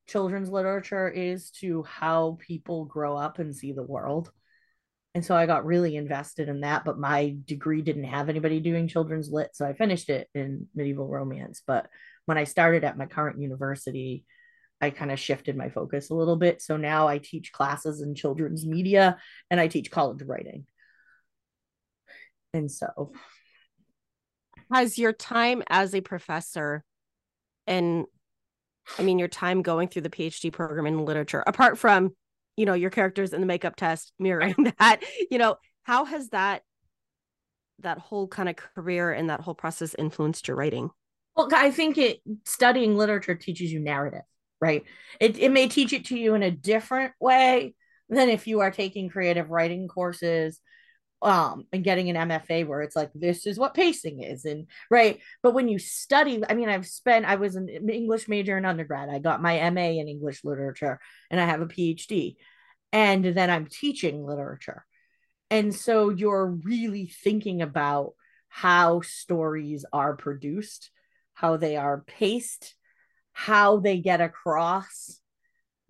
children's 0.06 0.48
literature 0.48 1.08
is 1.08 1.50
to 1.50 1.82
how 1.82 2.38
people 2.40 2.84
grow 2.84 3.16
up 3.16 3.38
and 3.38 3.54
see 3.54 3.72
the 3.72 3.82
world. 3.82 4.30
And 5.14 5.24
so 5.24 5.34
I 5.34 5.46
got 5.46 5.64
really 5.64 5.96
invested 5.96 6.48
in 6.48 6.60
that, 6.60 6.84
but 6.84 6.98
my 6.98 7.36
degree 7.46 7.80
didn't 7.80 8.04
have 8.04 8.28
anybody 8.28 8.60
doing 8.60 8.86
children's 8.86 9.30
lit. 9.30 9.50
So 9.54 9.66
I 9.66 9.72
finished 9.72 10.10
it 10.10 10.28
in 10.34 10.68
medieval 10.74 11.08
romance. 11.08 11.62
But 11.66 11.88
when 12.26 12.36
I 12.36 12.44
started 12.44 12.84
at 12.84 12.98
my 12.98 13.06
current 13.06 13.40
university, 13.40 14.24
I 14.80 14.90
kind 14.90 15.10
of 15.10 15.18
shifted 15.18 15.56
my 15.56 15.70
focus 15.70 16.10
a 16.10 16.14
little 16.14 16.36
bit. 16.36 16.60
So 16.60 16.76
now 16.76 17.08
I 17.08 17.16
teach 17.18 17.50
classes 17.50 18.02
in 18.02 18.14
children's 18.14 18.66
media 18.66 19.16
and 19.50 19.58
I 19.58 19.68
teach 19.68 19.90
college 19.90 20.22
writing. 20.22 20.66
And 22.56 22.70
so 22.70 23.12
has 24.72 24.98
your 24.98 25.12
time 25.12 25.62
as 25.68 25.94
a 25.94 26.00
professor 26.00 26.84
and 27.66 28.06
I 28.98 29.02
mean 29.02 29.18
your 29.18 29.28
time 29.28 29.62
going 29.62 29.88
through 29.88 30.02
the 30.02 30.10
PhD 30.10 30.52
program 30.52 30.86
in 30.86 31.04
literature, 31.04 31.42
apart 31.46 31.78
from, 31.78 32.14
you 32.56 32.66
know, 32.66 32.74
your 32.74 32.90
characters 32.90 33.32
in 33.32 33.40
the 33.40 33.46
makeup 33.46 33.76
test 33.76 34.12
mirroring 34.18 34.72
that, 34.78 35.02
you 35.30 35.38
know, 35.38 35.56
how 35.82 36.04
has 36.04 36.30
that 36.30 36.62
that 37.80 37.98
whole 37.98 38.26
kind 38.26 38.48
of 38.48 38.56
career 38.56 39.12
and 39.12 39.28
that 39.28 39.40
whole 39.40 39.54
process 39.54 39.94
influenced 39.98 40.48
your 40.48 40.56
writing? 40.56 40.90
Well, 41.36 41.48
I 41.54 41.70
think 41.70 41.98
it 41.98 42.20
studying 42.44 42.96
literature 42.96 43.34
teaches 43.34 43.70
you 43.70 43.80
narrative, 43.80 44.22
right? 44.60 44.84
It 45.20 45.38
it 45.38 45.50
may 45.50 45.68
teach 45.68 45.92
it 45.92 46.06
to 46.06 46.18
you 46.18 46.34
in 46.34 46.42
a 46.42 46.50
different 46.50 47.12
way 47.20 47.74
than 48.08 48.28
if 48.28 48.46
you 48.46 48.60
are 48.60 48.70
taking 48.70 49.08
creative 49.08 49.50
writing 49.50 49.88
courses 49.88 50.60
um 51.22 51.64
and 51.72 51.82
getting 51.82 52.10
an 52.10 52.28
MFA 52.28 52.66
where 52.66 52.82
it's 52.82 52.94
like 52.94 53.10
this 53.14 53.46
is 53.46 53.58
what 53.58 53.74
pacing 53.74 54.22
is 54.22 54.44
and 54.44 54.66
right? 54.90 55.20
But 55.42 55.54
when 55.54 55.68
you 55.68 55.78
study 55.78 56.42
I 56.48 56.54
mean 56.54 56.68
I've 56.68 56.86
spent 56.86 57.24
I 57.24 57.36
was 57.36 57.56
an 57.56 57.68
English 57.68 58.28
major 58.28 58.58
in 58.58 58.64
undergrad. 58.64 59.08
I 59.08 59.18
got 59.18 59.42
my 59.42 59.70
MA 59.70 60.00
in 60.00 60.08
English 60.08 60.44
literature 60.44 61.00
and 61.30 61.40
I 61.40 61.46
have 61.46 61.60
a 61.62 61.66
PhD 61.66 62.36
and 62.92 63.24
then 63.24 63.50
I'm 63.50 63.66
teaching 63.66 64.24
literature. 64.24 64.84
And 65.50 65.74
so 65.74 66.10
you're 66.10 66.46
really 66.46 67.06
thinking 67.06 67.62
about 67.62 68.14
how 68.48 69.00
stories 69.02 69.84
are 69.92 70.16
produced 70.16 70.90
how 71.34 71.58
they 71.58 71.76
are 71.76 72.02
paced 72.06 72.74
how 73.32 73.78
they 73.78 73.98
get 73.98 74.22
across 74.22 75.20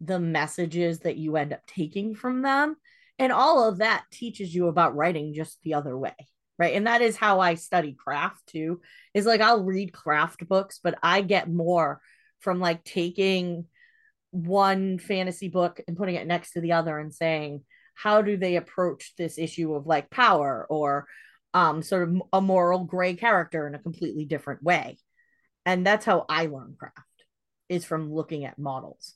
the 0.00 0.18
messages 0.18 1.00
that 1.00 1.16
you 1.16 1.36
end 1.36 1.52
up 1.52 1.64
taking 1.66 2.14
from 2.14 2.42
them 2.42 2.76
and 3.18 3.32
all 3.32 3.68
of 3.68 3.78
that 3.78 4.04
teaches 4.10 4.54
you 4.54 4.68
about 4.68 4.96
writing 4.96 5.34
just 5.34 5.58
the 5.62 5.74
other 5.74 5.96
way 5.96 6.14
right? 6.58 6.74
And 6.74 6.86
that 6.86 7.02
is 7.02 7.16
how 7.16 7.40
i 7.40 7.54
study 7.54 7.94
craft 7.94 8.46
too. 8.46 8.80
Is 9.14 9.26
like 9.26 9.40
i'll 9.40 9.64
read 9.64 9.92
craft 9.92 10.46
books 10.48 10.80
but 10.82 10.98
i 11.02 11.20
get 11.20 11.50
more 11.50 12.00
from 12.40 12.60
like 12.60 12.84
taking 12.84 13.66
one 14.30 14.98
fantasy 14.98 15.48
book 15.48 15.80
and 15.88 15.96
putting 15.96 16.16
it 16.16 16.26
next 16.26 16.52
to 16.52 16.60
the 16.60 16.72
other 16.72 16.98
and 16.98 17.14
saying 17.14 17.62
how 17.94 18.20
do 18.20 18.36
they 18.36 18.56
approach 18.56 19.14
this 19.16 19.38
issue 19.38 19.74
of 19.74 19.86
like 19.86 20.10
power 20.10 20.66
or 20.68 21.06
um 21.54 21.82
sort 21.82 22.08
of 22.08 22.22
a 22.32 22.40
moral 22.40 22.84
gray 22.84 23.14
character 23.14 23.66
in 23.66 23.74
a 23.74 23.78
completely 23.80 24.24
different 24.24 24.62
way? 24.62 24.98
And 25.64 25.86
that's 25.86 26.04
how 26.04 26.24
i 26.28 26.46
learn 26.46 26.76
craft 26.78 26.96
is 27.68 27.84
from 27.84 28.12
looking 28.12 28.44
at 28.44 28.58
models 28.58 29.14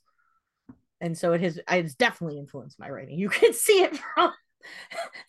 and 1.01 1.17
so 1.17 1.33
it 1.33 1.41
has 1.41 1.59
it's 1.71 1.95
definitely 1.95 2.39
influenced 2.39 2.79
my 2.79 2.89
writing. 2.89 3.19
You 3.19 3.29
can 3.31 3.53
see 3.53 3.83
it 3.83 3.97
from 3.97 4.33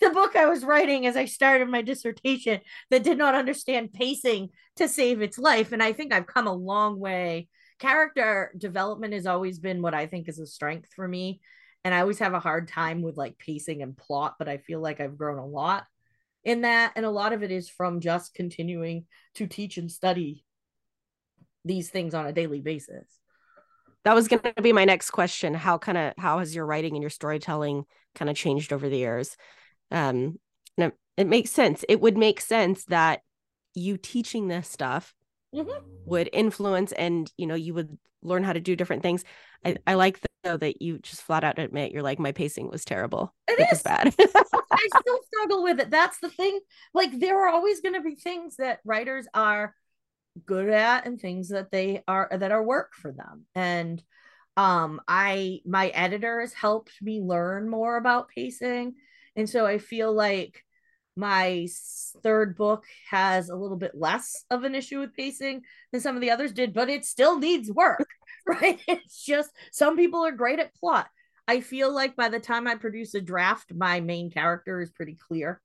the 0.01 0.09
book 0.09 0.35
i 0.35 0.45
was 0.45 0.65
writing 0.65 1.05
as 1.05 1.15
i 1.15 1.23
started 1.23 1.69
my 1.69 1.81
dissertation 1.81 2.59
that 2.89 3.01
did 3.01 3.17
not 3.17 3.33
understand 3.33 3.93
pacing 3.93 4.49
to 4.75 4.89
save 4.89 5.21
its 5.21 5.37
life. 5.37 5.71
And 5.71 5.81
i 5.81 5.93
think 5.93 6.13
i've 6.13 6.27
come 6.27 6.47
a 6.47 6.53
long 6.53 6.99
way. 6.99 7.47
Character 7.79 8.53
development 8.57 9.13
has 9.13 9.25
always 9.25 9.59
been 9.59 9.81
what 9.81 9.93
i 9.93 10.05
think 10.05 10.27
is 10.27 10.39
a 10.39 10.45
strength 10.45 10.89
for 10.93 11.07
me. 11.07 11.41
And 11.83 11.93
i 11.93 12.01
always 12.01 12.19
have 12.19 12.33
a 12.33 12.39
hard 12.39 12.67
time 12.67 13.01
with 13.01 13.17
like 13.17 13.37
pacing 13.37 13.81
and 13.81 13.97
plot 13.97 14.35
but 14.37 14.49
i 14.49 14.57
feel 14.57 14.81
like 14.81 14.99
i've 14.99 15.17
grown 15.17 15.39
a 15.39 15.45
lot 15.45 15.85
in 16.43 16.61
that. 16.61 16.93
And 16.95 17.05
a 17.05 17.11
lot 17.11 17.33
of 17.33 17.43
it 17.43 17.51
is 17.51 17.69
from 17.69 17.99
just 17.99 18.33
continuing 18.33 19.05
to 19.35 19.47
teach 19.47 19.77
and 19.77 19.91
study 19.91 20.43
these 21.63 21.89
things 21.89 22.15
on 22.15 22.25
a 22.25 22.33
daily 22.33 22.59
basis 22.59 23.20
that 24.03 24.15
was 24.15 24.27
going 24.27 24.41
to 24.41 24.61
be 24.61 24.73
my 24.73 24.85
next 24.85 25.11
question 25.11 25.53
how 25.53 25.77
kind 25.77 25.97
of 25.97 26.13
how 26.17 26.39
has 26.39 26.55
your 26.55 26.65
writing 26.65 26.95
and 26.95 27.03
your 27.03 27.09
storytelling 27.09 27.83
kind 28.15 28.29
of 28.29 28.35
changed 28.35 28.73
over 28.73 28.89
the 28.89 28.97
years? 28.97 29.37
Um 29.91 30.39
it, 30.77 30.93
it 31.17 31.27
makes 31.27 31.51
sense. 31.51 31.83
It 31.87 32.01
would 32.01 32.17
make 32.17 32.41
sense 32.41 32.85
that 32.85 33.21
you 33.73 33.97
teaching 33.97 34.47
this 34.47 34.67
stuff 34.67 35.13
mm-hmm. 35.53 35.69
would 36.05 36.29
influence 36.33 36.91
and 36.91 37.31
you 37.37 37.47
know 37.47 37.55
you 37.55 37.73
would 37.73 37.97
learn 38.23 38.43
how 38.43 38.53
to 38.53 38.59
do 38.59 38.75
different 38.75 39.03
things. 39.03 39.23
I, 39.65 39.77
I 39.85 39.93
like 39.95 40.19
though 40.43 40.57
that 40.57 40.81
you 40.81 40.99
just 40.99 41.21
flat 41.21 41.43
out 41.43 41.59
admit 41.59 41.91
you're 41.91 42.01
like 42.03 42.19
my 42.19 42.31
pacing 42.31 42.69
was 42.69 42.85
terrible. 42.85 43.33
It, 43.47 43.59
it 43.59 43.67
is. 43.71 43.83
bad. 43.83 44.13
I 44.17 44.87
still 44.99 45.19
struggle 45.25 45.63
with 45.63 45.79
it. 45.79 45.91
That's 45.91 46.19
the 46.19 46.29
thing. 46.29 46.59
Like 46.93 47.19
there 47.19 47.45
are 47.45 47.49
always 47.49 47.81
going 47.81 47.95
to 47.95 48.01
be 48.01 48.15
things 48.15 48.55
that 48.57 48.79
writers 48.83 49.27
are 49.33 49.75
good 50.45 50.69
at 50.69 51.05
and 51.05 51.19
things 51.19 51.49
that 51.49 51.71
they 51.71 52.03
are 52.07 52.29
that 52.31 52.51
are 52.51 52.63
work 52.63 52.93
for 52.93 53.11
them. 53.11 53.45
And 53.55 54.01
um 54.57 54.99
i 55.07 55.59
my 55.65 55.87
editors 55.89 56.51
helped 56.53 56.91
me 57.01 57.21
learn 57.21 57.69
more 57.69 57.97
about 57.97 58.29
pacing. 58.29 58.95
And 59.35 59.49
so 59.49 59.65
i 59.65 59.77
feel 59.77 60.13
like 60.13 60.63
my 61.15 61.67
third 62.23 62.55
book 62.55 62.85
has 63.09 63.49
a 63.49 63.55
little 63.55 63.77
bit 63.77 63.91
less 63.93 64.45
of 64.49 64.63
an 64.63 64.75
issue 64.75 64.99
with 64.99 65.13
pacing 65.13 65.61
than 65.91 66.01
some 66.01 66.15
of 66.15 66.21
the 66.21 66.31
others 66.31 66.53
did 66.53 66.73
but 66.73 66.89
it 66.89 67.05
still 67.05 67.37
needs 67.37 67.69
work 67.71 68.07
right? 68.47 68.79
It's 68.87 69.23
just 69.23 69.51
some 69.71 69.95
people 69.97 70.25
are 70.25 70.31
great 70.31 70.59
at 70.59 70.73
plot. 70.75 71.07
I 71.47 71.59
feel 71.61 71.93
like 71.93 72.15
by 72.15 72.29
the 72.29 72.39
time 72.39 72.67
i 72.67 72.75
produce 72.75 73.13
a 73.13 73.21
draft 73.21 73.73
my 73.73 73.99
main 73.99 74.31
character 74.31 74.81
is 74.81 74.89
pretty 74.89 75.15
clear 75.15 75.61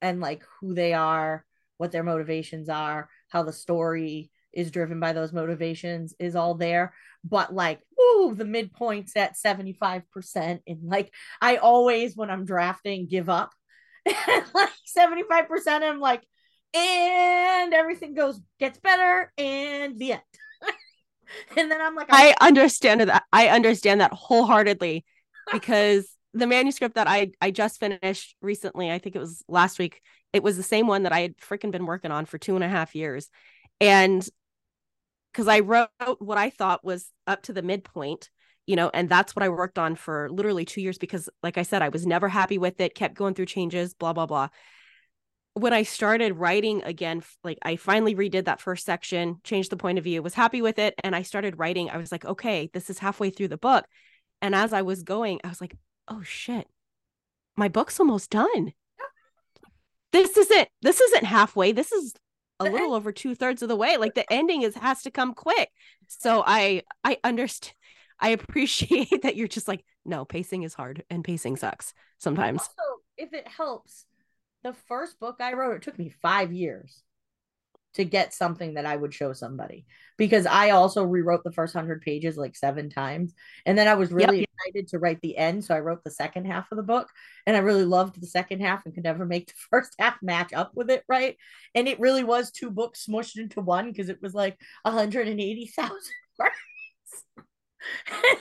and 0.00 0.20
like 0.20 0.42
who 0.60 0.74
they 0.74 0.92
are 0.92 1.44
what 1.76 1.92
their 1.92 2.04
motivations 2.04 2.68
are 2.68 3.08
how 3.28 3.42
the 3.42 3.52
story 3.52 4.30
is 4.52 4.70
driven 4.70 4.98
by 5.00 5.12
those 5.12 5.32
motivations 5.32 6.14
is 6.18 6.34
all 6.34 6.54
there. 6.54 6.94
But 7.24 7.54
like 7.54 7.80
ooh 8.00 8.34
the 8.34 8.44
midpoint's 8.44 9.16
at 9.16 9.36
75% 9.36 10.02
and 10.66 10.78
like 10.82 11.12
i 11.40 11.56
always 11.56 12.16
when 12.16 12.30
i'm 12.30 12.44
drafting 12.44 13.06
give 13.06 13.28
up. 13.28 13.52
Like 14.54 14.70
75% 14.98 15.82
i'm 15.82 16.00
like 16.00 16.22
and 16.74 17.72
everything 17.74 18.14
goes 18.14 18.40
gets 18.58 18.78
better 18.78 19.32
and 19.36 19.98
the 19.98 20.12
end. 20.12 20.22
And 21.56 21.70
then 21.70 21.80
i'm 21.80 21.94
like 21.94 22.06
i 22.10 22.34
understand 22.40 23.02
that 23.02 23.24
i 23.32 23.48
understand 23.48 24.00
that 24.00 24.12
wholeheartedly 24.12 25.04
because 25.52 26.08
the 26.32 26.46
manuscript 26.46 26.94
that 26.94 27.06
i 27.06 27.32
i 27.42 27.50
just 27.50 27.78
finished 27.78 28.34
recently 28.40 28.90
i 28.90 28.98
think 28.98 29.14
it 29.14 29.18
was 29.18 29.44
last 29.46 29.78
week 29.78 30.00
it 30.32 30.42
was 30.42 30.56
the 30.56 30.62
same 30.62 30.86
one 30.86 31.04
that 31.04 31.12
I 31.12 31.20
had 31.20 31.36
freaking 31.38 31.70
been 31.70 31.86
working 31.86 32.10
on 32.10 32.26
for 32.26 32.38
two 32.38 32.54
and 32.54 32.64
a 32.64 32.68
half 32.68 32.94
years. 32.94 33.30
And 33.80 34.26
because 35.32 35.48
I 35.48 35.60
wrote 35.60 35.88
what 36.18 36.38
I 36.38 36.50
thought 36.50 36.84
was 36.84 37.10
up 37.26 37.42
to 37.44 37.52
the 37.52 37.62
midpoint, 37.62 38.30
you 38.66 38.76
know, 38.76 38.90
and 38.92 39.08
that's 39.08 39.34
what 39.34 39.42
I 39.42 39.48
worked 39.48 39.78
on 39.78 39.94
for 39.94 40.28
literally 40.30 40.64
two 40.64 40.80
years 40.80 40.98
because, 40.98 41.30
like 41.42 41.56
I 41.56 41.62
said, 41.62 41.80
I 41.80 41.88
was 41.88 42.06
never 42.06 42.28
happy 42.28 42.58
with 42.58 42.80
it, 42.80 42.94
kept 42.94 43.14
going 43.14 43.34
through 43.34 43.46
changes, 43.46 43.94
blah, 43.94 44.12
blah, 44.12 44.26
blah. 44.26 44.48
When 45.54 45.72
I 45.72 45.82
started 45.82 46.36
writing 46.36 46.82
again, 46.84 47.22
like 47.42 47.58
I 47.62 47.76
finally 47.76 48.14
redid 48.14 48.44
that 48.44 48.60
first 48.60 48.84
section, 48.84 49.40
changed 49.42 49.70
the 49.70 49.76
point 49.76 49.98
of 49.98 50.04
view, 50.04 50.22
was 50.22 50.34
happy 50.34 50.60
with 50.60 50.78
it. 50.78 50.94
And 51.02 51.16
I 51.16 51.22
started 51.22 51.58
writing. 51.58 51.90
I 51.90 51.96
was 51.96 52.12
like, 52.12 52.24
okay, 52.24 52.70
this 52.72 52.90
is 52.90 52.98
halfway 52.98 53.30
through 53.30 53.48
the 53.48 53.56
book. 53.56 53.86
And 54.42 54.54
as 54.54 54.72
I 54.72 54.82
was 54.82 55.02
going, 55.02 55.40
I 55.42 55.48
was 55.48 55.60
like, 55.60 55.74
oh 56.06 56.22
shit, 56.22 56.68
my 57.56 57.68
book's 57.68 57.98
almost 57.98 58.30
done 58.30 58.72
this 60.12 60.36
isn't 60.36 60.68
this 60.82 61.00
isn't 61.00 61.24
halfway. 61.24 61.72
This 61.72 61.92
is 61.92 62.14
a 62.60 62.64
little 62.64 62.94
over 62.94 63.12
two 63.12 63.34
thirds 63.34 63.62
of 63.62 63.68
the 63.68 63.76
way. 63.76 63.96
Like 63.96 64.14
the 64.14 64.30
ending 64.32 64.62
is 64.62 64.74
has 64.74 65.02
to 65.02 65.10
come 65.10 65.34
quick. 65.34 65.70
So 66.08 66.42
i 66.46 66.82
i 67.04 67.18
understand 67.24 67.74
i 68.20 68.30
appreciate 68.30 69.10
that 69.22 69.36
you're 69.36 69.48
just 69.48 69.68
like 69.68 69.84
no 70.04 70.24
pacing 70.24 70.62
is 70.62 70.74
hard 70.74 71.04
and 71.10 71.24
pacing 71.24 71.56
sucks 71.56 71.92
sometimes. 72.18 72.62
Also, 72.62 73.00
if 73.16 73.32
it 73.32 73.46
helps 73.46 74.06
the 74.64 74.72
first 74.72 75.20
book 75.20 75.36
i 75.40 75.52
wrote 75.52 75.76
it 75.76 75.82
took 75.82 75.98
me 75.98 76.08
five 76.08 76.52
years 76.52 77.02
to 77.98 78.04
get 78.04 78.32
something 78.32 78.74
that 78.74 78.86
I 78.86 78.96
would 78.96 79.12
show 79.12 79.32
somebody 79.32 79.84
because 80.16 80.46
I 80.46 80.70
also 80.70 81.02
rewrote 81.02 81.42
the 81.42 81.52
first 81.52 81.74
hundred 81.74 82.00
pages 82.00 82.36
like 82.36 82.56
seven 82.56 82.88
times. 82.88 83.34
And 83.66 83.76
then 83.76 83.88
I 83.88 83.94
was 83.94 84.12
really 84.12 84.40
yep. 84.40 84.48
excited 84.56 84.88
to 84.88 85.00
write 85.00 85.20
the 85.20 85.36
end. 85.36 85.64
So 85.64 85.74
I 85.74 85.80
wrote 85.80 86.04
the 86.04 86.10
second 86.10 86.46
half 86.46 86.70
of 86.70 86.76
the 86.76 86.84
book 86.84 87.08
and 87.44 87.56
I 87.56 87.60
really 87.60 87.84
loved 87.84 88.20
the 88.20 88.26
second 88.26 88.60
half 88.60 88.84
and 88.84 88.94
could 88.94 89.02
never 89.02 89.26
make 89.26 89.48
the 89.48 89.54
first 89.70 89.94
half 89.98 90.16
match 90.22 90.52
up 90.52 90.72
with 90.74 90.90
it. 90.90 91.02
Right. 91.08 91.36
And 91.74 91.88
it 91.88 91.98
really 91.98 92.22
was 92.22 92.52
two 92.52 92.70
books 92.70 93.06
smushed 93.06 93.36
into 93.36 93.60
one 93.60 93.90
because 93.90 94.08
it 94.08 94.22
was 94.22 94.32
like 94.32 94.56
180,000 94.82 95.90
words. 96.38 96.54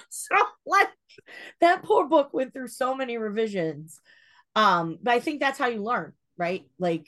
so 0.09 0.35
like 0.67 0.89
that 1.61 1.81
poor 1.81 2.07
book 2.07 2.29
went 2.31 2.53
through 2.53 2.67
so 2.67 2.93
many 2.93 3.17
revisions. 3.17 3.99
Um, 4.55 4.99
but 5.01 5.15
I 5.15 5.19
think 5.19 5.39
that's 5.39 5.57
how 5.57 5.67
you 5.67 5.81
learn, 5.81 6.13
right? 6.37 6.63
Like 6.77 7.07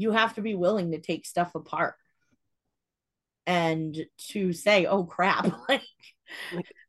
you 0.00 0.12
have 0.12 0.34
to 0.34 0.40
be 0.40 0.54
willing 0.54 0.92
to 0.92 0.98
take 0.98 1.26
stuff 1.26 1.54
apart 1.54 1.94
and 3.46 3.96
to 4.28 4.54
say, 4.54 4.86
oh 4.86 5.04
crap, 5.04 5.52
like 5.68 5.82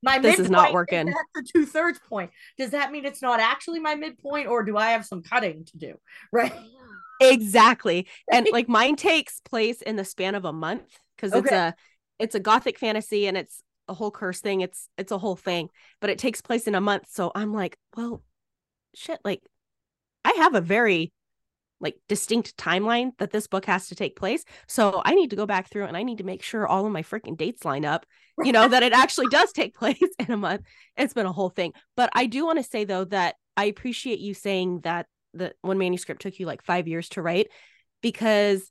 my 0.01 0.17
this 0.19 0.39
is 0.39 0.49
not 0.49 0.71
working. 0.71 1.09
At 1.09 1.15
the 1.35 1.45
two 1.53 1.65
thirds 1.65 1.99
point. 2.07 2.31
Does 2.57 2.71
that 2.71 2.91
mean 2.91 3.03
it's 3.03 3.21
not 3.21 3.41
actually 3.41 3.79
my 3.79 3.95
midpoint, 3.95 4.47
or 4.47 4.63
do 4.63 4.77
I 4.77 4.91
have 4.91 5.05
some 5.05 5.23
cutting 5.23 5.65
to 5.65 5.77
do? 5.77 5.95
Right. 6.31 6.53
exactly 7.19 8.07
and 8.31 8.47
like 8.51 8.69
mine 8.69 8.95
takes 8.95 9.41
place 9.41 9.81
in 9.81 9.95
the 9.97 10.05
span 10.05 10.33
of 10.33 10.45
a 10.45 10.53
month 10.53 10.81
because 11.15 11.33
it's 11.33 11.51
a 11.51 11.75
it's 12.17 12.35
a 12.35 12.39
gothic 12.39 12.79
fantasy 12.79 13.27
and 13.27 13.37
it's 13.37 13.61
a 13.89 13.93
whole 13.93 14.09
curse 14.09 14.39
thing 14.39 14.61
it's 14.61 14.87
it's 14.97 15.11
a 15.11 15.17
whole 15.17 15.35
thing 15.35 15.69
but 15.99 16.09
it 16.09 16.17
takes 16.17 16.41
place 16.41 16.67
in 16.67 16.73
a 16.73 16.81
month 16.81 17.03
so 17.11 17.31
i'm 17.35 17.53
like 17.53 17.77
well 17.95 18.23
shit 18.95 19.19
like 19.23 19.41
i 20.23 20.31
have 20.37 20.55
a 20.55 20.61
very 20.61 21.11
like 21.81 21.95
distinct 22.07 22.55
timeline 22.57 23.11
that 23.17 23.31
this 23.31 23.47
book 23.47 23.65
has 23.65 23.87
to 23.87 23.95
take 23.95 24.15
place. 24.15 24.45
So 24.67 25.01
i 25.03 25.15
need 25.15 25.31
to 25.31 25.35
go 25.35 25.45
back 25.45 25.69
through 25.69 25.85
and 25.85 25.97
i 25.97 26.03
need 26.03 26.19
to 26.19 26.23
make 26.23 26.43
sure 26.43 26.67
all 26.67 26.85
of 26.85 26.91
my 26.91 27.03
freaking 27.03 27.37
dates 27.37 27.65
line 27.65 27.85
up 27.85 28.05
you 28.43 28.51
know 28.51 28.67
that 28.67 28.83
it 28.83 28.93
actually 28.93 29.27
does 29.27 29.51
take 29.51 29.75
place 29.81 29.99
in 30.19 30.31
a 30.31 30.37
month. 30.37 30.61
It's 30.97 31.13
been 31.13 31.25
a 31.25 31.31
whole 31.31 31.49
thing. 31.49 31.73
But 31.95 32.09
i 32.13 32.25
do 32.25 32.45
want 32.45 32.59
to 32.59 32.63
say 32.63 32.83
though 32.85 33.05
that 33.05 33.35
i 33.57 33.65
appreciate 33.65 34.19
you 34.19 34.33
saying 34.33 34.81
that 34.81 35.07
the 35.33 35.53
one 35.61 35.77
manuscript 35.77 36.21
took 36.21 36.39
you 36.39 36.45
like 36.45 36.63
five 36.63 36.87
years 36.87 37.09
to 37.09 37.21
write 37.21 37.47
because 38.01 38.69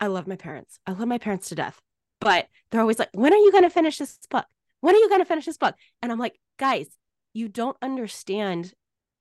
i 0.00 0.06
love 0.06 0.26
my 0.26 0.36
parents. 0.36 0.78
I 0.86 0.92
love 0.92 1.08
my 1.08 1.18
parents 1.18 1.48
to 1.48 1.54
death. 1.54 1.80
But 2.20 2.46
they're 2.70 2.80
always 2.80 2.98
like 2.98 3.10
when 3.12 3.32
are 3.32 3.44
you 3.44 3.52
going 3.52 3.64
to 3.64 3.70
finish 3.70 3.98
this 3.98 4.18
book? 4.30 4.46
When 4.80 4.94
are 4.94 4.98
you 4.98 5.08
going 5.08 5.20
to 5.20 5.26
finish 5.26 5.46
this 5.46 5.58
book? 5.58 5.74
And 6.02 6.12
i'm 6.12 6.18
like 6.18 6.38
guys 6.58 6.86
you 7.34 7.48
don't 7.48 7.76
understand 7.82 8.72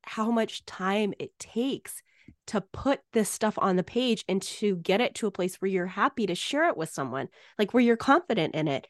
how 0.04 0.30
much 0.30 0.66
time 0.66 1.14
it 1.20 1.32
takes 1.40 2.02
to 2.48 2.62
put 2.62 3.00
this 3.14 3.30
stuff 3.30 3.58
on 3.58 3.76
the 3.76 3.84
page 3.84 4.24
and 4.28 4.42
to 4.42 4.76
get 4.78 5.02
it 5.02 5.16
to 5.16 5.28
a 5.28 5.32
place 5.32 5.56
where 5.56 5.70
you're 5.70 5.86
happy 5.86 6.26
to 6.26 6.36
share 6.36 6.68
it 6.68 6.78
with 6.78 6.90
someone 6.90 7.30
like 7.58 7.74
where 7.74 7.84
you're 7.84 7.98
confident 7.98 8.56
in 8.56 8.68
it. 8.68 8.88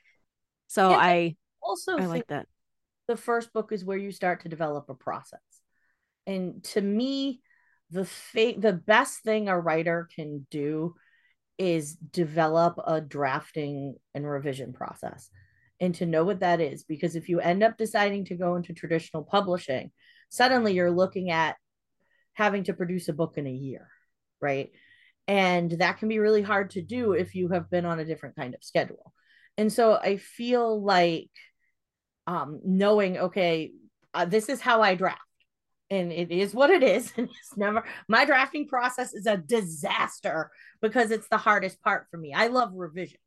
So 0.67 0.89
Yeah, 0.89 0.97
i 0.97 1.36
Also, 1.61 1.97
i 1.97 2.05
like 2.05 2.27
that. 2.27 2.47
the 3.07 3.17
first 3.17 3.53
book 3.53 3.71
is 3.71 3.86
where 3.86 3.97
you 3.97 4.11
start 4.11 4.41
to 4.41 4.49
develop 4.49 4.89
a 4.89 4.95
process. 4.95 5.39
And 6.25 6.63
to 6.65 6.81
me, 6.81 7.41
the 7.91 8.05
fa- 8.05 8.55
the 8.57 8.73
best 8.73 9.19
thing 9.23 9.49
a 9.49 9.59
writer 9.59 10.07
can 10.15 10.47
do 10.49 10.95
is 11.59 11.95
develop 11.95 12.79
a 12.86 12.99
drafting 12.99 13.95
and 14.15 14.27
revision 14.27 14.73
process 14.73 15.29
and 15.79 15.93
to 15.95 16.05
know 16.05 16.23
what 16.23 16.39
that 16.39 16.59
is. 16.59 16.84
Because 16.84 17.15
if 17.15 17.29
you 17.29 17.39
end 17.39 17.61
up 17.61 17.77
deciding 17.77 18.25
to 18.25 18.36
go 18.36 18.55
into 18.55 18.73
traditional 18.73 19.23
publishing 19.23 19.91
suddenly 20.34 20.73
you're 20.73 20.89
looking 20.89 21.29
at 21.29 21.57
having 22.34 22.63
to 22.65 22.73
produce 22.73 23.07
a 23.09 23.13
book 23.13 23.38
in 23.38 23.47
a 23.47 23.51
year 23.51 23.88
right? 24.43 24.71
And 25.27 25.71
that 25.79 25.97
can 25.97 26.09
be 26.09 26.19
really 26.19 26.41
hard 26.41 26.71
to 26.71 26.81
do 26.81 27.13
if 27.13 27.34
you 27.34 27.47
have 27.47 27.71
been 27.71 27.86
on 27.86 27.99
a 27.99 28.05
different 28.05 28.36
kind 28.36 28.53
of 28.53 28.63
schedule. 28.63 29.13
And 29.57 29.71
so 29.71 29.93
i 29.93 30.17
feel 30.17 30.84
like 30.84 31.29
um 32.25 32.59
knowing 32.65 33.17
okay 33.17 33.71
uh, 34.13 34.25
this 34.25 34.49
is 34.49 34.59
how 34.61 34.81
i 34.81 34.93
draft. 34.95 35.21
And 35.89 36.11
it 36.11 36.31
is 36.31 36.53
what 36.55 36.71
it 36.71 36.84
is 36.84 37.13
and 37.17 37.29
it's 37.29 37.57
never 37.57 37.84
my 38.07 38.25
drafting 38.25 38.67
process 38.67 39.13
is 39.13 39.25
a 39.25 39.38
disaster 39.38 40.51
because 40.81 41.11
it's 41.11 41.29
the 41.29 41.38
hardest 41.38 41.81
part 41.81 42.07
for 42.11 42.17
me. 42.17 42.34
I 42.34 42.47
love 42.47 42.71
revision. 42.73 43.19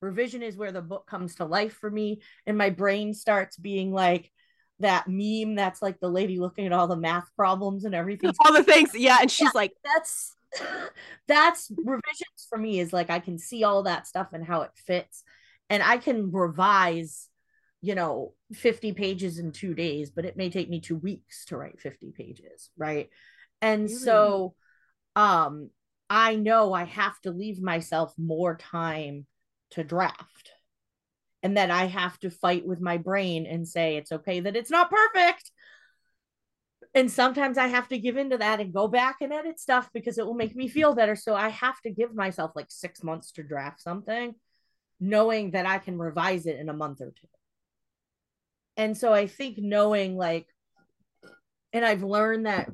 Revision 0.00 0.42
is 0.42 0.56
where 0.56 0.72
the 0.72 0.80
book 0.80 1.06
comes 1.06 1.34
to 1.36 1.44
life 1.44 1.74
for 1.74 1.90
me 1.90 2.22
and 2.46 2.56
my 2.56 2.70
brain 2.70 3.12
starts 3.12 3.56
being 3.56 3.92
like 3.92 4.30
that 4.80 5.06
meme 5.08 5.54
that's 5.54 5.82
like 5.82 6.00
the 6.00 6.08
lady 6.08 6.38
looking 6.38 6.66
at 6.66 6.72
all 6.72 6.88
the 6.88 6.96
math 6.96 7.28
problems 7.36 7.84
and 7.84 7.94
everything. 7.94 8.32
All 8.44 8.52
the 8.52 8.64
things. 8.64 8.90
Yeah 8.94 9.18
and 9.20 9.30
she's 9.30 9.54
like 9.54 9.72
that's 9.84 10.34
that's 11.28 11.70
revisions 11.76 12.46
for 12.48 12.58
me 12.58 12.80
is 12.80 12.92
like 12.92 13.10
I 13.10 13.20
can 13.20 13.38
see 13.38 13.62
all 13.64 13.84
that 13.84 14.06
stuff 14.06 14.28
and 14.32 14.44
how 14.44 14.62
it 14.62 14.70
fits. 14.74 15.22
And 15.68 15.82
I 15.82 15.98
can 15.98 16.32
revise 16.32 17.28
you 17.82 17.94
know 17.94 18.34
50 18.52 18.92
pages 18.92 19.38
in 19.38 19.52
2 19.52 19.72
days 19.74 20.10
but 20.10 20.26
it 20.26 20.36
may 20.36 20.50
take 20.50 20.68
me 20.68 20.80
2 20.80 20.96
weeks 20.96 21.46
to 21.46 21.56
write 21.56 21.80
50 21.80 22.12
pages 22.12 22.70
right? 22.76 23.08
And 23.62 23.84
Really? 23.84 23.96
so 23.98 24.54
um 25.16 25.70
I 26.08 26.34
know 26.34 26.72
I 26.72 26.84
have 26.84 27.20
to 27.20 27.30
leave 27.30 27.62
myself 27.62 28.12
more 28.18 28.56
time 28.56 29.26
to 29.70 29.84
draft 29.84 30.50
and 31.42 31.56
that 31.56 31.70
I 31.70 31.86
have 31.86 32.18
to 32.20 32.30
fight 32.30 32.66
with 32.66 32.80
my 32.80 32.98
brain 32.98 33.46
and 33.46 33.66
say 33.66 33.96
it's 33.96 34.12
okay 34.12 34.40
that 34.40 34.56
it's 34.56 34.70
not 34.70 34.90
perfect 34.90 35.50
and 36.94 37.10
sometimes 37.10 37.56
I 37.56 37.68
have 37.68 37.88
to 37.88 37.98
give 37.98 38.16
into 38.16 38.38
that 38.38 38.60
and 38.60 38.72
go 38.72 38.88
back 38.88 39.16
and 39.20 39.32
edit 39.32 39.60
stuff 39.60 39.88
because 39.92 40.18
it 40.18 40.26
will 40.26 40.34
make 40.34 40.56
me 40.56 40.66
feel 40.66 40.94
better. 40.94 41.14
So 41.14 41.34
I 41.34 41.48
have 41.48 41.80
to 41.82 41.90
give 41.90 42.14
myself 42.14 42.52
like 42.56 42.66
six 42.68 43.04
months 43.04 43.32
to 43.32 43.44
draft 43.44 43.80
something, 43.80 44.34
knowing 44.98 45.52
that 45.52 45.66
I 45.66 45.78
can 45.78 45.98
revise 45.98 46.46
it 46.46 46.58
in 46.58 46.68
a 46.68 46.74
month 46.74 47.00
or 47.00 47.12
two. 47.12 47.28
And 48.76 48.96
so 48.96 49.12
I 49.12 49.28
think 49.28 49.58
knowing 49.58 50.16
like, 50.16 50.48
and 51.72 51.84
I've 51.84 52.02
learned 52.02 52.46
that 52.46 52.68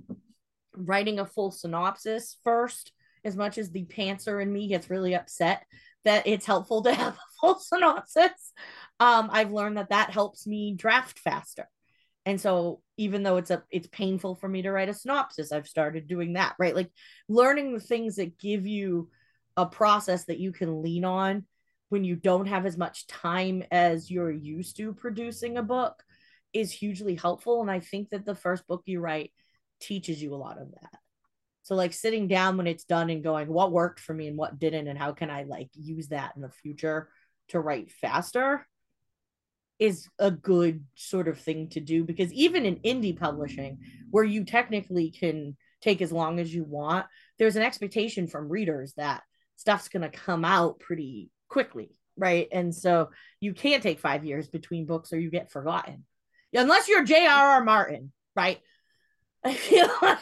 writing 0.73 1.19
a 1.19 1.27
full 1.27 1.51
synopsis 1.51 2.39
first, 2.43 2.93
as 3.23 3.37
much 3.37 3.59
as 3.59 3.71
the 3.71 3.85
pantser 3.85 4.41
in 4.41 4.51
me 4.51 4.69
gets 4.69 4.89
really 4.89 5.15
upset, 5.15 5.63
that 6.05 6.27
it's 6.27 6.47
helpful 6.47 6.83
to 6.85 6.95
have 6.95 7.19
full 7.41 7.59
synopsis. 7.61 8.53
Um, 9.01 9.29
I've 9.33 9.53
learned 9.53 9.77
that 9.77 9.91
that 9.91 10.11
helps 10.11 10.47
me 10.47 10.75
draft 10.75 11.19
faster. 11.19 11.69
And 12.25 12.41
so 12.41 12.83
even 12.97 13.23
though 13.23 13.37
it's 13.37 13.51
a 13.51 13.63
it's 13.71 13.89
painful 13.89 14.35
for 14.35 14.49
me 14.49 14.63
to 14.63 14.73
write 14.73 14.89
a 14.89 14.95
synopsis 14.95 15.53
i've 15.53 15.69
started 15.69 16.09
doing 16.09 16.35
that 16.35 16.57
right? 16.59 16.75
Like 16.75 16.91
learning 17.29 17.73
the 17.73 17.81
things 17.81 18.17
that 18.17 18.39
give 18.39 18.67
you 18.67 19.11
a 19.57 19.65
process 19.65 20.25
that 20.25 20.41
you 20.41 20.53
can 20.53 20.83
lean 20.83 21.05
on 21.05 21.45
when 21.89 22.05
you 22.05 22.17
don't 22.17 22.47
have 22.47 22.67
as 22.67 22.77
much 22.77 23.07
time 23.07 23.63
as 23.71 24.11
you're 24.11 24.31
used 24.31 24.77
to 24.77 24.93
producing 24.93 25.57
a 25.57 25.63
book 25.63 26.03
is 26.53 26.73
hugely 26.73 27.15
helpful. 27.15 27.63
And 27.63 27.71
i 27.71 27.81
think 27.81 28.11
that 28.11 28.27
the 28.27 28.35
first 28.35 28.67
book 28.67 28.83
you 28.87 29.01
write 29.01 29.33
teaches 29.81 30.21
you 30.21 30.35
a 30.35 30.37
lot 30.37 30.61
of 30.61 30.73
that. 30.73 30.99
So 31.63 31.75
like 31.75 31.93
sitting 31.93 32.29
down 32.29 32.57
when 32.57 32.67
it's 32.67 32.85
done 32.85 33.11
and 33.11 33.23
going 33.23 33.49
what 33.49 33.73
worked 33.73 34.01
for 34.01 34.15
me 34.15 34.27
and 34.27 34.37
what 34.37 34.59
didn't 34.59 34.89
and 34.89 34.99
how 34.99 35.13
can 35.13 35.31
i 35.31 35.45
like 35.45 35.69
use 35.75 36.09
that 36.09 36.33
in 36.37 36.43
the 36.43 36.51
future 36.51 37.09
to 37.49 37.61
write 37.61 37.91
faster 37.91 38.67
is 39.79 40.09
a 40.19 40.31
good 40.31 40.85
sort 40.95 41.29
of 41.29 41.39
thing 41.39 41.69
to 41.69 41.81
do 41.81 42.05
because 42.05 42.33
even 42.33 42.65
in 42.65 42.77
indie 42.77 43.19
publishing 43.19 43.79
where 44.11 44.25
you 44.25 44.45
technically 44.45 45.11
can 45.11 45.57
take 45.83 46.01
as 46.01 46.11
long 46.11 46.39
as 46.39 46.55
you 46.55 46.65
want 46.65 47.07
there's 47.39 47.57
an 47.57 47.63
expectation 47.63 48.27
from 48.27 48.49
readers 48.49 48.95
that 48.97 49.23
stuff's 49.57 49.89
going 49.89 50.03
to 50.03 50.09
come 50.09 50.45
out 50.45 50.79
pretty 50.81 51.31
quickly 51.49 51.95
right 52.17 52.49
and 52.53 52.75
so 52.75 53.11
you 53.41 53.53
can't 53.53 53.83
take 53.83 54.01
5 54.01 54.25
years 54.25 54.49
between 54.49 54.87
books 54.87 55.13
or 55.13 55.21
you 55.21 55.31
get 55.31 55.51
forgotten 55.51 56.05
unless 56.55 56.89
you're 56.89 57.05
J.R.R. 57.05 57.63
Martin 57.63 58.13
right 58.35 58.61
I 59.45 59.53
feel 59.53 59.89
like 60.01 60.21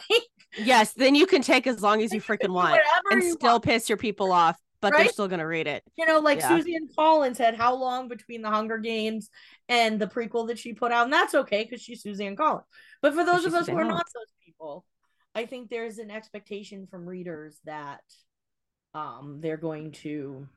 yes 0.57 0.93
then 0.93 1.15
you 1.15 1.25
can 1.27 1.41
take 1.41 1.65
as 1.65 1.81
long 1.81 2.01
as 2.01 2.13
you 2.13 2.21
freaking 2.21 2.49
want 2.49 2.81
and 3.09 3.23
still 3.23 3.53
want. 3.53 3.63
piss 3.63 3.87
your 3.87 3.97
people 3.97 4.33
off 4.33 4.57
but 4.91 4.97
they're 4.97 5.09
still 5.09 5.27
gonna 5.27 5.47
read 5.47 5.67
it 5.67 5.83
you 5.97 6.05
know, 6.05 6.19
like 6.19 6.39
Yeah. 6.39 6.57
Suzanne 6.57 6.89
Collins 6.95 7.37
had 7.37 7.55
how 7.55 7.75
long 7.75 8.07
between 8.07 8.41
the 8.41 8.49
Hunger 8.49 8.77
Games 8.77 9.29
and 9.69 9.99
the 9.99 10.07
prequel 10.07 10.47
that 10.47 10.59
she 10.59 10.73
put 10.73 10.91
out, 10.91 11.05
and 11.05 11.13
that's 11.13 11.35
okay 11.35 11.63
because 11.63 11.81
she's 11.81 12.01
Suzanne 12.03 12.35
Collins. 12.35 12.65
But 13.01 13.13
for 13.13 13.23
those 13.23 13.45
of 13.45 13.53
us 13.53 13.67
who 13.67 13.77
are 13.77 13.85
not 13.85 14.05
those 14.13 14.33
people, 14.43 14.85
I 15.33 15.45
think 15.45 15.69
there's 15.69 15.97
an 15.97 16.11
expectation 16.11 16.87
from 16.87 17.05
readers 17.05 17.59
that 17.65 18.01
um 18.93 19.39
they're 19.41 19.57
going 19.57 19.91
to 19.91 20.47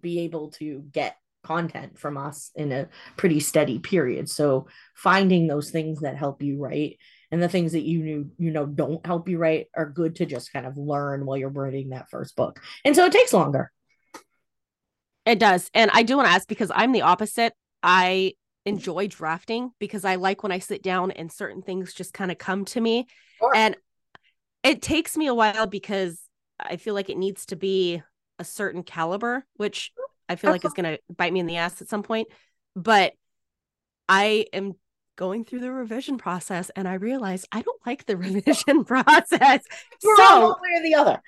be 0.00 0.20
able 0.20 0.50
to 0.52 0.84
get 0.92 1.16
content 1.42 1.98
from 1.98 2.16
us 2.18 2.50
in 2.54 2.70
a 2.70 2.88
pretty 3.16 3.40
steady 3.40 3.78
period. 3.78 4.28
So 4.28 4.68
finding 4.94 5.46
those 5.46 5.70
things 5.70 6.00
that 6.00 6.16
help 6.16 6.42
you 6.42 6.58
write 6.58 6.98
and 7.30 7.42
the 7.42 7.48
things 7.48 7.72
that 7.72 7.82
you 7.82 8.02
knew 8.02 8.30
you 8.38 8.50
know 8.50 8.66
don't 8.66 9.04
help 9.06 9.28
you 9.28 9.38
write 9.38 9.66
are 9.76 9.88
good 9.88 10.16
to 10.16 10.26
just 10.26 10.52
kind 10.52 10.66
of 10.66 10.76
learn 10.76 11.24
while 11.24 11.36
you're 11.36 11.48
writing 11.48 11.90
that 11.90 12.10
first 12.10 12.36
book. 12.36 12.60
And 12.84 12.94
so 12.94 13.04
it 13.04 13.12
takes 13.12 13.32
longer. 13.32 13.70
It 15.26 15.38
does. 15.38 15.70
And 15.74 15.90
I 15.92 16.02
do 16.02 16.16
want 16.16 16.28
to 16.28 16.34
ask 16.34 16.48
because 16.48 16.72
I'm 16.74 16.92
the 16.92 17.02
opposite. 17.02 17.52
I 17.82 18.34
enjoy 18.66 19.06
drafting 19.08 19.70
because 19.78 20.04
I 20.04 20.16
like 20.16 20.42
when 20.42 20.52
I 20.52 20.58
sit 20.58 20.82
down 20.82 21.10
and 21.12 21.30
certain 21.30 21.62
things 21.62 21.94
just 21.94 22.12
kind 22.12 22.30
of 22.30 22.38
come 22.38 22.64
to 22.66 22.80
me. 22.80 23.06
Sure. 23.38 23.52
And 23.54 23.76
it 24.62 24.82
takes 24.82 25.16
me 25.16 25.26
a 25.26 25.34
while 25.34 25.66
because 25.66 26.20
I 26.58 26.76
feel 26.76 26.94
like 26.94 27.10
it 27.10 27.16
needs 27.16 27.46
to 27.46 27.56
be 27.56 28.02
a 28.38 28.44
certain 28.44 28.82
caliber, 28.82 29.44
which 29.54 29.92
I 30.28 30.36
feel 30.36 30.50
like 30.50 30.64
is 30.64 30.72
going 30.72 30.96
to 30.96 31.00
bite 31.14 31.32
me 31.32 31.40
in 31.40 31.46
the 31.46 31.56
ass 31.56 31.80
at 31.80 31.88
some 31.88 32.02
point. 32.02 32.28
But 32.76 33.12
I 34.08 34.46
am 34.52 34.74
going 35.20 35.44
through 35.44 35.60
the 35.60 35.70
revision 35.70 36.16
process 36.16 36.70
and 36.76 36.88
I 36.88 36.94
realize 36.94 37.44
I 37.52 37.60
don't 37.60 37.80
like 37.84 38.06
the 38.06 38.16
revision 38.16 38.84
process. 38.84 39.60
We're 40.02 40.16
so 40.16 40.40
one 40.40 40.56
way 40.62 40.78
or 40.78 40.82
the 40.82 40.94
other. 40.94 41.22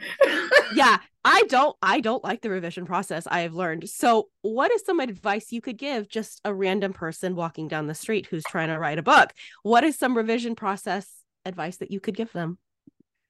yeah 0.74 0.96
i 1.24 1.42
don't 1.44 1.76
i 1.82 2.00
don't 2.00 2.24
like 2.24 2.40
the 2.40 2.50
revision 2.50 2.84
process 2.84 3.28
i 3.30 3.40
have 3.40 3.54
learned 3.54 3.88
so 3.88 4.28
what 4.40 4.72
is 4.72 4.82
some 4.84 4.98
advice 4.98 5.52
you 5.52 5.60
could 5.60 5.78
give 5.78 6.08
just 6.08 6.40
a 6.44 6.52
random 6.52 6.92
person 6.92 7.36
walking 7.36 7.68
down 7.68 7.86
the 7.86 7.94
street 7.94 8.26
who's 8.26 8.42
trying 8.48 8.68
to 8.68 8.78
write 8.78 8.98
a 8.98 9.02
book 9.02 9.32
what 9.62 9.84
is 9.84 9.96
some 9.96 10.16
revision 10.16 10.56
process 10.56 11.08
advice 11.44 11.76
that 11.76 11.90
you 11.90 12.00
could 12.00 12.16
give 12.16 12.32
them 12.32 12.58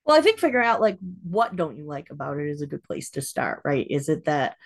Well, 0.07 0.17
I 0.17 0.23
think 0.23 0.39
figuring 0.39 0.67
out 0.67 0.81
like 0.81 0.99
what 1.23 1.57
don't 1.57 1.77
you 1.77 1.85
like 1.85 2.09
about 2.11 2.39
it 2.39 2.49
is 2.49 2.63
a 2.63 2.67
good 2.67 2.83
place 2.83 3.11
to 3.11 3.23
start, 3.23 3.61
right? 3.65 3.87
Is 3.91 4.09
it 4.09 4.25
that 4.25 4.57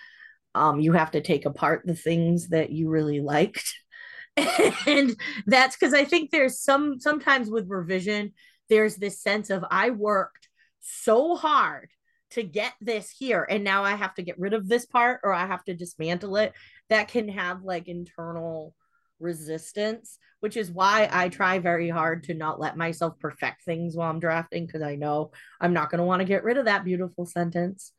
um, 0.57 0.79
you 0.79 0.93
have 0.93 1.11
to 1.11 1.21
take 1.21 1.45
apart 1.45 1.83
the 1.85 1.95
things 1.95 2.49
that 2.49 2.71
you 2.71 2.89
really 2.89 3.21
liked. 3.21 3.73
and 4.87 5.15
that's 5.45 5.75
because 5.75 5.93
I 5.93 6.05
think 6.05 6.31
there's 6.31 6.59
some 6.59 6.99
sometimes 6.99 7.49
with 7.49 7.69
revision, 7.69 8.33
there's 8.69 8.95
this 8.95 9.21
sense 9.21 9.49
of 9.49 9.65
I 9.71 9.89
worked 9.89 10.47
so 10.79 11.35
hard 11.35 11.89
to 12.29 12.43
get 12.43 12.73
this 12.81 13.09
here 13.09 13.47
and 13.49 13.63
now 13.63 13.83
I 13.83 13.95
have 13.95 14.13
to 14.15 14.21
get 14.21 14.37
rid 14.37 14.53
of 14.53 14.67
this 14.67 14.85
part 14.85 15.21
or 15.23 15.33
I 15.33 15.45
have 15.45 15.63
to 15.65 15.73
dismantle 15.73 16.37
it. 16.37 16.53
That 16.89 17.07
can 17.07 17.29
have 17.29 17.63
like 17.63 17.87
internal 17.87 18.73
resistance, 19.19 20.19
which 20.39 20.57
is 20.57 20.71
why 20.71 21.09
I 21.11 21.29
try 21.29 21.59
very 21.59 21.89
hard 21.89 22.23
to 22.25 22.33
not 22.33 22.59
let 22.59 22.77
myself 22.77 23.19
perfect 23.19 23.63
things 23.63 23.95
while 23.95 24.09
I'm 24.09 24.19
drafting 24.19 24.65
because 24.65 24.81
I 24.81 24.95
know 24.95 25.31
I'm 25.59 25.73
not 25.73 25.89
going 25.89 25.99
to 25.99 26.05
want 26.05 26.19
to 26.19 26.25
get 26.25 26.43
rid 26.43 26.57
of 26.57 26.65
that 26.65 26.85
beautiful 26.85 27.25
sentence. 27.25 27.91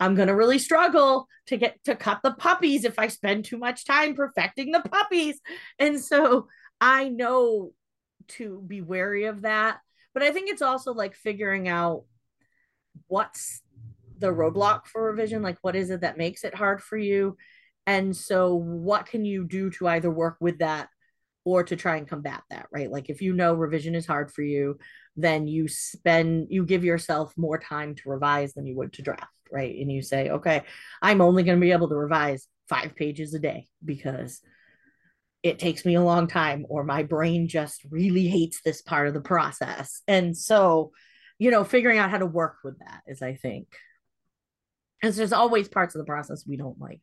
I'm 0.00 0.14
going 0.14 0.28
to 0.28 0.34
really 0.34 0.58
struggle 0.58 1.28
to 1.46 1.56
get 1.56 1.82
to 1.84 1.94
cut 1.94 2.20
the 2.22 2.32
puppies 2.32 2.84
if 2.84 2.98
I 2.98 3.08
spend 3.08 3.44
too 3.44 3.58
much 3.58 3.84
time 3.84 4.14
perfecting 4.14 4.72
the 4.72 4.80
puppies. 4.80 5.40
And 5.78 6.00
so 6.00 6.48
I 6.80 7.08
know 7.08 7.72
to 8.28 8.62
be 8.66 8.80
wary 8.80 9.24
of 9.24 9.42
that. 9.42 9.78
But 10.12 10.22
I 10.22 10.30
think 10.30 10.50
it's 10.50 10.62
also 10.62 10.92
like 10.92 11.14
figuring 11.14 11.68
out 11.68 12.04
what's 13.08 13.62
the 14.18 14.32
roadblock 14.32 14.86
for 14.86 15.02
revision 15.02 15.42
like 15.42 15.58
what 15.62 15.76
is 15.76 15.90
it 15.90 16.02
that 16.02 16.16
makes 16.16 16.44
it 16.44 16.54
hard 16.54 16.80
for 16.80 16.96
you 16.96 17.36
and 17.86 18.16
so 18.16 18.54
what 18.54 19.06
can 19.06 19.24
you 19.24 19.44
do 19.44 19.70
to 19.70 19.88
either 19.88 20.10
work 20.10 20.36
with 20.40 20.58
that 20.58 20.88
or 21.44 21.62
to 21.62 21.76
try 21.76 21.96
and 21.96 22.08
combat 22.08 22.42
that 22.48 22.66
right 22.72 22.90
like 22.90 23.10
if 23.10 23.20
you 23.20 23.32
know 23.32 23.54
revision 23.54 23.94
is 23.94 24.06
hard 24.06 24.32
for 24.32 24.42
you 24.42 24.78
then 25.16 25.46
you 25.46 25.66
spend 25.68 26.46
you 26.48 26.64
give 26.64 26.84
yourself 26.84 27.34
more 27.36 27.58
time 27.58 27.94
to 27.94 28.08
revise 28.08 28.54
than 28.54 28.66
you 28.66 28.76
would 28.76 28.92
to 28.92 29.02
draft 29.02 29.33
right 29.52 29.76
and 29.76 29.90
you 29.90 30.02
say 30.02 30.30
okay 30.30 30.62
i'm 31.02 31.20
only 31.20 31.42
going 31.42 31.58
to 31.58 31.64
be 31.64 31.72
able 31.72 31.88
to 31.88 31.96
revise 31.96 32.46
five 32.68 32.94
pages 32.96 33.34
a 33.34 33.38
day 33.38 33.66
because 33.84 34.40
it 35.42 35.58
takes 35.58 35.84
me 35.84 35.94
a 35.94 36.02
long 36.02 36.26
time 36.26 36.64
or 36.68 36.84
my 36.84 37.02
brain 37.02 37.46
just 37.48 37.82
really 37.90 38.26
hates 38.26 38.60
this 38.62 38.80
part 38.80 39.06
of 39.06 39.14
the 39.14 39.20
process 39.20 40.02
and 40.08 40.36
so 40.36 40.90
you 41.38 41.50
know, 41.50 41.64
figuring 41.64 41.98
out 41.98 42.10
how 42.10 42.18
to 42.18 42.26
work 42.26 42.58
with 42.62 42.78
that 42.78 43.02
is, 43.06 43.22
I 43.22 43.34
think, 43.34 43.68
because 45.00 45.16
there's 45.16 45.32
always 45.32 45.68
parts 45.68 45.94
of 45.94 45.98
the 45.98 46.06
process 46.06 46.46
we 46.46 46.56
don't 46.56 46.80
like. 46.80 47.00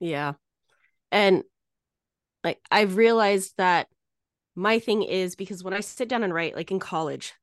Yeah. 0.00 0.34
And 1.10 1.42
like, 2.44 2.60
I've 2.70 2.96
realized 2.96 3.54
that 3.58 3.88
my 4.54 4.78
thing 4.78 5.02
is 5.02 5.34
because 5.34 5.64
when 5.64 5.74
I 5.74 5.80
sit 5.80 6.08
down 6.08 6.22
and 6.22 6.32
write, 6.32 6.56
like 6.56 6.70
in 6.70 6.78
college, 6.78 7.34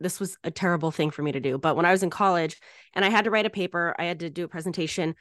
this 0.00 0.18
was 0.18 0.36
a 0.42 0.50
terrible 0.50 0.90
thing 0.90 1.10
for 1.10 1.22
me 1.22 1.32
to 1.32 1.40
do. 1.40 1.58
But 1.58 1.76
when 1.76 1.86
I 1.86 1.92
was 1.92 2.02
in 2.02 2.10
college 2.10 2.58
and 2.94 3.04
I 3.04 3.10
had 3.10 3.24
to 3.24 3.30
write 3.30 3.46
a 3.46 3.50
paper, 3.50 3.94
I 3.98 4.04
had 4.04 4.20
to 4.20 4.30
do 4.30 4.44
a 4.44 4.48
presentation. 4.48 5.14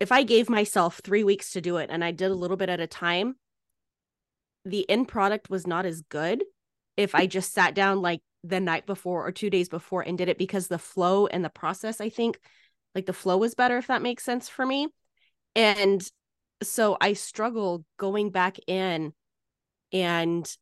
If 0.00 0.10
I 0.10 0.22
gave 0.22 0.48
myself 0.48 1.00
three 1.04 1.22
weeks 1.22 1.52
to 1.52 1.60
do 1.60 1.76
it 1.76 1.90
and 1.92 2.02
I 2.02 2.10
did 2.10 2.30
a 2.30 2.34
little 2.34 2.56
bit 2.56 2.70
at 2.70 2.80
a 2.80 2.86
time, 2.86 3.36
the 4.64 4.88
end 4.88 5.08
product 5.08 5.50
was 5.50 5.66
not 5.66 5.86
as 5.86 6.02
good 6.02 6.42
if 6.96 7.14
I 7.14 7.26
just 7.26 7.52
sat 7.52 7.74
down 7.74 8.02
like 8.02 8.20
the 8.42 8.60
night 8.60 8.86
before 8.86 9.26
or 9.26 9.32
two 9.32 9.50
days 9.50 9.68
before 9.68 10.02
and 10.02 10.16
did 10.16 10.28
it 10.28 10.38
because 10.38 10.68
the 10.68 10.78
flow 10.78 11.26
and 11.26 11.44
the 11.44 11.50
process, 11.50 12.00
I 12.00 12.08
think, 12.08 12.38
like 12.94 13.06
the 13.06 13.12
flow 13.12 13.38
was 13.38 13.54
better, 13.54 13.76
if 13.78 13.86
that 13.88 14.02
makes 14.02 14.24
sense 14.24 14.48
for 14.48 14.64
me. 14.64 14.88
And 15.54 16.02
so 16.62 16.96
I 17.00 17.14
struggle 17.14 17.84
going 17.98 18.30
back 18.30 18.58
in 18.66 19.12
and 19.92 20.56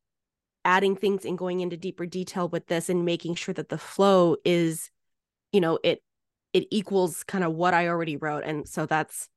adding 0.69 0.95
things 0.95 1.25
and 1.25 1.39
going 1.39 1.61
into 1.61 1.79
deeper 1.79 2.05
detail 2.05 2.47
with 2.47 2.67
this 2.67 2.91
and 2.91 3.07
making 3.07 3.35
sure 3.35 3.55
that 3.55 3.71
the 3.71 3.79
flow 3.79 4.37
is, 4.45 4.91
you 5.51 5.63
know, 5.63 5.79
it 5.83 6.03
it 6.53 6.67
equals 6.71 7.25
kind 7.25 7.43
of 7.43 7.55
what 7.55 7.73
I 7.73 7.89
already 7.89 8.19
wrote. 8.19 8.45
And 8.45 8.69
so 8.69 8.85
that's 8.85 9.31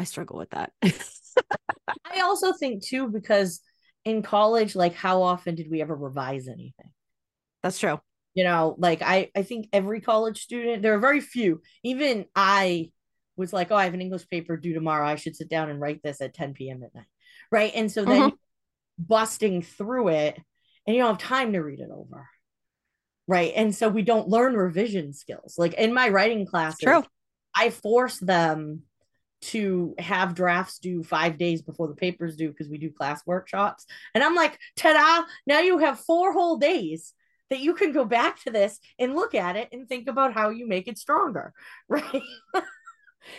I 0.00 0.04
struggle 0.04 0.38
with 0.38 0.50
that. 0.50 0.72
I 0.82 2.22
also 2.22 2.52
think 2.52 2.84
too, 2.84 3.06
because 3.08 3.60
in 4.04 4.22
college, 4.22 4.74
like 4.74 4.94
how 4.94 5.22
often 5.22 5.54
did 5.54 5.70
we 5.70 5.80
ever 5.80 5.94
revise 5.94 6.48
anything? 6.48 6.90
That's 7.62 7.78
true. 7.78 8.00
You 8.34 8.42
know, 8.42 8.74
like 8.76 9.02
I 9.02 9.30
I 9.36 9.44
think 9.44 9.68
every 9.72 10.00
college 10.00 10.42
student, 10.42 10.82
there 10.82 10.94
are 10.94 11.00
very 11.00 11.20
few. 11.20 11.60
Even 11.84 12.24
I 12.34 12.90
was 13.36 13.52
like, 13.52 13.70
oh, 13.70 13.76
I 13.76 13.84
have 13.84 13.94
an 13.94 14.00
English 14.02 14.28
paper 14.28 14.56
due 14.56 14.74
tomorrow. 14.74 15.06
I 15.06 15.14
should 15.14 15.36
sit 15.36 15.48
down 15.48 15.70
and 15.70 15.80
write 15.80 16.02
this 16.02 16.20
at 16.20 16.34
10 16.34 16.54
p.m. 16.54 16.82
at 16.82 16.92
night. 16.92 17.06
Right. 17.52 17.70
And 17.72 17.90
so 17.90 18.04
then 18.04 18.22
mm-hmm. 18.22 18.34
busting 18.98 19.62
through 19.62 20.08
it 20.08 20.40
and 20.86 20.96
you 20.96 21.02
don't 21.02 21.20
have 21.20 21.28
time 21.28 21.52
to 21.52 21.60
read 21.60 21.80
it 21.80 21.90
over. 21.90 22.28
Right. 23.28 23.52
And 23.54 23.74
so 23.74 23.88
we 23.88 24.02
don't 24.02 24.28
learn 24.28 24.54
revision 24.54 25.12
skills. 25.12 25.54
Like 25.56 25.74
in 25.74 25.94
my 25.94 26.08
writing 26.08 26.44
class, 26.46 26.78
True. 26.78 27.04
I 27.54 27.70
force 27.70 28.18
them 28.18 28.82
to 29.42 29.94
have 29.98 30.34
drafts 30.34 30.78
due 30.78 31.02
five 31.02 31.36
days 31.36 31.62
before 31.62 31.88
the 31.88 31.94
papers 31.94 32.36
due 32.36 32.48
because 32.48 32.68
we 32.68 32.78
do 32.78 32.90
class 32.90 33.22
workshops. 33.26 33.86
And 34.14 34.22
I'm 34.22 34.34
like, 34.34 34.58
ta 34.76 34.92
da, 34.92 35.26
now 35.46 35.60
you 35.60 35.78
have 35.78 36.00
four 36.00 36.32
whole 36.32 36.58
days 36.58 37.12
that 37.50 37.60
you 37.60 37.74
can 37.74 37.92
go 37.92 38.04
back 38.04 38.40
to 38.42 38.50
this 38.50 38.78
and 38.98 39.14
look 39.14 39.34
at 39.34 39.56
it 39.56 39.68
and 39.72 39.88
think 39.88 40.08
about 40.08 40.32
how 40.32 40.50
you 40.50 40.66
make 40.66 40.88
it 40.88 40.96
stronger, 40.96 41.52
right? 41.88 42.22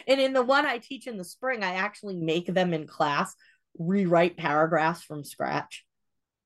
and 0.08 0.22
in 0.22 0.34
the 0.34 0.44
one 0.44 0.66
I 0.66 0.78
teach 0.78 1.08
in 1.08 1.18
the 1.18 1.24
spring, 1.24 1.64
I 1.64 1.76
actually 1.76 2.16
make 2.16 2.46
them 2.46 2.74
in 2.74 2.86
class 2.86 3.34
rewrite 3.80 4.38
paragraphs 4.38 5.02
from 5.02 5.24
scratch. 5.24 5.86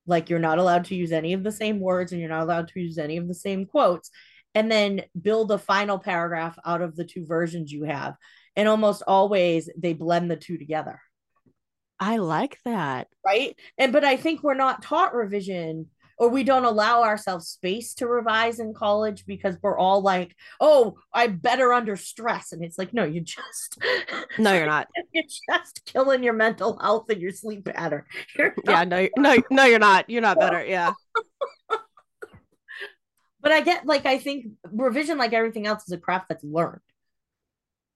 Like 0.08 0.30
you're 0.30 0.40
not 0.40 0.58
allowed 0.58 0.86
to 0.86 0.96
use 0.96 1.12
any 1.12 1.34
of 1.34 1.44
the 1.44 1.52
same 1.52 1.80
words 1.80 2.12
and 2.12 2.22
you're 2.22 2.30
not 2.30 2.44
allowed 2.44 2.70
to 2.70 2.80
use 2.80 2.98
any 2.98 3.18
of 3.18 3.28
the 3.28 3.36
same 3.36 3.66
quotes. 3.66 4.10
And 4.56 4.72
then 4.72 5.04
build 5.20 5.52
a 5.52 5.58
final 5.60 6.00
paragraph 6.00 6.58
out 6.66 6.82
of 6.82 6.96
the 6.96 7.06
two 7.06 7.26
versions 7.26 7.72
you 7.72 7.84
have. 7.84 8.16
And 8.56 8.68
almost 8.68 9.04
always 9.06 9.70
they 9.78 9.94
blend 9.94 10.32
the 10.32 10.36
two 10.36 10.58
together. 10.58 11.00
I 12.00 12.18
like 12.18 12.58
that. 12.66 13.08
Right. 13.26 13.56
And 13.78 13.92
but 13.92 14.04
I 14.04 14.18
think 14.18 14.42
we're 14.42 14.54
not 14.54 14.82
taught 14.82 15.14
revision 15.14 15.88
or 16.18 16.30
we 16.30 16.44
don't 16.44 16.66
allow 16.66 17.04
ourselves 17.04 17.48
space 17.48 17.94
to 17.96 18.08
revise 18.08 18.60
in 18.60 18.74
college 18.74 19.26
because 19.26 19.56
we're 19.62 19.78
all 19.78 20.02
like, 20.02 20.36
oh, 20.60 20.98
I'm 21.14 21.38
better 21.38 21.74
under 21.74 21.96
stress. 21.96 22.52
And 22.52 22.64
it's 22.64 22.78
like, 22.78 22.94
no, 22.94 23.04
you 23.04 23.22
just 23.22 23.78
No, 24.40 24.54
you're 24.54 24.66
not. 24.66 24.88
You're 25.14 25.24
just 25.24 25.86
killing 25.86 26.24
your 26.24 26.34
mental 26.34 26.78
health 26.80 27.10
and 27.10 27.22
your 27.22 27.32
sleep 27.32 27.66
pattern. 27.66 28.04
yeah, 28.66 28.84
no, 28.84 29.08
no, 29.18 29.38
no, 29.50 29.66
you're 29.66 29.80
not. 29.80 30.10
You're 30.10 30.22
not 30.22 30.40
better. 30.40 30.64
Yeah. 30.66 30.94
but 33.42 33.52
I 33.52 33.62
get 33.62 33.86
like 33.86 34.06
I 34.06 34.18
think 34.18 34.48
revision, 34.72 35.18
like 35.18 35.34
everything 35.34 35.66
else, 35.68 35.84
is 35.84 35.92
a 35.92 35.98
craft 35.98 36.30
that's 36.30 36.44
learned. 36.44 36.82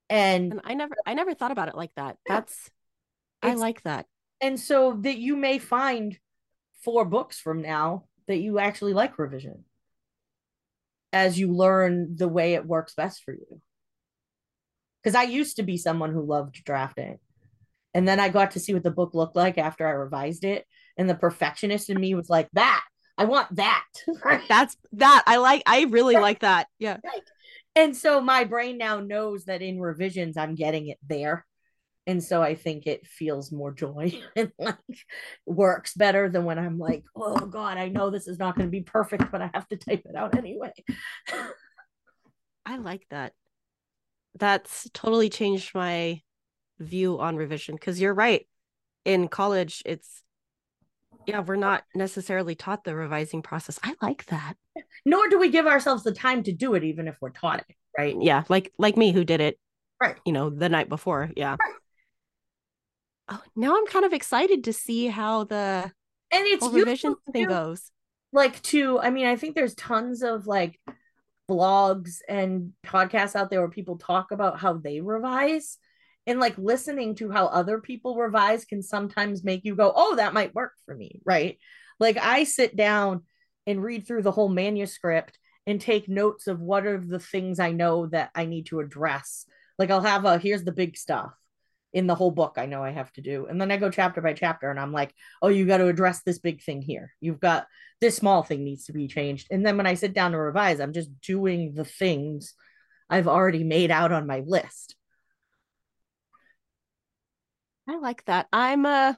And, 0.09 0.53
and 0.53 0.61
I 0.63 0.73
never 0.73 0.95
I 1.05 1.13
never 1.13 1.33
thought 1.33 1.51
about 1.51 1.69
it 1.69 1.75
like 1.75 1.91
that. 1.95 2.17
That's 2.27 2.69
I 3.41 3.53
like 3.53 3.81
that. 3.83 4.05
And 4.39 4.59
so 4.59 4.97
that 5.01 5.17
you 5.17 5.35
may 5.35 5.59
find 5.59 6.17
four 6.83 7.05
books 7.05 7.39
from 7.39 7.61
now 7.61 8.05
that 8.27 8.37
you 8.37 8.59
actually 8.59 8.93
like 8.93 9.17
revision 9.17 9.63
as 11.13 11.39
you 11.39 11.51
learn 11.51 12.15
the 12.15 12.27
way 12.27 12.53
it 12.53 12.65
works 12.65 12.93
best 12.93 13.23
for 13.23 13.33
you. 13.33 13.61
Because 15.03 15.15
I 15.15 15.23
used 15.23 15.57
to 15.57 15.63
be 15.63 15.77
someone 15.77 16.13
who 16.13 16.21
loved 16.21 16.63
drafting. 16.63 17.19
And 17.93 18.07
then 18.07 18.19
I 18.19 18.29
got 18.29 18.51
to 18.51 18.59
see 18.59 18.73
what 18.73 18.83
the 18.83 18.91
book 18.91 19.13
looked 19.13 19.35
like 19.35 19.57
after 19.57 19.85
I 19.85 19.91
revised 19.91 20.45
it. 20.45 20.65
And 20.97 21.09
the 21.09 21.15
perfectionist 21.15 21.89
in 21.89 21.99
me 21.99 22.15
was 22.15 22.29
like, 22.29 22.47
that, 22.53 22.83
I 23.17 23.25
want 23.25 23.55
that. 23.55 23.85
That's 24.47 24.77
that. 24.93 25.23
I 25.27 25.37
like, 25.37 25.63
I 25.65 25.83
really 25.85 26.15
like 26.15 26.39
that. 26.39 26.67
Yeah. 26.79 26.97
And 27.75 27.95
so 27.95 28.21
my 28.21 28.43
brain 28.43 28.77
now 28.77 28.99
knows 28.99 29.45
that 29.45 29.61
in 29.61 29.79
revisions, 29.79 30.37
I'm 30.37 30.55
getting 30.55 30.87
it 30.87 30.99
there 31.07 31.45
and 32.07 32.23
so 32.23 32.41
i 32.41 32.55
think 32.55 32.87
it 32.87 33.05
feels 33.05 33.51
more 33.51 33.71
joy 33.71 34.11
and 34.35 34.51
like 34.57 34.75
works 35.45 35.93
better 35.93 36.29
than 36.29 36.45
when 36.45 36.57
i'm 36.57 36.77
like 36.77 37.03
oh 37.15 37.45
god 37.45 37.77
i 37.77 37.87
know 37.87 38.09
this 38.09 38.27
is 38.27 38.39
not 38.39 38.55
going 38.55 38.67
to 38.67 38.71
be 38.71 38.81
perfect 38.81 39.31
but 39.31 39.41
i 39.41 39.49
have 39.53 39.67
to 39.67 39.77
type 39.77 40.03
it 40.05 40.15
out 40.15 40.35
anyway. 40.37 40.71
I 42.65 42.77
like 42.77 43.05
that. 43.09 43.33
That's 44.37 44.89
totally 44.93 45.29
changed 45.29 45.75
my 45.75 46.21
view 46.79 47.19
on 47.19 47.35
revision 47.35 47.75
because 47.75 47.99
you're 47.99 48.13
right. 48.13 48.47
In 49.03 49.27
college 49.27 49.81
it's 49.85 50.23
yeah 51.27 51.39
we're 51.41 51.55
not 51.55 51.83
necessarily 51.93 52.55
taught 52.55 52.83
the 52.83 52.95
revising 52.95 53.41
process. 53.41 53.79
I 53.83 53.95
like 54.01 54.25
that. 54.27 54.55
Nor 55.05 55.27
do 55.29 55.39
we 55.39 55.49
give 55.49 55.67
ourselves 55.67 56.03
the 56.03 56.13
time 56.13 56.43
to 56.43 56.51
do 56.51 56.75
it 56.75 56.83
even 56.83 57.07
if 57.07 57.17
we're 57.19 57.31
taught 57.31 57.59
it 57.67 57.75
right? 57.97 58.15
Yeah 58.19 58.43
like 58.47 58.71
like 58.77 58.95
me 58.95 59.11
who 59.11 59.25
did 59.25 59.41
it 59.41 59.59
right. 59.99 60.17
you 60.25 60.33
know 60.33 60.49
the 60.49 60.69
night 60.69 60.87
before 60.87 61.31
yeah. 61.35 61.57
Right 61.59 61.80
oh, 63.31 63.41
now 63.55 63.75
I'm 63.75 63.87
kind 63.87 64.05
of 64.05 64.13
excited 64.13 64.65
to 64.65 64.73
see 64.73 65.07
how 65.07 65.45
the 65.45 65.91
and 66.31 66.47
it's 66.47 66.67
revision 66.67 67.15
thing 67.31 67.47
goes. 67.47 67.91
Like 68.33 68.61
to, 68.63 68.99
I 68.99 69.09
mean, 69.09 69.25
I 69.25 69.35
think 69.35 69.55
there's 69.55 69.75
tons 69.75 70.23
of 70.23 70.47
like 70.47 70.79
blogs 71.49 72.19
and 72.29 72.71
podcasts 72.85 73.35
out 73.35 73.49
there 73.49 73.59
where 73.59 73.69
people 73.69 73.97
talk 73.97 74.31
about 74.31 74.59
how 74.59 74.73
they 74.73 75.01
revise. 75.01 75.77
And 76.27 76.39
like 76.39 76.57
listening 76.57 77.15
to 77.15 77.31
how 77.31 77.47
other 77.47 77.79
people 77.79 78.15
revise 78.15 78.63
can 78.63 78.83
sometimes 78.83 79.43
make 79.43 79.65
you 79.65 79.75
go 79.75 79.91
oh 79.93 80.17
that 80.17 80.35
might 80.35 80.53
work 80.53 80.73
for 80.85 80.95
me 80.95 81.19
right? 81.25 81.57
Like 81.99 82.17
i 82.17 82.43
sit 82.43 82.75
down 82.75 83.23
and 83.65 83.83
read 83.83 84.05
through 84.05 84.21
the 84.21 84.31
whole 84.31 84.47
manuscript 84.47 85.39
and 85.65 85.81
take 85.81 86.07
notes 86.07 86.45
of 86.45 86.59
what 86.59 86.85
are 86.85 86.99
the 86.99 87.19
things 87.19 87.59
i 87.59 87.71
know 87.71 88.05
that 88.05 88.29
i 88.35 88.45
need 88.45 88.67
to 88.67 88.79
address. 88.81 89.45
Like 89.79 89.89
i'll 89.89 90.01
have 90.01 90.25
a 90.25 90.37
here's 90.37 90.63
the 90.63 90.71
big 90.71 90.95
stuff 90.95 91.33
in 91.93 92.07
the 92.07 92.15
whole 92.15 92.31
book 92.31 92.55
I 92.57 92.65
know 92.65 92.83
I 92.83 92.91
have 92.91 93.11
to 93.13 93.21
do. 93.21 93.47
And 93.47 93.59
then 93.59 93.71
I 93.71 93.77
go 93.77 93.89
chapter 93.89 94.21
by 94.21 94.33
chapter 94.33 94.69
and 94.69 94.79
I'm 94.79 94.93
like, 94.93 95.13
oh, 95.41 95.49
you 95.49 95.65
got 95.65 95.77
to 95.77 95.87
address 95.87 96.21
this 96.21 96.39
big 96.39 96.61
thing 96.61 96.81
here. 96.81 97.13
You've 97.19 97.39
got 97.39 97.67
this 97.99 98.15
small 98.15 98.43
thing 98.43 98.63
needs 98.63 98.85
to 98.85 98.93
be 98.93 99.07
changed. 99.07 99.47
And 99.51 99.65
then 99.65 99.77
when 99.77 99.87
I 99.87 99.95
sit 99.95 100.13
down 100.13 100.31
to 100.31 100.37
revise, 100.37 100.79
I'm 100.79 100.93
just 100.93 101.09
doing 101.21 101.73
the 101.73 101.85
things 101.85 102.53
I've 103.09 103.27
already 103.27 103.63
made 103.63 103.91
out 103.91 104.11
on 104.11 104.25
my 104.25 104.41
list. 104.45 104.95
I 107.87 107.97
like 107.97 108.23
that. 108.25 108.47
I'm 108.53 108.85
uh 108.85 109.13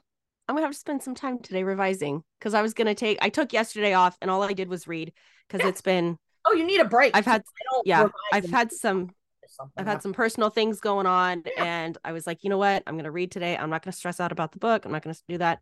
I'm 0.48 0.54
gonna 0.54 0.66
have 0.66 0.72
to 0.72 0.78
spend 0.78 1.02
some 1.02 1.14
time 1.14 1.38
today 1.38 1.62
revising 1.62 2.22
because 2.38 2.54
I 2.54 2.62
was 2.62 2.74
gonna 2.74 2.94
take 2.94 3.18
I 3.22 3.28
took 3.28 3.52
yesterday 3.52 3.94
off 3.94 4.16
and 4.20 4.30
all 4.30 4.42
I 4.42 4.52
did 4.52 4.68
was 4.68 4.88
read 4.88 5.12
because 5.46 5.62
yeah. 5.62 5.68
it's 5.68 5.80
been 5.80 6.18
oh 6.44 6.54
you 6.54 6.64
need 6.64 6.80
a 6.80 6.84
break. 6.84 7.16
I've 7.16 7.24
had 7.24 7.42
yeah 7.84 8.08
I've 8.32 8.50
had 8.50 8.72
some 8.72 9.10
I've 9.76 9.86
had 9.86 10.02
some 10.02 10.12
personal 10.12 10.50
things 10.50 10.80
going 10.80 11.06
on 11.06 11.42
yeah. 11.46 11.64
and 11.64 11.98
I 12.04 12.12
was 12.12 12.26
like, 12.26 12.44
you 12.44 12.50
know 12.50 12.58
what? 12.58 12.82
I'm 12.86 12.94
going 12.94 13.04
to 13.04 13.10
read 13.10 13.30
today. 13.30 13.56
I'm 13.56 13.70
not 13.70 13.82
going 13.84 13.92
to 13.92 13.96
stress 13.96 14.20
out 14.20 14.32
about 14.32 14.52
the 14.52 14.58
book. 14.58 14.84
I'm 14.84 14.92
not 14.92 15.02
going 15.02 15.14
to 15.14 15.22
do 15.28 15.38
that. 15.38 15.60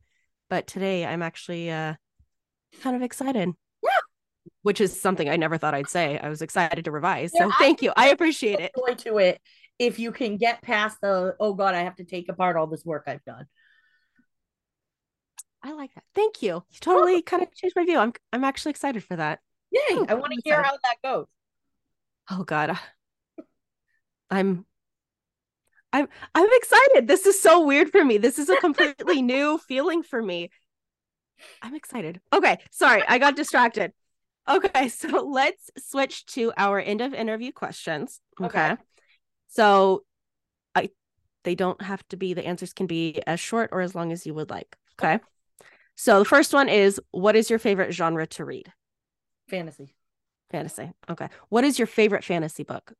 But 0.51 0.67
today 0.67 1.07
I'm 1.07 1.23
actually 1.23 1.71
uh 1.71 1.95
kind 2.83 2.97
of 2.97 3.03
excited. 3.03 3.49
Yeah. 3.83 3.91
Which 4.63 4.81
is 4.81 4.99
something 4.99 5.29
I 5.29 5.37
never 5.37 5.59
thought 5.59 5.75
I'd 5.75 5.89
say. 5.89 6.19
I 6.19 6.29
was 6.29 6.43
excited 6.43 6.85
to 6.85 6.91
revise. 6.91 7.31
Yeah, 7.35 7.47
so 7.47 7.53
thank 7.59 7.83
I, 7.83 7.87
you. 7.87 7.93
I 7.97 8.09
appreciate 8.11 8.61
it. 8.61 8.73
Joy 8.77 8.95
to 8.95 9.19
it 9.19 9.41
if 9.79 9.99
you 9.99 10.13
can 10.13 10.37
get 10.37 10.63
past 10.63 10.99
the 11.01 11.35
oh 11.41 11.55
god, 11.55 11.75
I 11.75 11.81
have 11.81 11.97
to 11.97 12.05
take 12.05 12.29
apart 12.29 12.57
all 12.57 12.67
this 12.67 12.85
work 12.85 13.05
I've 13.07 13.25
done. 13.25 13.47
I 15.63 15.73
like 15.73 15.95
that. 15.95 16.05
Thank 16.15 16.43
you. 16.43 16.55
You 16.71 16.79
totally 16.81 17.23
kind 17.23 17.43
of 17.43 17.55
changed 17.55 17.77
my 17.77 17.85
view. 17.85 17.99
I'm 17.99 18.13
I'm 18.33 18.45
actually 18.45 18.71
excited 18.71 19.03
for 19.05 19.17
that. 19.17 19.41
Yay. 19.71 19.81
Oh, 19.91 20.07
I 20.09 20.15
want 20.15 20.33
to 20.33 20.41
hear 20.45 20.63
how 20.63 20.73
that 20.73 20.97
goes. 21.03 21.27
Oh 22.31 22.45
god. 22.45 22.79
I'm 24.33 24.65
I'm 25.93 26.09
I'm 26.35 26.49
excited. 26.53 27.07
This 27.07 27.27
is 27.27 27.41
so 27.41 27.65
weird 27.67 27.91
for 27.91 28.03
me. 28.03 28.17
This 28.17 28.39
is 28.39 28.49
a 28.49 28.57
completely 28.57 29.21
new 29.35 29.59
feeling 29.59 30.03
for 30.03 30.21
me. 30.21 30.51
I'm 31.61 31.75
excited. 31.75 32.21
Okay, 32.33 32.59
sorry, 32.71 33.03
I 33.07 33.19
got 33.19 33.37
distracted. 33.37 33.93
Okay, 34.49 34.89
so 34.89 35.09
let's 35.27 35.71
switch 35.79 36.25
to 36.27 36.53
our 36.57 36.81
end 36.81 37.01
of 37.03 37.13
interview 37.15 37.53
questions. 37.53 38.21
Okay. 38.41 38.73
okay. 38.73 38.83
So 39.49 40.05
I 40.75 40.89
they 41.45 41.55
don't 41.55 41.83
have 41.83 42.07
to 42.09 42.17
be 42.17 42.33
the 42.33 42.47
answers 42.47 42.73
can 42.73 42.87
be 42.87 43.21
as 43.27 43.39
short 43.39 43.69
or 43.71 43.83
as 43.83 43.95
long 43.95 44.13
as 44.13 44.27
you 44.27 44.33
would 44.33 44.49
like. 44.49 44.77
Okay. 44.99 45.17
okay. 45.17 45.25
So 45.95 46.21
the 46.21 46.25
first 46.25 46.55
one 46.55 46.71
is 46.71 46.99
what 47.11 47.37
is 47.37 47.51
your 47.51 47.59
favorite 47.59 47.93
genre 47.93 48.27
to 48.29 48.47
read? 48.47 48.73
Fantasy. 49.51 49.95
Fantasy. 50.51 50.91
Okay. 51.11 51.29
What 51.51 51.65
is 51.65 51.79
your 51.79 51.87
favorite 51.87 52.25
fantasy 52.25 52.63
book? 52.63 52.95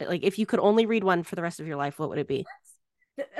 Like 0.00 0.24
if 0.24 0.38
you 0.38 0.46
could 0.46 0.60
only 0.60 0.86
read 0.86 1.04
one 1.04 1.22
for 1.22 1.36
the 1.36 1.42
rest 1.42 1.60
of 1.60 1.66
your 1.66 1.76
life, 1.76 1.98
what 1.98 2.08
would 2.08 2.18
it 2.18 2.28
be? 2.28 2.44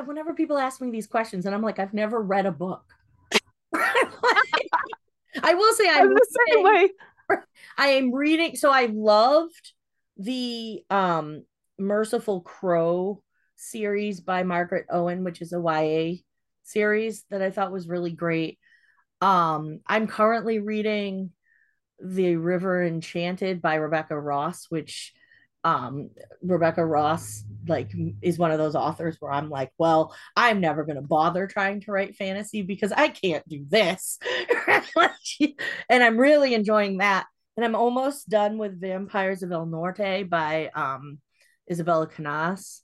Whenever 0.05 0.35
people 0.35 0.57
ask 0.57 0.81
me 0.81 0.91
these 0.91 1.07
questions, 1.07 1.47
and 1.47 1.55
I'm 1.55 1.63
like, 1.63 1.79
I've 1.79 1.95
never 1.95 2.21
read 2.21 2.47
a 2.47 2.53
book. 2.53 2.85
I 3.75 5.55
will 5.55 5.75
say 5.75 5.89
I'm, 5.91 6.09
I'm 6.09 6.15
the 6.15 6.39
same 6.49 6.63
way. 6.63 6.89
I 7.79 7.87
am 7.89 8.15
reading, 8.15 8.57
so 8.57 8.71
I 8.71 8.87
loved 8.87 9.73
the 10.17 10.85
um 10.91 11.45
Merciful 11.79 12.41
Crow 12.43 13.21
series 13.57 14.21
by 14.21 14.45
Margaret 14.45 14.87
Owen, 14.91 15.25
which 15.25 15.43
is 15.43 15.53
a 15.53 15.61
YA 15.61 16.19
series 16.63 17.25
that 17.31 17.43
I 17.43 17.51
thought 17.51 17.73
was 17.73 17.89
really 17.89 18.13
great. 18.13 18.59
Um, 19.21 19.81
I'm 19.87 20.07
currently 20.07 20.59
reading 20.59 21.31
The 21.99 22.37
River 22.37 22.85
Enchanted 22.85 23.61
by 23.61 23.77
Rebecca 23.77 24.19
Ross, 24.19 24.67
which 24.69 25.13
um 25.65 26.11
rebecca 26.43 26.85
ross 26.85 27.43
like 27.67 27.91
is 28.21 28.39
one 28.39 28.51
of 28.51 28.59
those 28.59 28.75
authors 28.75 29.17
where 29.19 29.33
i'm 29.33 29.49
like 29.49 29.73
well 29.79 30.15
i'm 30.37 30.61
never 30.61 30.85
going 30.85 30.97
to 30.97 31.03
bother 31.03 31.47
trying 31.47 31.81
to 31.81 31.91
write 31.91 32.15
fantasy 32.15 32.63
because 32.63 32.93
i 32.93 33.09
can't 33.09 33.47
do 33.49 33.65
this. 33.69 34.19
And 35.89 36.03
i'm 36.03 36.19
really 36.19 36.55
enjoying 36.55 36.99
that. 36.99 37.27
And 37.57 37.65
i'm 37.65 37.75
almost 37.75 38.29
done 38.29 38.59
with 38.59 38.81
vampires 38.81 39.43
of 39.43 39.51
el 39.53 39.67
norte 39.67 40.29
by 40.29 40.71
um 40.75 41.19
isabella 41.71 42.07
canas. 42.07 42.83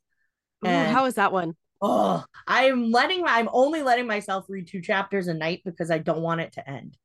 And 0.65 0.91
how 0.91 1.05
is 1.05 1.15
that 1.15 1.33
one? 1.33 1.55
Oh 1.83 2.25
i'm 2.47 2.91
letting 2.91 3.25
i'm 3.27 3.49
only 3.53 3.83
letting 3.83 4.07
myself 4.07 4.47
read 4.49 4.69
two 4.69 4.81
chapters 4.81 5.29
a 5.29 5.35
night 5.35 5.61
because 5.65 5.91
i 5.91 5.99
don't 5.99 6.23
want 6.23 6.41
it 6.41 6.53
to 6.55 6.69
end. 6.69 6.97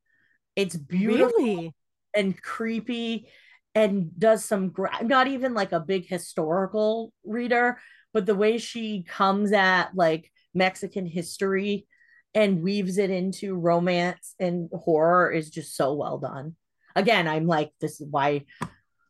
It's 0.55 0.75
beautiful 0.75 1.43
really? 1.43 1.73
and 2.15 2.41
creepy 2.41 3.27
and 3.75 4.17
does 4.17 4.43
some 4.43 4.69
gra- 4.69 5.03
not 5.03 5.27
even 5.27 5.53
like 5.53 5.73
a 5.73 5.79
big 5.79 6.07
historical 6.07 7.11
reader 7.23 7.77
but 8.13 8.25
the 8.25 8.33
way 8.33 8.57
she 8.57 9.03
comes 9.03 9.51
at 9.51 9.89
like 9.93 10.31
mexican 10.53 11.05
history 11.05 11.85
and 12.33 12.63
weaves 12.63 12.97
it 12.97 13.09
into 13.09 13.55
romance 13.55 14.33
and 14.39 14.69
horror 14.73 15.31
is 15.31 15.49
just 15.49 15.75
so 15.75 15.93
well 15.93 16.17
done. 16.17 16.55
Again 16.95 17.27
i'm 17.27 17.45
like 17.45 17.71
this 17.81 17.99
is 17.99 18.07
why 18.09 18.45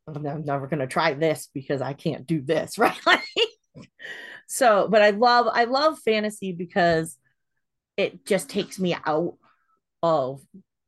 i'm 0.08 0.44
never 0.44 0.68
going 0.68 0.80
to 0.80 0.88
try 0.88 1.14
this 1.14 1.50
because 1.54 1.82
i 1.82 1.94
can't 1.94 2.28
do 2.28 2.42
this 2.42 2.78
right? 2.80 2.92
So 4.48 4.88
but 4.90 5.02
i 5.02 5.12
love 5.12 5.48
i 5.52 5.66
love 5.66 6.00
fantasy 6.00 6.52
because 6.52 7.18
it 7.98 8.26
just 8.26 8.50
takes 8.50 8.80
me 8.80 8.96
out 9.06 9.38
of 10.02 10.42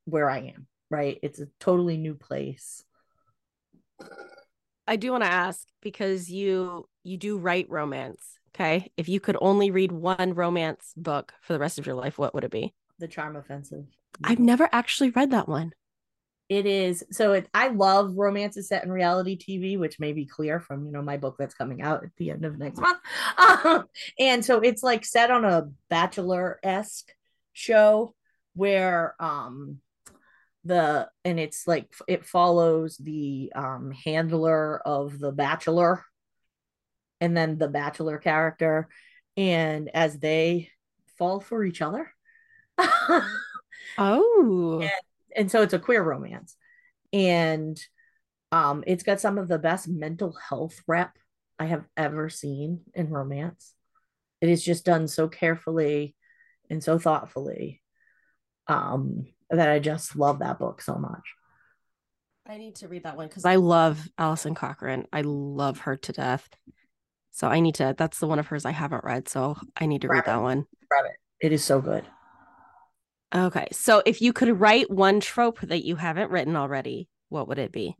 where 0.05 0.29
i 0.29 0.39
am 0.39 0.67
right? 0.89 1.19
It's 1.21 1.39
a 1.39 1.47
totally 1.59 1.97
new 1.97 2.15
place 2.15 2.83
I 4.87 4.95
do 4.95 5.11
want 5.11 5.23
to 5.23 5.31
ask 5.31 5.67
because 5.81 6.29
you 6.29 6.87
you 7.03 7.17
do 7.17 7.37
write 7.37 7.69
romance. 7.69 8.39
Okay. 8.55 8.91
If 8.97 9.07
you 9.07 9.19
could 9.19 9.37
only 9.39 9.69
read 9.69 9.91
one 9.91 10.33
romance 10.33 10.93
book 10.95 11.33
for 11.41 11.53
the 11.53 11.59
rest 11.59 11.77
of 11.77 11.85
your 11.85 11.95
life, 11.95 12.17
what 12.17 12.33
would 12.33 12.43
it 12.43 12.51
be? 12.51 12.73
The 12.99 13.07
Charm 13.07 13.35
Offensive. 13.35 13.85
I've 14.23 14.39
never 14.39 14.67
actually 14.71 15.11
read 15.11 15.31
that 15.31 15.47
one. 15.47 15.73
It 16.49 16.65
is 16.65 17.03
so 17.11 17.33
it 17.33 17.49
I 17.53 17.67
love 17.67 18.15
romances 18.15 18.69
set 18.69 18.85
in 18.85 18.91
reality 18.91 19.37
TV, 19.37 19.77
which 19.77 19.99
may 19.99 20.13
be 20.13 20.25
clear 20.25 20.61
from 20.61 20.85
you 20.85 20.91
know 20.93 21.01
my 21.01 21.17
book 21.17 21.35
that's 21.37 21.53
coming 21.53 21.81
out 21.81 22.03
at 22.03 22.11
the 22.17 22.31
end 22.31 22.45
of 22.45 22.57
next 22.57 22.79
month. 22.79 22.99
Um, 23.37 23.85
and 24.17 24.43
so 24.43 24.59
it's 24.59 24.81
like 24.81 25.05
set 25.05 25.29
on 25.29 25.45
a 25.45 25.69
bachelor-esque 25.89 27.11
show 27.53 28.15
where 28.55 29.15
um 29.19 29.79
the 30.67 31.09
and 31.25 31.39
it's 31.39 31.67
like 31.67 31.87
it 32.07 32.25
follows 32.25 32.97
the 32.97 33.51
um 33.55 33.91
handler 33.91 34.79
of 34.79 35.19
the 35.19 35.31
bachelor 35.31 36.03
and 37.19 37.35
then 37.35 37.57
the 37.57 37.67
bachelor 37.67 38.17
character. 38.17 38.87
And 39.35 39.89
as 39.93 40.17
they 40.19 40.69
fall 41.17 41.39
for 41.39 41.63
each 41.63 41.81
other. 41.81 42.11
Oh. 43.97 44.79
And, 44.81 44.91
and 45.35 45.51
so 45.51 45.61
it's 45.61 45.73
a 45.73 45.79
queer 45.79 46.03
romance. 46.03 46.55
And 47.13 47.79
um 48.51 48.83
it's 48.87 49.03
got 49.03 49.19
some 49.19 49.37
of 49.37 49.47
the 49.47 49.59
best 49.59 49.89
mental 49.89 50.33
health 50.49 50.81
rep 50.87 51.17
i 51.59 51.65
have 51.65 51.83
ever 51.97 52.29
seen 52.29 52.81
in 52.93 53.09
romance. 53.09 53.73
It 54.41 54.49
is 54.49 54.63
just 54.63 54.85
done 54.85 55.07
so 55.07 55.27
carefully 55.27 56.15
and 56.69 56.83
so 56.83 56.99
thoughtfully. 56.99 57.81
Um 58.67 59.27
that 59.49 59.69
I 59.69 59.79
just 59.79 60.15
love 60.15 60.39
that 60.39 60.59
book 60.59 60.81
so 60.81 60.95
much. 60.95 61.23
I 62.45 62.57
need 62.57 62.75
to 62.75 62.87
read 62.87 63.03
that 63.03 63.17
one 63.17 63.27
because 63.27 63.45
I 63.45 63.55
love 63.55 64.07
Alison 64.17 64.55
Cochrun. 64.55 65.05
I 65.11 65.21
love 65.21 65.79
her 65.79 65.97
to 65.97 66.11
death. 66.13 66.47
So 67.31 67.47
I 67.47 67.59
need 67.59 67.75
to, 67.75 67.93
that's 67.97 68.19
the 68.19 68.27
one 68.27 68.39
of 68.39 68.47
hers 68.47 68.65
I 68.65 68.71
haven't 68.71 69.03
read. 69.03 69.27
So 69.27 69.57
I 69.75 69.85
need 69.85 70.01
to 70.01 70.07
Grab 70.07 70.15
read 70.25 70.31
it. 70.31 70.33
that 70.33 70.41
one. 70.41 70.65
Grab 70.89 71.05
it. 71.05 71.45
It 71.45 71.51
is 71.51 71.63
so 71.63 71.81
good. 71.81 72.03
Okay. 73.35 73.67
So 73.73 74.01
if 74.05 74.21
you 74.21 74.33
could 74.33 74.59
write 74.59 74.89
one 74.89 75.19
trope 75.19 75.59
that 75.61 75.83
you 75.85 75.97
haven't 75.97 76.31
written 76.31 76.55
already, 76.55 77.09
what 77.29 77.47
would 77.49 77.59
it 77.59 77.71
be? 77.71 77.95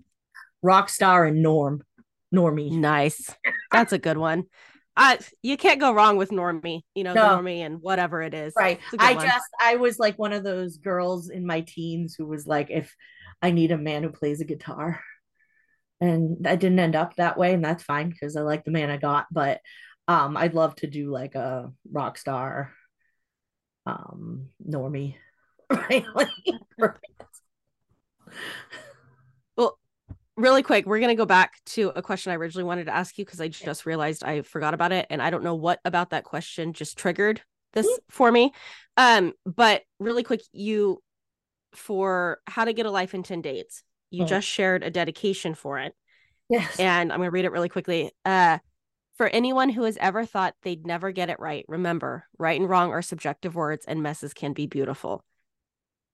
Rock 0.63 0.89
star 0.89 1.25
and 1.25 1.43
Norm. 1.43 1.83
Normie. 2.33 2.71
Nice. 2.71 3.29
That's 3.71 3.93
a 3.93 3.97
good 3.99 4.17
one. 4.17 4.45
I 4.97 5.19
you 5.43 5.57
can't 5.57 5.79
go 5.79 5.93
wrong 5.93 6.17
with 6.17 6.31
Normie, 6.31 6.81
you 6.95 7.03
know, 7.03 7.13
no. 7.13 7.21
Normie 7.21 7.59
and 7.59 7.79
whatever 7.81 8.21
it 8.23 8.33
is. 8.33 8.53
Right. 8.57 8.79
I 8.97 9.13
one. 9.13 9.25
just 9.25 9.47
I 9.61 9.75
was 9.75 9.99
like 9.99 10.17
one 10.17 10.33
of 10.33 10.43
those 10.43 10.77
girls 10.77 11.29
in 11.29 11.45
my 11.45 11.61
teens 11.61 12.15
who 12.17 12.25
was 12.25 12.47
like, 12.47 12.71
if 12.71 12.93
I 13.41 13.51
need 13.51 13.71
a 13.71 13.77
man 13.77 14.03
who 14.03 14.09
plays 14.09 14.41
a 14.41 14.45
guitar. 14.45 14.99
And 15.99 16.47
I 16.47 16.55
didn't 16.55 16.79
end 16.79 16.95
up 16.95 17.15
that 17.15 17.39
way, 17.39 17.53
and 17.53 17.65
that's 17.65 17.83
fine 17.83 18.09
because 18.09 18.35
I 18.35 18.41
like 18.41 18.63
the 18.63 18.71
man 18.71 18.91
I 18.91 18.97
got. 18.97 19.25
But 19.31 19.61
um, 20.07 20.37
I'd 20.37 20.53
love 20.53 20.75
to 20.77 20.87
do 20.87 21.11
like 21.11 21.33
a 21.35 21.71
rock 21.91 22.17
star 22.17 22.73
um 23.85 24.49
normie. 24.67 25.15
Right. 25.69 26.05
really 30.37 30.63
quick, 30.63 30.85
we're 30.85 30.99
going 30.99 31.09
to 31.09 31.15
go 31.15 31.25
back 31.25 31.55
to 31.65 31.91
a 31.95 32.01
question 32.01 32.31
I 32.31 32.35
originally 32.35 32.63
wanted 32.63 32.85
to 32.85 32.95
ask 32.95 33.17
you 33.17 33.25
because 33.25 33.41
I 33.41 33.47
just 33.47 33.85
realized 33.85 34.23
I 34.23 34.43
forgot 34.43 34.73
about 34.73 34.91
it. 34.91 35.07
And 35.09 35.21
I 35.21 35.31
don't 35.31 35.43
know 35.43 35.55
what 35.55 35.79
about 35.83 36.11
that 36.11 36.23
question 36.23 36.73
just 36.73 36.97
triggered 36.97 37.41
this 37.73 37.87
mm-hmm. 37.87 37.97
for 38.09 38.31
me. 38.31 38.53
Um, 38.95 39.33
but 39.45 39.81
really 39.99 40.23
quick, 40.23 40.41
you 40.53 41.01
for 41.73 42.39
how 42.47 42.65
to 42.65 42.73
get 42.73 42.85
a 42.85 42.91
life 42.91 43.13
in 43.13 43.23
10 43.23 43.41
dates, 43.41 43.83
you 44.11 44.23
oh. 44.23 44.27
just 44.27 44.47
shared 44.47 44.83
a 44.83 44.91
dedication 44.91 45.55
for 45.55 45.79
it. 45.79 45.93
Yes. 46.49 46.79
And 46.79 47.11
I'm 47.11 47.19
going 47.19 47.27
to 47.27 47.31
read 47.31 47.45
it 47.45 47.51
really 47.51 47.69
quickly. 47.69 48.11
Uh, 48.23 48.59
For 49.17 49.27
anyone 49.27 49.69
who 49.69 49.83
has 49.83 49.97
ever 49.97 50.25
thought 50.25 50.55
they'd 50.61 50.85
never 50.85 51.11
get 51.11 51.29
it 51.29 51.39
right, 51.39 51.65
remember, 51.67 52.25
right 52.37 52.59
and 52.59 52.69
wrong 52.69 52.91
are 52.91 53.01
subjective 53.01 53.55
words 53.55 53.85
and 53.85 54.03
messes 54.03 54.33
can 54.33 54.53
be 54.53 54.67
beautiful. 54.67 55.23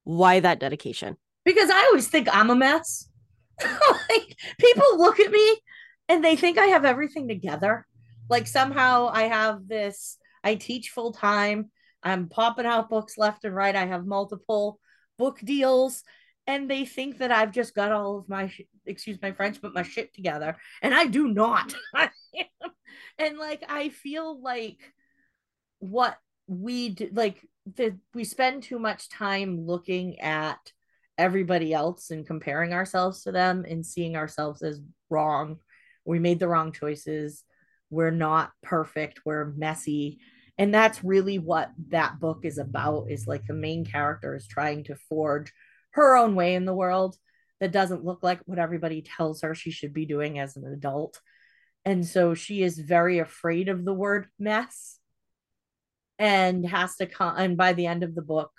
Why 0.06 0.40
that 0.40 0.60
dedication? 0.60 1.18
Because 1.46 1.70
I 1.70 1.86
always 1.88 2.08
think 2.08 2.28
I'm 2.32 2.50
a 2.50 2.56
mess. 2.56 3.08
like 4.10 4.36
people 4.60 4.98
look 4.98 5.20
at 5.20 5.32
me 5.32 5.58
and 6.10 6.24
they 6.24 6.36
think 6.36 6.58
I 6.58 6.68
have 6.68 6.86
everything 6.86 7.28
together. 7.28 7.86
Like 8.30 8.48
somehow 8.48 9.10
I 9.12 9.24
have 9.24 9.68
this, 9.68 10.18
I 10.44 10.56
teach 10.56 10.90
full 10.90 11.12
time. 11.14 11.72
I'm 12.02 12.28
popping 12.28 12.66
out 12.66 12.90
books 12.90 13.18
left 13.18 13.46
and 13.46 13.56
right. 13.56 13.76
I 13.76 13.86
have 13.86 14.06
multiple 14.06 14.80
book 15.18 15.40
deals 15.44 16.04
and 16.48 16.70
they 16.70 16.86
think 16.86 17.20
that 17.20 17.32
I've 17.32 17.52
just 17.52 17.74
got 17.74 17.92
all 17.92 18.20
of 18.20 18.30
my 18.30 18.52
excuse 18.86 19.18
my 19.22 19.32
French, 19.32 19.62
but 19.62 19.74
my 19.74 19.84
shit 19.84 20.14
together, 20.14 20.58
and 20.82 20.94
I 20.94 21.06
do 21.06 21.28
not. 21.28 21.74
and 23.18 23.38
like 23.38 23.64
I 23.68 23.90
feel 23.90 24.42
like 24.42 24.80
what 25.80 26.18
we 26.48 26.90
do, 26.90 27.10
like 27.14 27.48
the 27.66 27.98
we 28.14 28.24
spend 28.24 28.64
too 28.64 28.80
much 28.80 29.10
time 29.10 29.66
looking 29.66 30.20
at 30.20 30.60
everybody 31.18 31.74
else 31.74 32.10
and 32.10 32.26
comparing 32.26 32.74
ourselves 32.74 33.24
to 33.24 33.32
them 33.32 33.66
and 33.68 33.86
seeing 33.86 34.16
ourselves 34.16 34.62
as 34.62 34.82
wrong. 35.10 35.58
We 36.06 36.20
made 36.20 36.40
the 36.40 36.48
wrong 36.48 36.72
choices. 36.72 37.44
We're 37.90 38.12
not 38.12 38.52
perfect. 38.62 39.22
We're 39.26 39.46
messy. 39.46 40.20
And 40.58 40.74
that's 40.74 41.04
really 41.04 41.40
what 41.40 41.72
that 41.90 42.20
book 42.20 42.42
is 42.44 42.58
about 42.58 43.08
is 43.10 43.28
like 43.28 43.46
the 43.46 43.54
main 43.54 43.86
character 43.86 44.36
is 44.36 44.48
trying 44.48 44.84
to 44.86 44.96
forge 44.96 45.52
her 45.92 46.16
own 46.16 46.36
way 46.36 46.56
in 46.56 46.66
the 46.66 46.76
world 46.76 47.16
that 47.60 47.72
doesn't 47.72 48.04
look 48.04 48.24
like 48.24 48.42
what 48.46 48.60
everybody 48.60 49.02
tells 49.02 49.42
her 49.42 49.56
she 49.56 49.72
should 49.72 49.94
be 49.94 50.06
doing 50.06 50.40
as 50.40 50.58
an 50.58 50.66
adult. 50.66 51.22
And 51.86 52.06
so 52.06 52.34
she 52.34 52.64
is 52.64 52.78
very 52.78 53.20
afraid 53.20 53.70
of 53.70 53.86
the 53.86 53.94
word 53.94 54.28
mess 54.40 55.00
and 56.20 56.68
has 56.68 56.96
to 56.98 57.06
come 57.06 57.36
and 57.38 57.58
by 57.58 57.74
the 57.74 57.88
end 57.88 58.04
of 58.04 58.16
the 58.16 58.22
book 58.22 58.52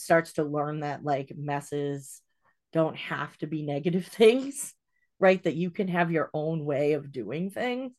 starts 0.00 0.34
to 0.34 0.44
learn 0.44 0.80
that 0.80 1.04
like 1.04 1.32
messes 1.36 2.20
don't 2.72 2.96
have 2.96 3.36
to 3.38 3.46
be 3.46 3.62
negative 3.62 4.06
things, 4.10 4.74
right? 5.18 5.42
That 5.44 5.56
you 5.56 5.70
can 5.70 5.88
have 5.88 6.10
your 6.10 6.30
own 6.32 6.64
way 6.64 6.92
of 6.92 7.12
doing 7.12 7.50
things. 7.50 7.92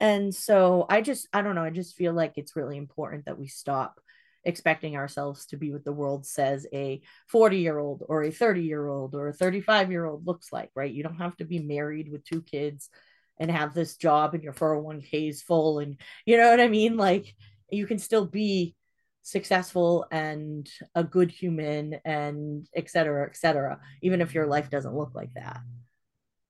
And 0.00 0.34
so 0.34 0.86
I 0.88 1.00
just 1.00 1.28
I 1.32 1.42
don't 1.42 1.54
know, 1.54 1.64
I 1.64 1.70
just 1.70 1.96
feel 1.96 2.12
like 2.12 2.34
it's 2.36 2.56
really 2.56 2.76
important 2.76 3.26
that 3.26 3.38
we 3.38 3.46
stop 3.46 4.00
expecting 4.44 4.96
ourselves 4.96 5.46
to 5.46 5.56
be 5.56 5.72
what 5.72 5.84
the 5.84 5.92
world 5.92 6.26
says 6.26 6.66
a 6.72 7.00
40 7.28 7.58
year 7.58 7.78
old 7.78 8.02
or 8.08 8.22
a 8.22 8.30
30 8.30 8.62
year 8.62 8.86
old 8.86 9.14
or 9.14 9.28
a 9.28 9.32
35 9.32 9.90
year 9.90 10.04
old 10.04 10.26
looks 10.26 10.52
like, 10.52 10.70
right? 10.74 10.92
You 10.92 11.02
don't 11.02 11.16
have 11.16 11.36
to 11.38 11.44
be 11.44 11.60
married 11.60 12.10
with 12.10 12.24
two 12.24 12.42
kids 12.42 12.90
and 13.38 13.50
have 13.50 13.74
this 13.74 13.96
job 13.96 14.34
and 14.34 14.44
your 14.44 14.52
401k 14.52 15.28
is 15.28 15.42
full 15.42 15.78
and 15.78 15.96
you 16.26 16.36
know 16.36 16.50
what 16.50 16.60
I 16.60 16.68
mean? 16.68 16.96
Like 16.96 17.34
you 17.70 17.86
can 17.86 17.98
still 17.98 18.26
be 18.26 18.76
successful 19.24 20.06
and 20.12 20.70
a 20.94 21.02
good 21.02 21.30
human 21.30 21.94
and 22.04 22.68
et 22.76 22.88
cetera, 22.88 23.26
et 23.26 23.36
cetera, 23.36 23.80
even 24.02 24.20
if 24.20 24.34
your 24.34 24.46
life 24.46 24.70
doesn't 24.70 24.94
look 24.94 25.14
like 25.14 25.32
that. 25.34 25.60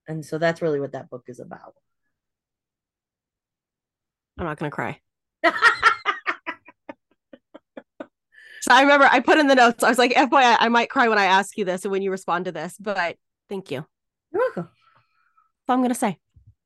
And 0.07 0.25
so 0.25 0.37
that's 0.37 0.61
really 0.61 0.81
what 0.81 0.93
that 0.93 1.09
book 1.09 1.25
is 1.29 1.41
about. 1.41 1.75
I'm 4.39 4.45
not 4.45 4.59
going 4.59 4.71
to 4.71 4.75
cry. 4.75 5.01
So 8.65 8.73
I 8.73 8.81
remember 8.81 9.05
I 9.05 9.21
put 9.21 9.37
in 9.37 9.47
the 9.47 9.55
notes, 9.55 9.85
I 9.85 9.91
was 9.91 9.99
like, 9.99 10.15
FYI, 10.15 10.57
I 10.59 10.71
might 10.71 10.89
cry 10.89 11.09
when 11.09 11.19
I 11.19 11.27
ask 11.27 11.59
you 11.59 11.67
this 11.67 11.85
and 11.85 11.93
when 11.93 12.01
you 12.01 12.11
respond 12.11 12.47
to 12.47 12.53
this, 12.53 12.79
but 12.81 13.17
thank 13.51 13.71
you. 13.71 13.85
You're 14.33 14.41
welcome. 14.41 14.71
That's 14.71 15.69
all 15.69 15.75
I'm 15.75 15.81
going 15.81 15.91
to 15.91 15.95
say. 15.95 16.19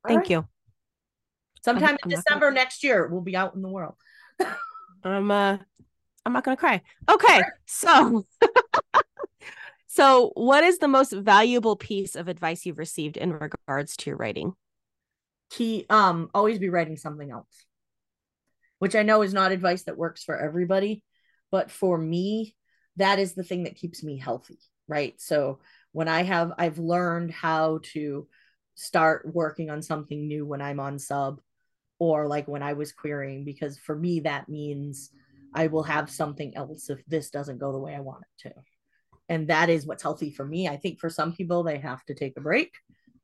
Thank 0.07 0.19
right. 0.19 0.29
you. 0.29 0.47
Sometime 1.65 1.89
I'm, 1.89 1.95
in 1.95 1.99
I'm 2.05 2.09
December 2.11 2.45
gonna... 2.51 2.55
next 2.55 2.85
year, 2.85 3.09
we'll 3.11 3.19
be 3.19 3.35
out 3.35 3.53
in 3.53 3.61
the 3.61 3.67
world. 3.67 3.95
I'm, 5.03 5.29
uh, 5.29 5.57
I'm 6.25 6.33
not 6.33 6.43
going 6.43 6.55
to 6.55 6.59
cry. 6.59 6.81
Okay. 7.09 7.41
So, 7.65 8.25
so 9.87 10.31
what 10.35 10.63
is 10.63 10.79
the 10.79 10.87
most 10.87 11.11
valuable 11.11 11.75
piece 11.75 12.15
of 12.15 12.27
advice 12.27 12.65
you've 12.65 12.79
received 12.79 13.17
in 13.17 13.33
regards 13.33 13.95
to 13.97 14.09
your 14.09 14.17
writing? 14.17 14.53
Key, 15.49 15.85
um, 15.89 16.29
always 16.33 16.59
be 16.59 16.69
writing 16.69 16.97
something 16.97 17.31
else, 17.31 17.65
which 18.77 18.95
I 18.95 19.03
know 19.03 19.21
is 19.23 19.33
not 19.33 19.51
advice 19.51 19.83
that 19.83 19.97
works 19.97 20.23
for 20.23 20.37
everybody 20.37 21.03
but 21.51 21.71
for 21.71 21.97
me 21.97 22.55
that 22.97 23.19
is 23.19 23.33
the 23.33 23.43
thing 23.43 23.63
that 23.63 23.75
keeps 23.75 24.03
me 24.03 24.17
healthy 24.17 24.59
right 24.87 25.19
so 25.19 25.59
when 25.91 26.07
i 26.07 26.23
have 26.23 26.51
i've 26.57 26.79
learned 26.79 27.31
how 27.31 27.79
to 27.83 28.27
start 28.75 29.27
working 29.33 29.69
on 29.69 29.81
something 29.81 30.27
new 30.27 30.45
when 30.45 30.61
i'm 30.61 30.79
on 30.79 30.97
sub 30.99 31.39
or 31.99 32.27
like 32.27 32.47
when 32.47 32.63
i 32.63 32.73
was 32.73 32.91
querying 32.91 33.43
because 33.43 33.77
for 33.77 33.95
me 33.95 34.21
that 34.21 34.49
means 34.49 35.11
i 35.53 35.67
will 35.67 35.83
have 35.83 36.09
something 36.09 36.55
else 36.55 36.89
if 36.89 37.03
this 37.05 37.29
doesn't 37.29 37.59
go 37.59 37.71
the 37.71 37.77
way 37.77 37.95
i 37.95 37.99
want 37.99 38.23
it 38.23 38.49
to 38.49 38.55
and 39.27 39.47
that 39.47 39.69
is 39.69 39.85
what's 39.85 40.03
healthy 40.03 40.31
for 40.31 40.45
me 40.45 40.67
i 40.67 40.77
think 40.77 40.99
for 40.99 41.09
some 41.09 41.33
people 41.33 41.63
they 41.63 41.77
have 41.77 42.03
to 42.05 42.13
take 42.13 42.37
a 42.37 42.41
break 42.41 42.73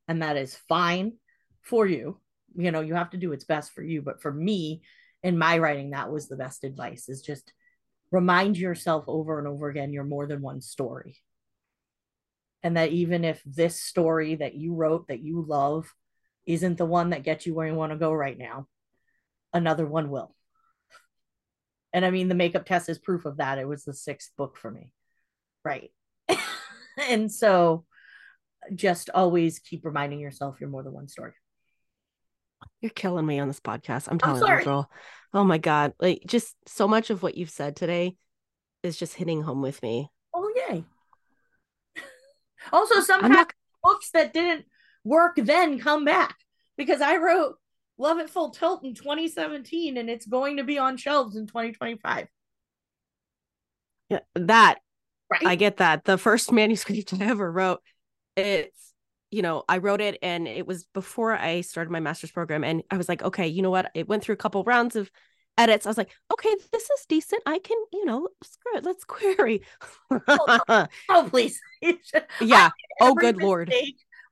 and 0.07 0.21
that 0.21 0.37
is 0.37 0.55
fine 0.67 1.13
for 1.61 1.85
you 1.85 2.19
you 2.55 2.71
know 2.71 2.81
you 2.81 2.95
have 2.95 3.09
to 3.09 3.17
do 3.17 3.29
what's 3.29 3.45
best 3.45 3.73
for 3.73 3.83
you 3.83 4.01
but 4.01 4.21
for 4.21 4.31
me 4.31 4.81
in 5.23 5.37
my 5.37 5.57
writing 5.57 5.91
that 5.91 6.11
was 6.11 6.27
the 6.27 6.37
best 6.37 6.63
advice 6.63 7.09
is 7.09 7.21
just 7.21 7.51
remind 8.11 8.57
yourself 8.57 9.05
over 9.07 9.39
and 9.39 9.47
over 9.47 9.67
again 9.67 9.91
you're 9.91 10.03
more 10.03 10.25
than 10.25 10.41
one 10.41 10.61
story. 10.61 11.17
And 12.63 12.77
that 12.77 12.91
even 12.91 13.23
if 13.23 13.41
this 13.45 13.79
story 13.79 14.35
that 14.35 14.55
you 14.55 14.73
wrote 14.73 15.07
that 15.07 15.21
you 15.21 15.45
love 15.47 15.93
isn't 16.45 16.77
the 16.77 16.85
one 16.85 17.11
that 17.11 17.23
gets 17.23 17.45
you 17.45 17.53
where 17.53 17.67
you 17.67 17.75
want 17.75 17.91
to 17.91 17.97
go 17.97 18.11
right 18.11 18.37
now, 18.37 18.67
another 19.53 19.85
one 19.85 20.09
will. 20.09 20.35
And 21.95 22.05
I 22.05 22.11
mean, 22.11 22.27
the 22.27 22.35
makeup 22.35 22.65
test 22.65 22.89
is 22.89 22.99
proof 22.99 23.23
of 23.23 23.37
that. 23.37 23.57
It 23.57 23.65
was 23.65 23.85
the 23.85 23.93
sixth 23.93 24.31
book 24.35 24.57
for 24.57 24.69
me. 24.69 24.91
Right. 25.63 25.91
and 27.09 27.31
so 27.31 27.85
just 28.75 29.09
always 29.11 29.59
keep 29.59 29.85
reminding 29.85 30.19
yourself 30.19 30.57
you're 30.59 30.69
more 30.69 30.83
than 30.83 30.91
one 30.91 31.07
story. 31.07 31.31
You're 32.81 32.89
killing 32.89 33.25
me 33.25 33.39
on 33.39 33.47
this 33.47 33.61
podcast. 33.61 34.09
I'm 34.09 34.19
telling 34.19 34.43
I'm 34.43 34.59
you, 34.59 34.65
girl. 34.65 34.91
Oh 35.33 35.45
my 35.45 35.57
God. 35.57 35.93
Like 35.97 36.23
just 36.27 36.53
so 36.67 36.85
much 36.85 37.11
of 37.11 37.23
what 37.23 37.37
you've 37.37 37.49
said 37.49 37.77
today 37.77 38.17
is 38.83 38.97
just 38.97 39.13
hitting 39.13 39.41
home 39.41 39.61
with 39.61 39.81
me. 39.81 40.09
Oh 40.33 40.51
yay. 40.53 40.83
also 42.73 42.99
sometimes 42.99 43.33
not... 43.33 43.53
books 43.81 44.09
that 44.11 44.33
didn't 44.33 44.65
work 45.05 45.37
then 45.37 45.79
come 45.79 46.03
back 46.03 46.35
because 46.75 46.99
I 46.99 47.15
wrote 47.15 47.55
Love 47.97 48.19
at 48.19 48.29
Full 48.29 48.49
Tilt 48.51 48.83
in 48.83 48.93
2017 48.93 49.97
and 49.97 50.09
it's 50.09 50.25
going 50.25 50.57
to 50.57 50.63
be 50.63 50.77
on 50.77 50.97
shelves 50.97 51.35
in 51.35 51.47
2025. 51.47 52.27
Yeah, 54.09 54.19
that 54.35 54.79
right. 55.31 55.45
I 55.45 55.55
get 55.55 55.77
that. 55.77 56.03
The 56.03 56.17
first 56.17 56.51
manuscript 56.51 57.13
I 57.13 57.25
ever 57.25 57.51
wrote, 57.51 57.81
it's 58.35 58.93
you 59.31 59.41
know, 59.41 59.63
I 59.67 59.79
wrote 59.79 60.01
it 60.01 60.17
and 60.21 60.47
it 60.47 60.65
was 60.65 60.85
before 60.93 61.33
I 61.33 61.61
started 61.61 61.91
my 61.91 61.99
master's 61.99 62.31
program. 62.31 62.63
And 62.63 62.83
I 62.89 62.97
was 62.97 63.09
like, 63.09 63.21
okay, 63.21 63.47
you 63.47 63.61
know 63.61 63.69
what? 63.69 63.91
It 63.93 64.07
went 64.07 64.23
through 64.23 64.33
a 64.33 64.37
couple 64.37 64.63
rounds 64.63 64.95
of 64.95 65.11
edits. 65.57 65.85
I 65.85 65.89
was 65.89 65.97
like, 65.97 66.11
okay, 66.31 66.55
this 66.71 66.83
is 66.83 67.05
decent. 67.07 67.41
I 67.45 67.59
can, 67.59 67.77
you 67.91 68.05
know, 68.05 68.29
screw 68.43 68.77
it. 68.77 68.85
Let's 68.85 69.03
query. 69.05 69.61
oh, 70.09 70.65
oh, 71.09 71.27
please. 71.29 71.59
yeah. 72.39 72.69
Oh, 73.01 73.13
good 73.13 73.37
lord. 73.37 73.73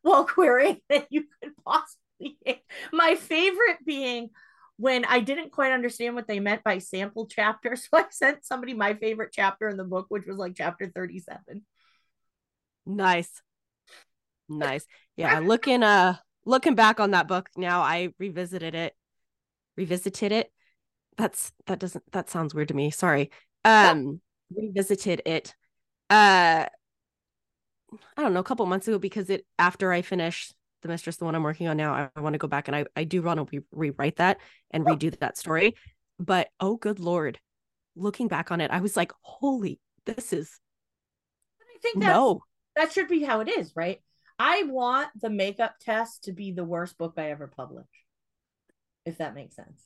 While 0.04 0.26
querying 0.26 0.80
that 0.90 1.08
you 1.10 1.26
could 1.42 1.54
possibly. 1.66 2.03
My 2.94 3.16
favorite 3.16 3.86
being 3.86 4.30
when 4.78 5.06
I 5.06 5.20
didn't 5.20 5.52
quite 5.52 5.72
understand 5.72 6.16
what 6.16 6.28
they 6.28 6.40
meant 6.40 6.64
by 6.64 6.80
sample 6.80 7.28
chapter. 7.28 7.76
So 7.84 7.88
I 7.94 8.06
sent 8.10 8.46
somebody 8.46 8.74
my 8.74 8.96
favorite 8.96 9.32
chapter 9.34 9.68
in 9.68 9.78
the 9.78 9.84
book, 9.84 10.08
which 10.10 10.26
was 10.26 10.38
like 10.38 10.54
chapter 10.56 10.92
37. 10.94 11.64
Nice. 12.86 13.42
Nice. 14.50 14.86
Yeah, 15.16 15.38
looking 15.38 15.84
uh 15.84 16.16
looking 16.44 16.74
back 16.74 17.00
on 17.00 17.12
that 17.12 17.28
book 17.28 17.48
now, 17.56 17.82
I 17.82 18.16
revisited 18.18 18.74
it. 18.74 18.96
Revisited 19.78 20.32
it. 20.32 20.52
That's 21.18 21.52
that 21.68 21.78
doesn't 21.78 22.04
that 22.14 22.32
sounds 22.32 22.56
weird 22.56 22.70
to 22.70 22.74
me. 22.74 22.90
Sorry. 22.90 23.30
Um 23.64 24.22
revisited 24.50 25.22
it. 25.28 25.54
Uh 26.10 26.66
I 28.18 28.22
don't 28.22 28.34
know, 28.34 28.40
a 28.40 28.44
couple 28.44 28.66
months 28.66 28.88
ago 28.88 28.98
because 28.98 29.30
it 29.30 29.46
after 29.60 29.92
I 29.94 30.02
finished 30.02 30.56
the 30.84 30.90
mistress, 30.90 31.18
the 31.18 31.26
one 31.26 31.34
I'm 31.36 31.44
working 31.44 31.68
on 31.68 31.78
now, 31.78 31.94
I, 31.94 32.10
I 32.16 32.22
want 32.22 32.34
to 32.34 32.40
go 32.40 32.48
back 32.48 32.68
and 32.68 32.76
I 32.76 32.86
I 32.96 33.04
do 33.04 33.22
want 33.22 33.40
to 33.40 33.58
re- 33.58 33.66
rewrite 33.72 34.18
that 34.18 34.38
and 34.72 34.86
redo 34.86 35.18
that 35.20 35.38
story. 35.38 35.76
But 36.20 36.50
oh 36.60 36.76
good 36.78 37.00
lord, 37.00 37.40
looking 37.96 38.28
back 38.28 38.52
on 38.52 38.62
it, 38.62 38.70
I 38.70 38.82
was 38.82 38.96
like, 38.96 39.12
holy, 39.22 39.80
this 40.06 40.32
is 40.32 40.60
I 41.62 41.80
think 41.82 41.98
no. 41.98 42.44
That 42.76 42.92
should 42.92 43.08
be 43.08 43.24
how 43.24 43.40
it 43.42 43.50
is, 43.50 43.72
right? 43.76 44.00
I 44.40 44.64
want 44.64 45.10
the 45.20 45.30
makeup 45.30 45.76
test 45.80 46.26
to 46.26 46.32
be 46.32 46.52
the 46.52 46.64
worst 46.64 46.98
book 46.98 47.14
I 47.18 47.32
ever 47.32 47.48
published. 47.48 47.90
If 49.06 49.18
that 49.18 49.36
makes 49.36 49.56
sense. 49.56 49.84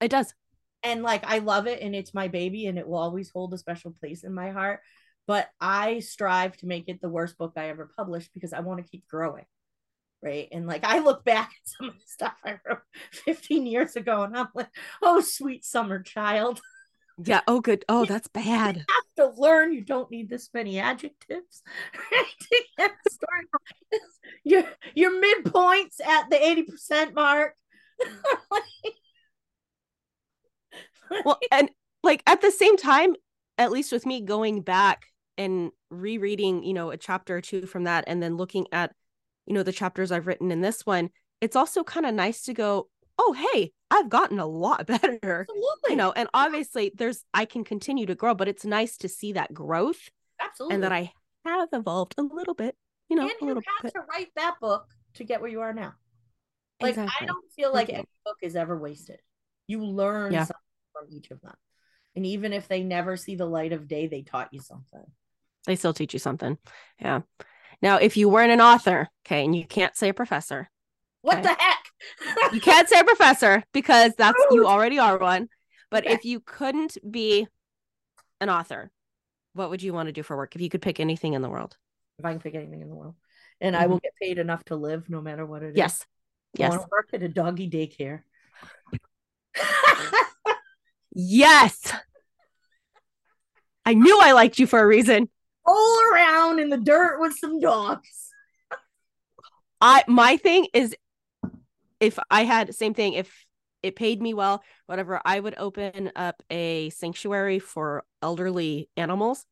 It 0.00 0.10
does. 0.10 0.34
And 0.82 1.02
like 1.02 1.24
I 1.26 1.38
love 1.38 1.66
it 1.66 1.80
and 1.80 1.94
it's 1.94 2.14
my 2.14 2.28
baby 2.28 2.66
and 2.66 2.78
it 2.78 2.86
will 2.86 2.98
always 2.98 3.30
hold 3.30 3.54
a 3.54 3.58
special 3.58 3.94
place 3.98 4.22
in 4.22 4.34
my 4.34 4.50
heart. 4.50 4.80
But 5.26 5.48
I 5.60 6.00
strive 6.00 6.56
to 6.58 6.66
make 6.66 6.88
it 6.88 7.00
the 7.00 7.08
worst 7.08 7.38
book 7.38 7.54
I 7.56 7.70
ever 7.70 7.90
published 7.96 8.30
because 8.34 8.52
I 8.52 8.60
want 8.60 8.84
to 8.84 8.90
keep 8.90 9.08
growing. 9.08 9.46
Right? 10.24 10.48
And 10.50 10.66
like 10.66 10.84
I 10.84 11.00
look 11.00 11.24
back 11.24 11.50
at 11.50 11.68
some 11.68 11.88
of 11.88 11.94
the 11.94 12.06
stuff 12.06 12.34
I 12.44 12.58
wrote 12.66 12.80
15 13.12 13.66
years 13.66 13.94
ago 13.94 14.22
and 14.22 14.36
I'm 14.36 14.48
like, 14.54 14.70
oh, 15.02 15.20
sweet 15.20 15.64
summer 15.64 16.02
child. 16.02 16.60
Yeah. 17.22 17.42
Oh, 17.46 17.60
good. 17.60 17.84
Oh, 17.88 18.06
that's 18.06 18.28
bad. 18.28 18.76
You 18.76 18.82
have 18.88 19.34
to 19.34 19.40
learn 19.40 19.72
you 19.72 19.82
don't 19.82 20.10
need 20.10 20.28
this 20.28 20.50
many 20.52 20.80
adjectives 20.80 21.62
right, 22.12 22.26
to 22.40 22.62
get 22.78 22.90
the 23.04 23.10
story. 23.10 23.46
Your, 24.42 24.64
your 24.94 25.22
midpoints 25.22 26.00
at 26.04 26.28
the 26.30 26.36
80% 26.36 27.14
mark. 27.14 27.54
well, 31.24 31.38
and 31.52 31.70
like 32.02 32.22
at 32.26 32.40
the 32.40 32.50
same 32.50 32.76
time, 32.76 33.14
at 33.58 33.70
least 33.70 33.92
with 33.92 34.06
me 34.06 34.20
going 34.20 34.62
back 34.62 35.04
and 35.38 35.70
rereading, 35.90 36.64
you 36.64 36.72
know, 36.72 36.90
a 36.90 36.96
chapter 36.96 37.36
or 37.36 37.40
two 37.40 37.66
from 37.66 37.84
that 37.84 38.04
and 38.08 38.20
then 38.20 38.36
looking 38.36 38.66
at, 38.72 38.92
you 39.46 39.54
know, 39.54 39.62
the 39.62 39.72
chapters 39.72 40.10
I've 40.12 40.26
written 40.26 40.50
in 40.50 40.60
this 40.60 40.84
one, 40.86 41.10
it's 41.40 41.56
also 41.56 41.84
kind 41.84 42.06
of 42.06 42.14
nice 42.14 42.42
to 42.42 42.54
go, 42.54 42.88
oh, 43.18 43.32
hey, 43.52 43.72
I've 43.90 44.08
gotten 44.08 44.38
a 44.38 44.46
lot 44.46 44.86
better. 44.86 45.40
Absolutely. 45.48 45.90
You 45.90 45.96
know, 45.96 46.12
and 46.12 46.28
obviously 46.34 46.92
there's, 46.94 47.24
I 47.32 47.44
can 47.44 47.64
continue 47.64 48.06
to 48.06 48.14
grow, 48.14 48.34
but 48.34 48.48
it's 48.48 48.64
nice 48.64 48.96
to 48.98 49.08
see 49.08 49.32
that 49.34 49.52
growth. 49.54 50.08
Absolutely. 50.40 50.74
And 50.74 50.84
that 50.84 50.92
I 50.92 51.12
have 51.44 51.68
evolved 51.72 52.14
a 52.18 52.22
little 52.22 52.54
bit, 52.54 52.76
you 53.08 53.16
know, 53.16 53.22
and 53.22 53.30
a 53.30 53.34
you 53.40 53.46
little 53.48 53.62
had 53.78 53.82
bit. 53.84 53.92
to 53.94 54.00
write 54.10 54.28
that 54.36 54.54
book 54.60 54.86
to 55.14 55.24
get 55.24 55.40
where 55.40 55.50
you 55.50 55.60
are 55.60 55.72
now. 55.72 55.94
Like 56.80 56.98
I 56.98 57.24
don't 57.26 57.44
feel 57.54 57.72
like 57.72 57.88
any 57.88 58.04
book 58.24 58.36
is 58.42 58.56
ever 58.56 58.76
wasted. 58.76 59.20
You 59.68 59.84
learn 59.84 60.32
Yeah. 60.32 60.40
something 60.44 60.56
from 60.92 61.06
each 61.16 61.30
of 61.30 61.40
them. 61.40 61.54
And 62.16 62.26
even 62.26 62.52
if 62.52 62.68
they 62.68 62.82
never 62.82 63.16
see 63.16 63.36
the 63.36 63.46
light 63.46 63.72
of 63.72 63.88
day, 63.88 64.06
they 64.06 64.22
taught 64.22 64.48
you 64.52 64.60
something. 64.60 65.04
They 65.66 65.76
still 65.76 65.94
teach 65.94 66.12
you 66.12 66.18
something. 66.18 66.58
Yeah. 67.00 67.20
Now, 67.82 67.96
if 67.96 68.16
you 68.16 68.28
weren't 68.28 68.52
an 68.52 68.60
author, 68.60 69.08
okay, 69.26 69.44
and 69.44 69.54
you 69.54 69.64
can't 69.66 69.96
say 69.96 70.08
a 70.10 70.14
professor, 70.14 70.70
What 71.22 71.38
Okay. 71.38 71.42
the 71.48 71.56
heck? 71.58 72.52
you 72.52 72.60
can't 72.60 72.88
say 72.88 73.00
a 73.00 73.04
professor 73.04 73.62
because 73.72 74.12
that's 74.18 74.42
you 74.50 74.66
already 74.66 74.98
are 74.98 75.18
one. 75.18 75.48
But 75.90 76.04
Okay. 76.04 76.14
if 76.14 76.24
you 76.24 76.40
couldn't 76.40 76.98
be 77.08 77.46
an 78.40 78.50
author, 78.50 78.90
what 79.54 79.70
would 79.70 79.82
you 79.82 79.92
want 79.92 80.08
to 80.08 80.12
do 80.12 80.22
for 80.22 80.36
work 80.36 80.54
if 80.54 80.60
you 80.60 80.68
could 80.68 80.82
pick 80.82 81.00
anything 81.00 81.34
in 81.34 81.42
the 81.42 81.48
world? 81.50 81.76
if 82.18 82.24
I 82.24 82.30
can 82.30 82.40
pick 82.40 82.54
anything 82.54 82.80
in 82.80 82.88
the 82.88 82.94
world. 82.94 83.16
And 83.60 83.74
I 83.76 83.86
will 83.88 83.98
get 83.98 84.12
paid 84.20 84.38
enough 84.38 84.64
to 84.66 84.76
live 84.76 85.08
no 85.10 85.20
matter 85.20 85.44
what 85.44 85.62
it 85.64 85.70
is. 85.70 85.72
Mm-hmm. 85.72 85.78
Yes. 85.78 86.02
I 86.02 86.60
Yes. 86.60 86.70
want 86.70 86.82
to 86.82 86.88
work 86.92 87.08
at 87.12 87.22
a 87.24 87.28
doggy 87.28 87.68
daycare. 87.68 88.22
Yes. 91.12 91.92
I 93.84 93.94
knew 93.94 94.18
I 94.20 94.32
liked 94.32 94.58
you 94.58 94.66
for 94.66 94.78
a 94.80 94.86
reason. 94.86 95.28
Roll 95.66 96.12
around 96.12 96.58
in 96.60 96.68
the 96.70 96.76
dirt 96.76 97.20
with 97.20 97.36
some 97.36 97.60
dogs. 97.60 98.30
I 99.80 100.04
my 100.06 100.36
thing 100.36 100.66
is 100.72 100.94
if 102.00 102.18
I 102.30 102.44
had 102.44 102.74
same 102.74 102.94
thing 102.94 103.14
if 103.14 103.44
it 103.82 103.96
paid 103.96 104.22
me 104.22 104.32
well 104.34 104.62
whatever 104.86 105.20
I 105.24 105.38
would 105.40 105.54
open 105.58 106.10
up 106.16 106.42
a 106.50 106.90
sanctuary 106.90 107.58
for 107.58 108.04
elderly 108.22 108.88
animals 108.96 109.44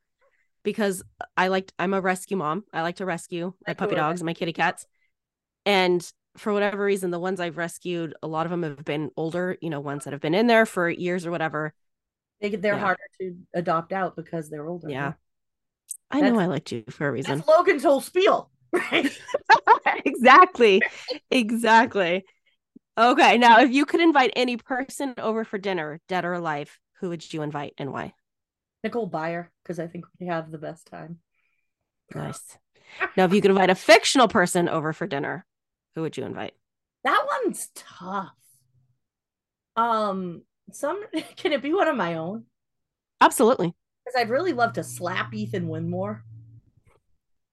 because 0.63 1.03
I 1.37 1.49
liked 1.49 1.73
I'm 1.79 1.93
a 1.93 2.01
rescue 2.01 2.37
mom. 2.37 2.65
I 2.73 2.83
like 2.83 2.97
to 2.97 3.07
rescue 3.07 3.53
my 3.67 3.75
puppy 3.75 3.95
dogs 3.97 4.21
and 4.21 4.27
my 4.27 4.35
kitty 4.35 4.53
cats. 4.53 4.87
And 5.67 6.07
for 6.37 6.53
whatever 6.53 6.85
reason 6.85 7.11
the 7.11 7.19
ones 7.19 7.41
I've 7.41 7.59
rescued 7.59 8.15
a 8.23 8.27
lot 8.27 8.47
of 8.47 8.51
them 8.51 8.63
have 8.63 8.85
been 8.85 9.11
older, 9.17 9.57
you 9.61 9.71
know, 9.71 9.81
ones 9.81 10.05
that 10.05 10.13
have 10.13 10.23
been 10.23 10.35
in 10.35 10.47
there 10.47 10.67
for 10.67 10.89
years 10.89 11.27
or 11.27 11.31
whatever. 11.31 11.75
They, 12.41 12.51
they're 12.51 12.75
Yeah. 12.75 12.81
harder 12.81 13.03
to 13.21 13.37
adopt 13.55 13.93
out 13.93 14.17
because 14.17 14.49
they're 14.49 14.67
older. 14.67 14.89
Yeah. 14.89 15.13
I 16.11 16.21
know 16.21 16.39
I 16.39 16.47
liked 16.47 16.73
you 16.73 16.85
for 16.91 17.09
a 17.09 17.13
reason. 17.13 17.39
That's 17.39 17.49
Logan's 17.49 17.85
whole 17.85 18.01
spiel, 18.01 18.51
right? 18.73 19.11
exactly. 20.05 20.83
Exactly. 21.31 22.25
Okay. 22.99 23.39
Now, 23.39 23.61
if 23.61 23.73
you 23.73 23.87
could 23.87 24.01
invite 24.01 24.33
any 24.37 24.57
person 24.57 25.15
over 25.19 25.45
for 25.45 25.59
dinner, 25.59 26.01
dead 26.09 26.25
or 26.25 26.35
alive, 26.35 26.79
who 27.01 27.09
would 27.09 27.33
you 27.33 27.43
invite 27.43 27.75
and 27.79 27.93
why? 27.93 28.13
Nicole 28.85 29.09
Byer, 29.09 29.49
because 29.63 29.79
I 29.79 29.87
think 29.87 30.05
we 30.21 30.27
have 30.27 30.51
the 30.51 30.59
best 30.59 30.87
time. 30.87 31.19
Nice. 32.15 32.59
Now, 33.17 33.25
if 33.25 33.33
you 33.33 33.41
could 33.41 33.51
invite 33.51 33.71
a 33.71 33.75
fictional 33.75 34.29
person 34.29 34.69
over 34.69 34.93
for 34.93 35.07
dinner, 35.07 35.47
who 35.95 36.03
would 36.03 36.17
you 36.17 36.25
invite? 36.25 36.55
That 37.05 37.25
one's 37.27 37.71
tough. 37.75 38.35
Um, 39.77 40.43
some 40.73 41.03
can 41.37 41.53
it 41.53 41.63
be 41.63 41.73
one 41.73 41.89
of 41.89 41.97
my 41.97 42.17
own? 42.17 42.45
Absolutely. 43.21 43.75
Because 44.13 44.23
I'd 44.27 44.31
really 44.31 44.53
love 44.53 44.75
to 44.75 44.85
slap 44.85 45.33
Ethan 45.33 45.69
Winmore 45.69 46.21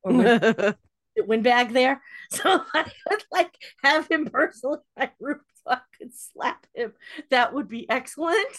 or 0.03 0.13
Win- 0.13 0.75
Winbag 1.17 1.71
there. 1.71 2.01
So 2.31 2.63
I 2.75 2.85
would 3.09 3.23
like 3.31 3.55
have 3.83 4.07
him 4.07 4.27
personally 4.27 4.77
in 4.95 5.01
my 5.01 5.11
room 5.19 5.39
so 5.55 5.71
I 5.71 5.79
could 5.97 6.13
slap 6.13 6.67
him. 6.75 6.93
That 7.31 7.55
would 7.55 7.67
be 7.67 7.89
excellent. 7.89 8.55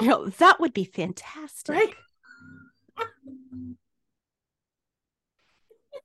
you 0.00 0.08
know, 0.08 0.28
that 0.30 0.58
would 0.58 0.72
be 0.72 0.84
fantastic. 0.84 1.74
Right? 1.74 1.94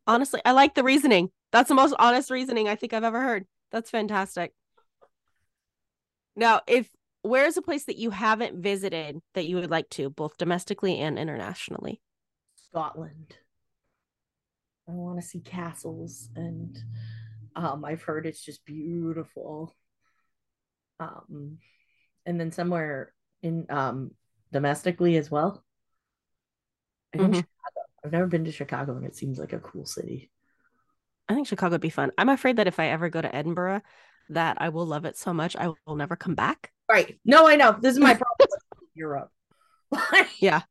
Honestly, 0.06 0.42
I 0.44 0.52
like 0.52 0.76
the 0.76 0.84
reasoning. 0.84 1.30
That's 1.54 1.70
the 1.70 1.76
most 1.76 1.96
honest 1.98 2.30
reasoning 2.30 2.68
I 2.68 2.76
think 2.76 2.92
I've 2.92 3.06
ever 3.06 3.22
heard. 3.22 3.46
That's 3.72 3.90
fantastic. 3.90 4.52
Now, 6.36 6.60
if 6.68 6.90
where's 7.24 7.58
a 7.58 7.64
place 7.64 7.86
that 7.86 7.98
you 7.98 8.12
haven't 8.12 8.62
visited 8.62 9.22
that 9.34 9.48
you 9.48 9.58
would 9.58 9.72
like 9.72 9.90
to, 9.92 10.10
both 10.12 10.38
domestically 10.38 11.00
and 11.00 11.20
internationally? 11.20 12.02
Scotland. 12.56 13.38
I 14.88 14.92
want 14.92 15.20
to 15.22 15.26
see 15.28 15.40
castles 15.40 16.30
and 16.36 16.78
um 17.56 17.86
I've 17.86 18.04
heard 18.04 18.26
it's 18.26 18.44
just 18.44 18.66
beautiful. 18.66 19.76
Um 21.00 21.58
and 22.26 22.40
then 22.40 22.52
somewhere 22.52 23.14
in 23.42 23.66
um 23.70 24.12
domestically 24.52 25.18
as 25.18 25.32
well. 25.32 25.64
I 27.14 27.18
think 27.18 27.36
Mhm. 27.36 27.36
Chicago. 27.36 27.88
I've 28.04 28.12
never 28.12 28.28
been 28.28 28.46
to 28.46 28.52
Chicago 28.52 28.96
and 28.98 29.06
it 29.06 29.16
seems 29.16 29.40
like 29.40 29.54
a 29.54 29.60
cool 29.60 29.86
city. 29.86 30.32
I 31.30 31.36
think 31.36 31.48
Chicago 31.48 31.74
would 31.74 31.82
be 31.82 31.90
fun. 31.90 32.12
I'm 32.18 32.30
afraid 32.30 32.58
that 32.58 32.68
if 32.68 32.80
I 32.80 32.88
ever 32.88 33.10
go 33.10 33.22
to 33.22 33.34
Edinburgh, 33.36 33.82
that 34.30 34.58
I 34.60 34.70
will 34.70 34.86
love 34.86 35.06
it 35.06 35.18
so 35.18 35.34
much 35.34 35.56
I 35.56 35.70
will 35.86 35.96
never 35.96 36.16
come 36.16 36.36
back. 36.36 36.72
Right. 36.94 37.18
No, 37.26 37.48
I 37.48 37.56
know. 37.56 37.76
This 37.82 37.94
is 37.94 38.00
my 38.00 38.14
problem 38.22 38.50
Europe. 38.94 39.32
Yeah. 40.40 40.62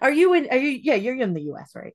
Are 0.00 0.12
you 0.12 0.34
in 0.34 0.48
are 0.50 0.56
you 0.56 0.68
yeah, 0.70 0.94
you're 0.94 1.16
in 1.16 1.34
the 1.34 1.42
US, 1.52 1.72
right? 1.74 1.94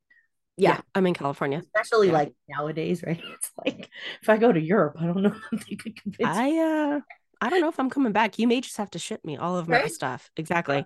Yeah, 0.58 0.76
Yeah. 0.76 0.82
I'm 0.94 1.08
in 1.08 1.14
California. 1.14 1.60
Especially 1.60 2.08
Yeah. 2.08 2.14
like 2.14 2.34
nowadays, 2.50 3.04
right? 3.08 3.22
It's 3.36 3.52
like 3.66 3.90
if 4.22 4.30
I 4.30 4.36
go 4.38 4.52
to 4.52 4.60
Europe, 4.60 4.98
I 5.00 5.06
don't 5.06 5.24
know 5.24 5.36
if 5.54 5.66
they 5.66 5.76
could 5.76 5.96
convince. 5.96 6.30
I 6.30 6.58
uh 6.58 7.00
I 7.40 7.50
don't 7.50 7.62
know 7.62 7.70
if 7.70 7.80
I'm 7.80 7.90
coming 7.90 8.12
back. 8.12 8.38
You 8.38 8.48
may 8.48 8.60
just 8.60 8.78
have 8.78 8.92
to 8.92 9.00
ship 9.00 9.24
me 9.24 9.38
all 9.38 9.58
of 9.58 9.68
my 9.70 9.80
Right? 9.80 9.92
stuff. 9.92 10.30
Exactly. 10.36 10.86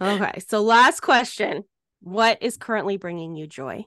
Okay. 0.00 0.40
So 0.48 0.62
last 0.62 1.00
question. 1.00 1.64
What 2.00 2.42
is 2.42 2.56
currently 2.56 2.96
bringing 2.96 3.36
you 3.36 3.46
joy? 3.46 3.84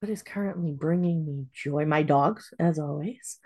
what 0.00 0.10
is 0.10 0.22
currently 0.22 0.70
bringing 0.70 1.24
me 1.24 1.46
joy 1.54 1.86
my 1.86 2.02
dogs 2.02 2.52
as 2.58 2.78
always 2.78 3.38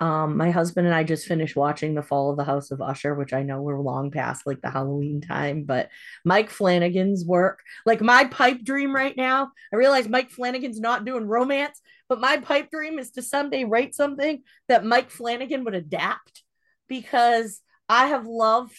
um 0.00 0.36
my 0.36 0.50
husband 0.50 0.86
and 0.86 0.94
i 0.94 1.04
just 1.04 1.26
finished 1.26 1.56
watching 1.56 1.94
the 1.94 2.02
fall 2.02 2.30
of 2.30 2.36
the 2.36 2.44
house 2.44 2.70
of 2.70 2.80
usher 2.80 3.14
which 3.14 3.32
i 3.32 3.42
know 3.42 3.60
we're 3.62 3.80
long 3.80 4.10
past 4.10 4.46
like 4.46 4.60
the 4.60 4.70
halloween 4.70 5.20
time 5.20 5.64
but 5.64 5.88
mike 6.24 6.50
flanagan's 6.50 7.24
work 7.24 7.60
like 7.86 8.00
my 8.00 8.24
pipe 8.24 8.62
dream 8.64 8.94
right 8.94 9.16
now 9.16 9.50
i 9.72 9.76
realize 9.76 10.08
mike 10.08 10.30
flanagan's 10.30 10.80
not 10.80 11.04
doing 11.04 11.26
romance 11.26 11.80
but 12.08 12.20
my 12.20 12.38
pipe 12.38 12.70
dream 12.70 12.98
is 12.98 13.12
to 13.12 13.22
someday 13.22 13.64
write 13.64 13.94
something 13.94 14.42
that 14.68 14.84
mike 14.84 15.10
flanagan 15.10 15.64
would 15.64 15.74
adapt 15.74 16.42
because 16.88 17.60
i 17.88 18.06
have 18.06 18.26
loved 18.26 18.76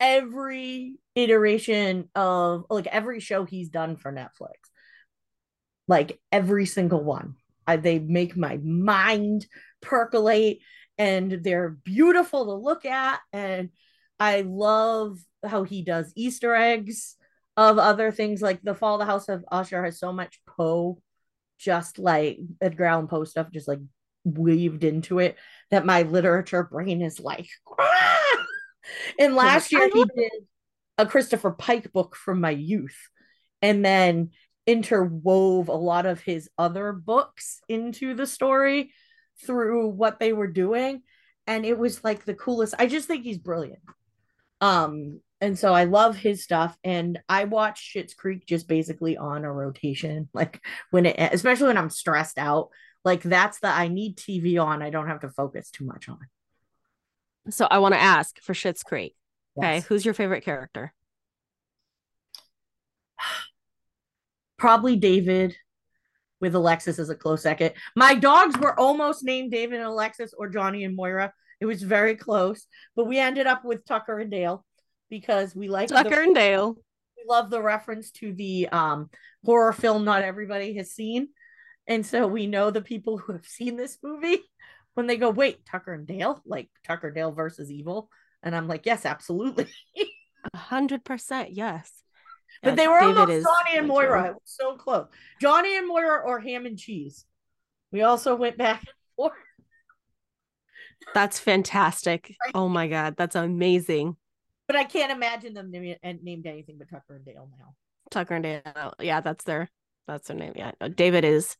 every 0.00 0.94
iteration 1.14 2.08
of 2.14 2.64
like 2.68 2.86
every 2.88 3.20
show 3.20 3.44
he's 3.44 3.68
done 3.68 3.96
for 3.96 4.12
netflix 4.12 4.54
like 5.88 6.18
every 6.32 6.66
single 6.66 7.02
one. 7.02 7.34
I, 7.66 7.76
they 7.76 7.98
make 7.98 8.36
my 8.36 8.58
mind 8.62 9.46
percolate 9.84 10.58
and 10.98 11.30
they're 11.30 11.70
beautiful 11.70 12.46
to 12.46 12.54
look 12.54 12.84
at. 12.84 13.20
And 13.32 13.70
I 14.18 14.42
love 14.42 15.18
how 15.44 15.64
he 15.64 15.82
does 15.82 16.12
Easter 16.16 16.54
eggs 16.54 17.16
of 17.56 17.78
other 17.78 18.10
things 18.10 18.42
like 18.42 18.62
the 18.62 18.74
Fall 18.74 18.94
of 18.94 19.00
the 19.00 19.06
House 19.06 19.28
of 19.28 19.44
Usher 19.50 19.84
has 19.84 19.98
so 19.98 20.12
much 20.12 20.40
Poe, 20.46 21.00
just 21.58 21.98
like 21.98 22.38
Edgar 22.60 22.84
Allan 22.86 23.08
Poe 23.08 23.24
stuff, 23.24 23.50
just 23.52 23.68
like 23.68 23.80
weaved 24.24 24.84
into 24.84 25.18
it 25.18 25.36
that 25.70 25.86
my 25.86 26.02
literature 26.02 26.64
brain 26.64 27.02
is 27.02 27.20
like. 27.20 27.48
"Ah!" 27.78 28.46
And 29.18 29.34
last 29.34 29.70
year 29.72 29.88
he 29.92 30.04
did 30.16 30.32
a 30.98 31.06
Christopher 31.06 31.52
Pike 31.52 31.92
book 31.92 32.16
from 32.16 32.40
my 32.40 32.50
youth, 32.50 32.96
and 33.62 33.84
then 33.84 34.30
interwove 34.66 35.68
a 35.68 35.72
lot 35.72 36.06
of 36.06 36.20
his 36.20 36.48
other 36.56 36.92
books 36.92 37.60
into 37.68 38.14
the 38.14 38.26
story 38.26 38.92
through 39.46 39.88
what 39.88 40.18
they 40.20 40.32
were 40.32 40.46
doing 40.46 41.02
and 41.46 41.64
it 41.66 41.78
was 41.78 42.02
like 42.04 42.24
the 42.24 42.34
coolest 42.34 42.74
i 42.78 42.86
just 42.86 43.08
think 43.08 43.24
he's 43.24 43.38
brilliant 43.38 43.82
um 44.60 45.20
and 45.40 45.58
so 45.58 45.74
I 45.74 45.84
love 45.84 46.16
his 46.16 46.42
stuff. 46.42 46.74
And 46.82 47.18
I 47.28 47.44
watch 47.44 47.92
Schitt's 47.94 48.14
Creek 48.14 48.46
just 48.46 48.66
basically 48.66 49.18
on 49.18 49.44
a 49.44 49.52
rotation, 49.52 50.30
like 50.34 50.64
when 50.90 51.04
it, 51.04 51.16
especially 51.18 51.66
when 51.66 51.76
I'm 51.76 51.90
stressed 51.90 52.38
out. 52.38 52.70
Like 53.04 53.22
that's 53.22 53.60
the 53.60 53.68
I 53.68 53.88
need 53.88 54.16
TV 54.16 54.58
on. 54.58 54.80
I 54.80 54.88
don't 54.88 55.08
have 55.08 55.20
to 55.20 55.28
focus 55.28 55.70
too 55.70 55.84
much 55.84 56.08
on. 56.08 56.18
So 57.50 57.68
I 57.70 57.78
want 57.78 57.92
to 57.92 58.00
ask 58.00 58.40
for 58.40 58.54
Schitt's 58.54 58.82
Creek. 58.82 59.14
Okay, 59.58 59.74
Yes. 59.74 59.84
who's 59.84 60.02
your 60.06 60.14
favorite 60.14 60.44
character? 60.44 60.94
Probably 64.56 64.96
David 64.96 65.54
with 66.44 66.54
Alexis 66.54 66.98
as 66.98 67.08
a 67.08 67.14
close 67.14 67.42
second. 67.42 67.72
My 67.96 68.14
dogs 68.14 68.58
were 68.58 68.78
almost 68.78 69.24
named 69.24 69.50
David 69.50 69.80
and 69.80 69.88
Alexis 69.88 70.34
or 70.36 70.50
Johnny 70.50 70.84
and 70.84 70.94
Moira. 70.94 71.32
It 71.58 71.64
was 71.64 71.82
very 71.82 72.16
close, 72.16 72.66
but 72.94 73.06
we 73.06 73.18
ended 73.18 73.46
up 73.46 73.64
with 73.64 73.86
Tucker 73.86 74.18
and 74.18 74.30
Dale 74.30 74.62
because 75.08 75.56
we 75.56 75.68
like 75.68 75.88
Tucker 75.88 76.20
and 76.20 76.34
Dale. 76.34 76.74
we 77.16 77.24
love 77.26 77.48
the 77.48 77.62
reference 77.62 78.10
to 78.10 78.34
the 78.34 78.68
um 78.68 79.08
horror 79.42 79.72
film 79.72 80.04
not 80.04 80.22
everybody 80.22 80.74
has 80.74 80.90
seen. 80.90 81.28
And 81.86 82.04
so 82.04 82.26
we 82.26 82.46
know 82.46 82.70
the 82.70 82.82
people 82.82 83.16
who 83.16 83.32
have 83.32 83.46
seen 83.46 83.76
this 83.76 83.96
movie 84.02 84.42
when 84.92 85.06
they 85.06 85.16
go, 85.16 85.30
wait, 85.30 85.64
Tucker 85.64 85.94
and 85.94 86.06
Dale, 86.06 86.42
like 86.44 86.68
Tucker 86.86 87.10
Dale 87.10 87.32
versus 87.32 87.70
evil. 87.70 88.10
And 88.42 88.54
I'm 88.54 88.68
like, 88.68 88.84
yes, 88.84 89.06
absolutely. 89.06 89.68
A 90.52 90.58
hundred 90.58 91.04
percent, 91.04 91.52
yes. 91.52 91.90
But 92.64 92.76
they 92.76 92.88
were 92.88 93.00
David 93.00 93.18
almost 93.18 93.46
Johnny 93.46 93.78
and 93.78 93.86
Moira. 93.88 94.34
so 94.44 94.76
close. 94.76 95.06
Johnny 95.40 95.76
and 95.76 95.86
Moira 95.86 96.22
or 96.24 96.40
ham 96.40 96.66
and 96.66 96.78
cheese. 96.78 97.24
We 97.92 98.02
also 98.02 98.34
went 98.34 98.58
back 98.58 98.80
and 98.80 98.88
forth. 99.16 99.32
That's 101.12 101.38
fantastic. 101.38 102.34
Oh 102.54 102.68
my 102.68 102.88
god, 102.88 103.16
that's 103.16 103.36
amazing. 103.36 104.16
But 104.66 104.76
I 104.76 104.84
can't 104.84 105.12
imagine 105.12 105.54
them 105.54 105.70
named, 105.70 105.98
named 106.22 106.46
anything 106.46 106.76
but 106.78 106.88
Tucker 106.88 107.16
and 107.16 107.24
Dale 107.24 107.48
now. 107.58 107.74
Tucker 108.10 108.34
and 108.34 108.42
Dale. 108.42 108.94
Yeah, 108.98 109.20
that's 109.20 109.44
their 109.44 109.70
that's 110.06 110.28
their 110.28 110.36
name. 110.36 110.54
Yeah. 110.56 110.72
No, 110.80 110.88
David 110.88 111.24
is 111.24 111.56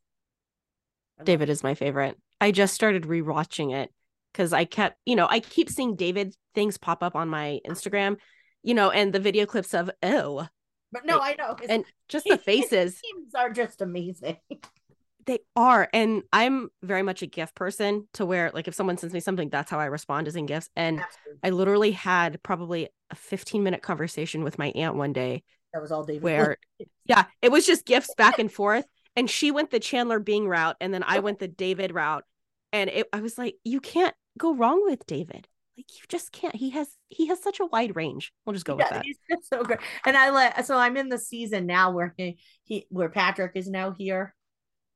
David 1.22 1.48
is 1.48 1.62
my 1.62 1.74
favorite. 1.74 2.18
I 2.40 2.50
just 2.50 2.74
started 2.74 3.04
rewatching 3.04 3.74
it 3.74 3.90
because 4.32 4.52
I 4.52 4.64
kept, 4.64 4.98
you 5.06 5.16
know, 5.16 5.26
I 5.28 5.40
keep 5.40 5.70
seeing 5.70 5.96
David 5.96 6.34
things 6.54 6.76
pop 6.76 7.02
up 7.02 7.14
on 7.14 7.28
my 7.28 7.60
Instagram, 7.66 8.16
you 8.62 8.74
know, 8.74 8.90
and 8.90 9.12
the 9.12 9.20
video 9.20 9.46
clips 9.46 9.74
of 9.74 9.90
oh, 10.02 10.48
But 10.94 11.04
no, 11.04 11.18
I 11.18 11.34
know. 11.36 11.56
And 11.68 11.84
just 12.08 12.24
the 12.24 12.38
faces 12.38 12.98
are 13.34 13.50
just 13.50 13.82
amazing. 13.82 14.38
they 15.26 15.40
are. 15.56 15.88
And 15.92 16.22
I'm 16.32 16.70
very 16.82 17.02
much 17.02 17.20
a 17.22 17.26
gift 17.26 17.54
person 17.54 18.08
to 18.14 18.24
where, 18.24 18.50
like, 18.54 18.68
if 18.68 18.74
someone 18.74 18.96
sends 18.96 19.12
me 19.12 19.20
something, 19.20 19.50
that's 19.50 19.70
how 19.70 19.78
I 19.80 19.86
respond 19.86 20.28
is 20.28 20.36
in 20.36 20.46
gifts. 20.46 20.70
And 20.76 21.00
Absolutely. 21.00 21.40
I 21.42 21.50
literally 21.50 21.90
had 21.92 22.42
probably 22.42 22.88
a 23.10 23.16
15 23.16 23.62
minute 23.62 23.82
conversation 23.82 24.44
with 24.44 24.58
my 24.58 24.68
aunt 24.74 24.96
one 24.96 25.12
day 25.12 25.42
That 25.72 25.82
was 25.82 25.92
all 25.92 26.04
David. 26.04 26.22
where 26.22 26.56
yeah 27.04 27.24
it 27.42 27.52
was 27.52 27.66
just 27.66 27.84
gifts 27.86 28.12
back 28.18 28.38
and 28.38 28.50
forth 28.50 28.86
and 29.16 29.30
she 29.30 29.50
went 29.50 29.70
the 29.70 29.80
chandler 29.80 30.18
bing 30.18 30.48
route 30.48 30.76
and 30.80 30.92
then 30.92 31.02
i 31.04 31.20
went 31.20 31.38
the 31.38 31.48
david 31.48 31.94
route 31.94 32.24
and 32.72 32.90
it, 32.90 33.06
i 33.12 33.20
was 33.20 33.38
like 33.38 33.56
you 33.62 33.80
can't 33.80 34.14
go 34.38 34.54
wrong 34.54 34.82
with 34.84 35.06
david 35.06 35.46
like 35.76 35.90
you 35.96 36.04
just 36.08 36.32
can't 36.32 36.54
he 36.54 36.70
has 36.70 36.88
he 37.08 37.26
has 37.26 37.42
such 37.42 37.60
a 37.60 37.66
wide 37.66 37.96
range 37.96 38.32
we'll 38.46 38.52
just 38.52 38.64
go 38.64 38.76
with 38.76 38.88
that 38.88 39.04
he's 39.04 39.18
just 39.30 39.48
so 39.48 39.62
great. 39.62 39.80
And 40.04 40.16
I 40.16 40.30
let 40.30 40.66
so 40.66 40.76
I'm 40.76 40.96
in 40.96 41.08
the 41.08 41.18
season 41.18 41.66
now 41.66 41.90
where 41.90 42.14
he, 42.16 42.38
he 42.64 42.86
where 42.90 43.08
Patrick 43.08 43.52
is 43.54 43.68
now 43.68 43.92
here. 43.92 44.34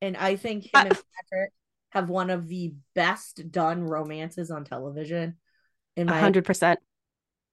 And 0.00 0.16
I 0.16 0.36
think 0.36 0.64
him 0.64 0.70
Uh, 0.74 0.84
and 0.86 0.94
Patrick 0.94 1.52
have 1.90 2.09
one 2.09 2.30
of 2.30 2.46
the 2.48 2.74
best 2.94 3.50
done 3.50 3.82
romances 3.82 4.50
on 4.50 4.64
television. 4.64 5.36
In 5.96 6.06
my 6.06 6.20
100% 6.20 6.78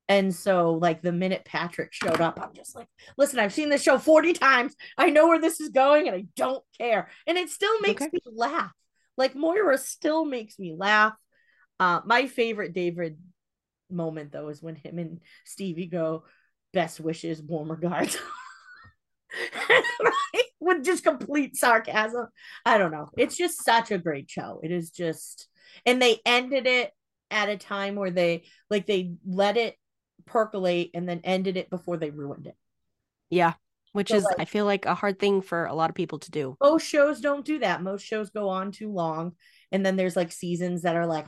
and 0.07 0.34
so 0.35 0.73
like 0.73 1.02
the 1.02 1.11
minute 1.11 1.45
Patrick 1.45 1.91
showed 1.91 2.22
up, 2.22 2.39
I'm 2.39 2.53
just 2.53 2.76
like, 2.76 2.88
listen, 3.18 3.39
I've 3.39 3.53
seen 3.53 3.69
this 3.69 3.81
show 3.81 3.97
40 3.97 4.34
times. 4.34 4.76
I 4.97 5.10
know 5.10 5.27
where 5.27 5.41
this 5.41 5.60
is 5.60 5.69
going 5.69 6.07
and 6.07 6.15
I 6.15 6.26
don't 6.35 6.64
care. 6.77 7.10
And 7.26 7.38
it 7.38 7.49
still 7.49 7.80
makes 7.81 8.03
Okay. 8.03 8.11
me 8.14 8.19
laugh. 8.26 8.72
Like 9.18 9.35
Moira 9.35 9.77
still 9.77 10.26
makes 10.26 10.60
me 10.60 10.76
laugh. 10.77 11.14
Uh 11.80 12.02
my 12.06 12.27
favorite 12.27 12.73
David 12.73 13.18
moment 13.89 14.31
though 14.31 14.49
is 14.49 14.61
when 14.61 14.76
him 14.76 14.97
and 14.99 15.19
Stevie 15.45 15.88
go, 15.88 16.23
best 16.73 16.99
wishes, 16.99 17.41
warm 17.41 17.69
regards. 17.72 18.18
With 20.60 20.84
just 20.84 21.03
complete 21.03 21.56
sarcasm. 21.56 22.27
I 22.65 22.77
don't 22.80 22.91
know. 22.91 23.10
It's 23.18 23.38
just 23.38 23.64
such 23.64 23.91
a 23.91 23.97
great 23.99 24.30
show. 24.30 24.60
It 24.64 24.72
is 24.72 24.89
just 24.89 25.47
and 25.85 26.02
they 26.02 26.19
ended 26.26 26.65
it 26.65 26.91
at 27.30 27.49
a 27.49 27.57
time 27.57 27.95
where 27.95 28.10
they 28.11 28.45
like 28.69 28.85
they 28.88 29.14
let 29.27 29.57
it 29.57 29.76
percolate 30.26 30.91
and 30.93 31.07
then 31.07 31.22
ended 31.23 31.57
it 31.57 31.69
before 31.69 31.97
they 31.97 32.10
ruined 32.10 32.47
it. 32.47 32.56
yeah 33.30 33.53
which 33.91 34.10
So, 34.10 34.15
is 34.18 34.23
like- 34.23 34.39
i 34.39 34.45
feel 34.45 34.65
like 34.65 34.85
a 34.85 34.95
hard 34.95 35.19
thing 35.19 35.41
for 35.41 35.65
a 35.65 35.73
lot 35.73 35.89
of 35.89 35.95
people 35.95 36.19
to 36.19 36.31
do 36.31 36.56
Most 36.61 36.88
shows 36.88 37.22
don't 37.22 37.45
do 37.45 37.60
that. 37.60 37.84
Most 37.84 38.03
shows 38.03 38.30
go 38.30 38.49
on 38.49 38.72
too 38.72 38.91
long 38.91 39.34
and 39.72 39.85
then 39.85 39.95
there's 39.97 40.15
like 40.15 40.31
seasons 40.31 40.81
that 40.84 40.95
are 40.95 41.06
like 41.06 41.27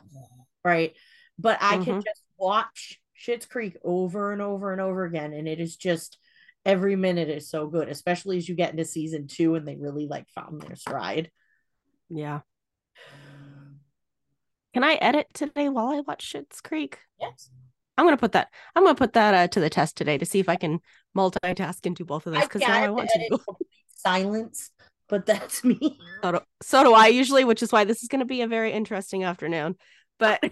right. 0.67 0.93
But 1.39 1.59
I 1.61 1.77
can 1.77 1.95
Mhm. 1.95 2.03
just 2.03 2.21
watch 2.37 2.99
Schitt's 3.17 3.45
Creek 3.45 3.77
over 3.83 4.31
and 4.31 4.41
over 4.41 4.71
and 4.71 4.81
over 4.81 5.05
again 5.05 5.33
and 5.33 5.47
it 5.47 5.59
is 5.59 5.75
just 5.75 6.17
every 6.65 6.95
minute 6.95 7.29
is 7.29 7.49
so 7.49 7.67
good, 7.67 7.87
especially 7.89 8.37
as 8.37 8.47
you 8.49 8.53
get 8.55 8.71
into 8.71 8.83
season 8.85 9.27
2 9.27 9.55
and 9.55 9.67
they 9.67 9.75
really 9.75 10.07
like 10.07 10.27
found 10.29 10.61
their 10.61 10.75
stride. 10.75 11.31
yeah 12.09 12.41
can 14.73 14.83
i 14.83 14.93
edit 14.95 15.27
today 15.33 15.69
while 15.69 15.87
i 15.87 15.99
watch 16.01 16.33
Schitt's 16.33 16.61
creek 16.61 16.99
Yes. 17.19 17.49
i'm 17.97 18.05
gonna 18.05 18.17
put 18.17 18.33
that 18.33 18.47
i'm 18.75 18.83
gonna 18.83 18.95
put 18.95 19.13
that 19.13 19.33
uh, 19.33 19.47
to 19.49 19.59
the 19.59 19.69
test 19.69 19.97
today 19.97 20.17
to 20.17 20.25
see 20.25 20.39
if 20.39 20.47
i 20.49 20.55
can 20.55 20.79
multitask 21.17 21.85
and 21.85 21.95
do 21.95 22.05
both 22.05 22.27
of 22.27 22.33
those 22.33 22.43
because 22.43 22.61
now 22.61 22.81
i 22.83 22.89
want 22.89 23.09
to 23.09 23.39
silence, 23.95 24.71
but 25.09 25.25
that's 25.25 25.63
me. 25.69 25.99
So 26.23 26.31
do, 26.31 26.39
so 26.61 26.83
do 26.83 26.93
I 26.93 27.07
usually, 27.07 27.43
which 27.43 27.61
is 27.63 27.71
why 27.71 27.83
this 27.83 28.03
is 28.03 28.09
going 28.09 28.19
to 28.19 28.25
be 28.25 28.41
a 28.41 28.47
very 28.47 28.71
interesting 28.71 29.23
afternoon. 29.23 29.75
But 30.17 30.43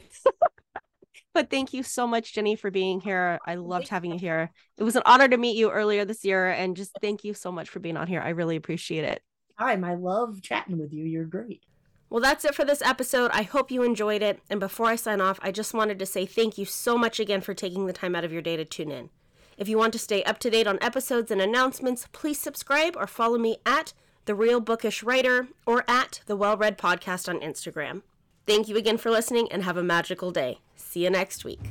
but 1.33 1.49
thank 1.49 1.73
you 1.73 1.83
so 1.83 2.07
much, 2.07 2.33
Jenny, 2.33 2.55
for 2.55 2.71
being 2.71 3.01
here. 3.01 3.39
I 3.45 3.55
loved 3.55 3.87
having 3.87 4.11
you 4.11 4.19
here. 4.19 4.51
It 4.77 4.83
was 4.83 4.95
an 4.95 5.03
honor 5.05 5.27
to 5.27 5.37
meet 5.37 5.57
you 5.57 5.71
earlier 5.71 6.05
this 6.05 6.23
year, 6.23 6.49
and 6.49 6.75
just 6.75 6.91
thank 7.01 7.23
you 7.23 7.33
so 7.33 7.51
much 7.51 7.69
for 7.69 7.79
being 7.79 7.97
on 7.97 8.07
here. 8.07 8.21
I 8.21 8.29
really 8.29 8.55
appreciate 8.55 9.03
it. 9.03 9.21
Time. 9.59 9.83
I 9.83 9.95
love 9.95 10.41
chatting 10.41 10.77
with 10.77 10.93
you. 10.93 11.05
You're 11.05 11.25
great. 11.25 11.63
Well, 12.09 12.21
that's 12.21 12.45
it 12.45 12.55
for 12.55 12.63
this 12.63 12.81
episode. 12.81 13.31
I 13.33 13.41
hope 13.41 13.71
you 13.71 13.83
enjoyed 13.83 14.21
it. 14.21 14.39
And 14.49 14.59
before 14.59 14.87
I 14.87 14.95
sign 14.95 15.21
off, 15.21 15.39
I 15.41 15.51
just 15.51 15.73
wanted 15.73 15.97
to 15.99 16.05
say 16.05 16.25
thank 16.25 16.57
you 16.57 16.65
so 16.65 16.97
much 16.97 17.19
again 17.19 17.41
for 17.41 17.53
taking 17.53 17.87
the 17.87 17.93
time 17.93 18.15
out 18.15 18.23
of 18.23 18.31
your 18.31 18.41
day 18.41 18.55
to 18.55 18.65
tune 18.65 18.91
in. 18.91 19.09
If 19.57 19.67
you 19.67 19.77
want 19.77 19.93
to 19.93 19.99
stay 19.99 20.23
up 20.23 20.39
to 20.39 20.49
date 20.49 20.67
on 20.67 20.77
episodes 20.81 21.31
and 21.31 21.41
announcements, 21.41 22.07
please 22.11 22.39
subscribe 22.39 22.95
or 22.95 23.07
follow 23.07 23.37
me 23.37 23.57
at 23.65 23.93
The 24.25 24.35
Real 24.35 24.59
Bookish 24.59 25.01
Writer 25.01 25.47
or 25.65 25.83
at 25.87 26.21
The 26.27 26.35
Well 26.35 26.57
Read 26.57 26.77
Podcast 26.77 27.27
on 27.27 27.39
Instagram. 27.39 28.03
Thank 28.45 28.67
you 28.67 28.77
again 28.77 28.97
for 28.97 29.09
listening 29.09 29.51
and 29.51 29.63
have 29.63 29.77
a 29.77 29.83
magical 29.83 30.31
day. 30.31 30.59
See 30.75 31.03
you 31.03 31.09
next 31.09 31.43
week. 31.43 31.61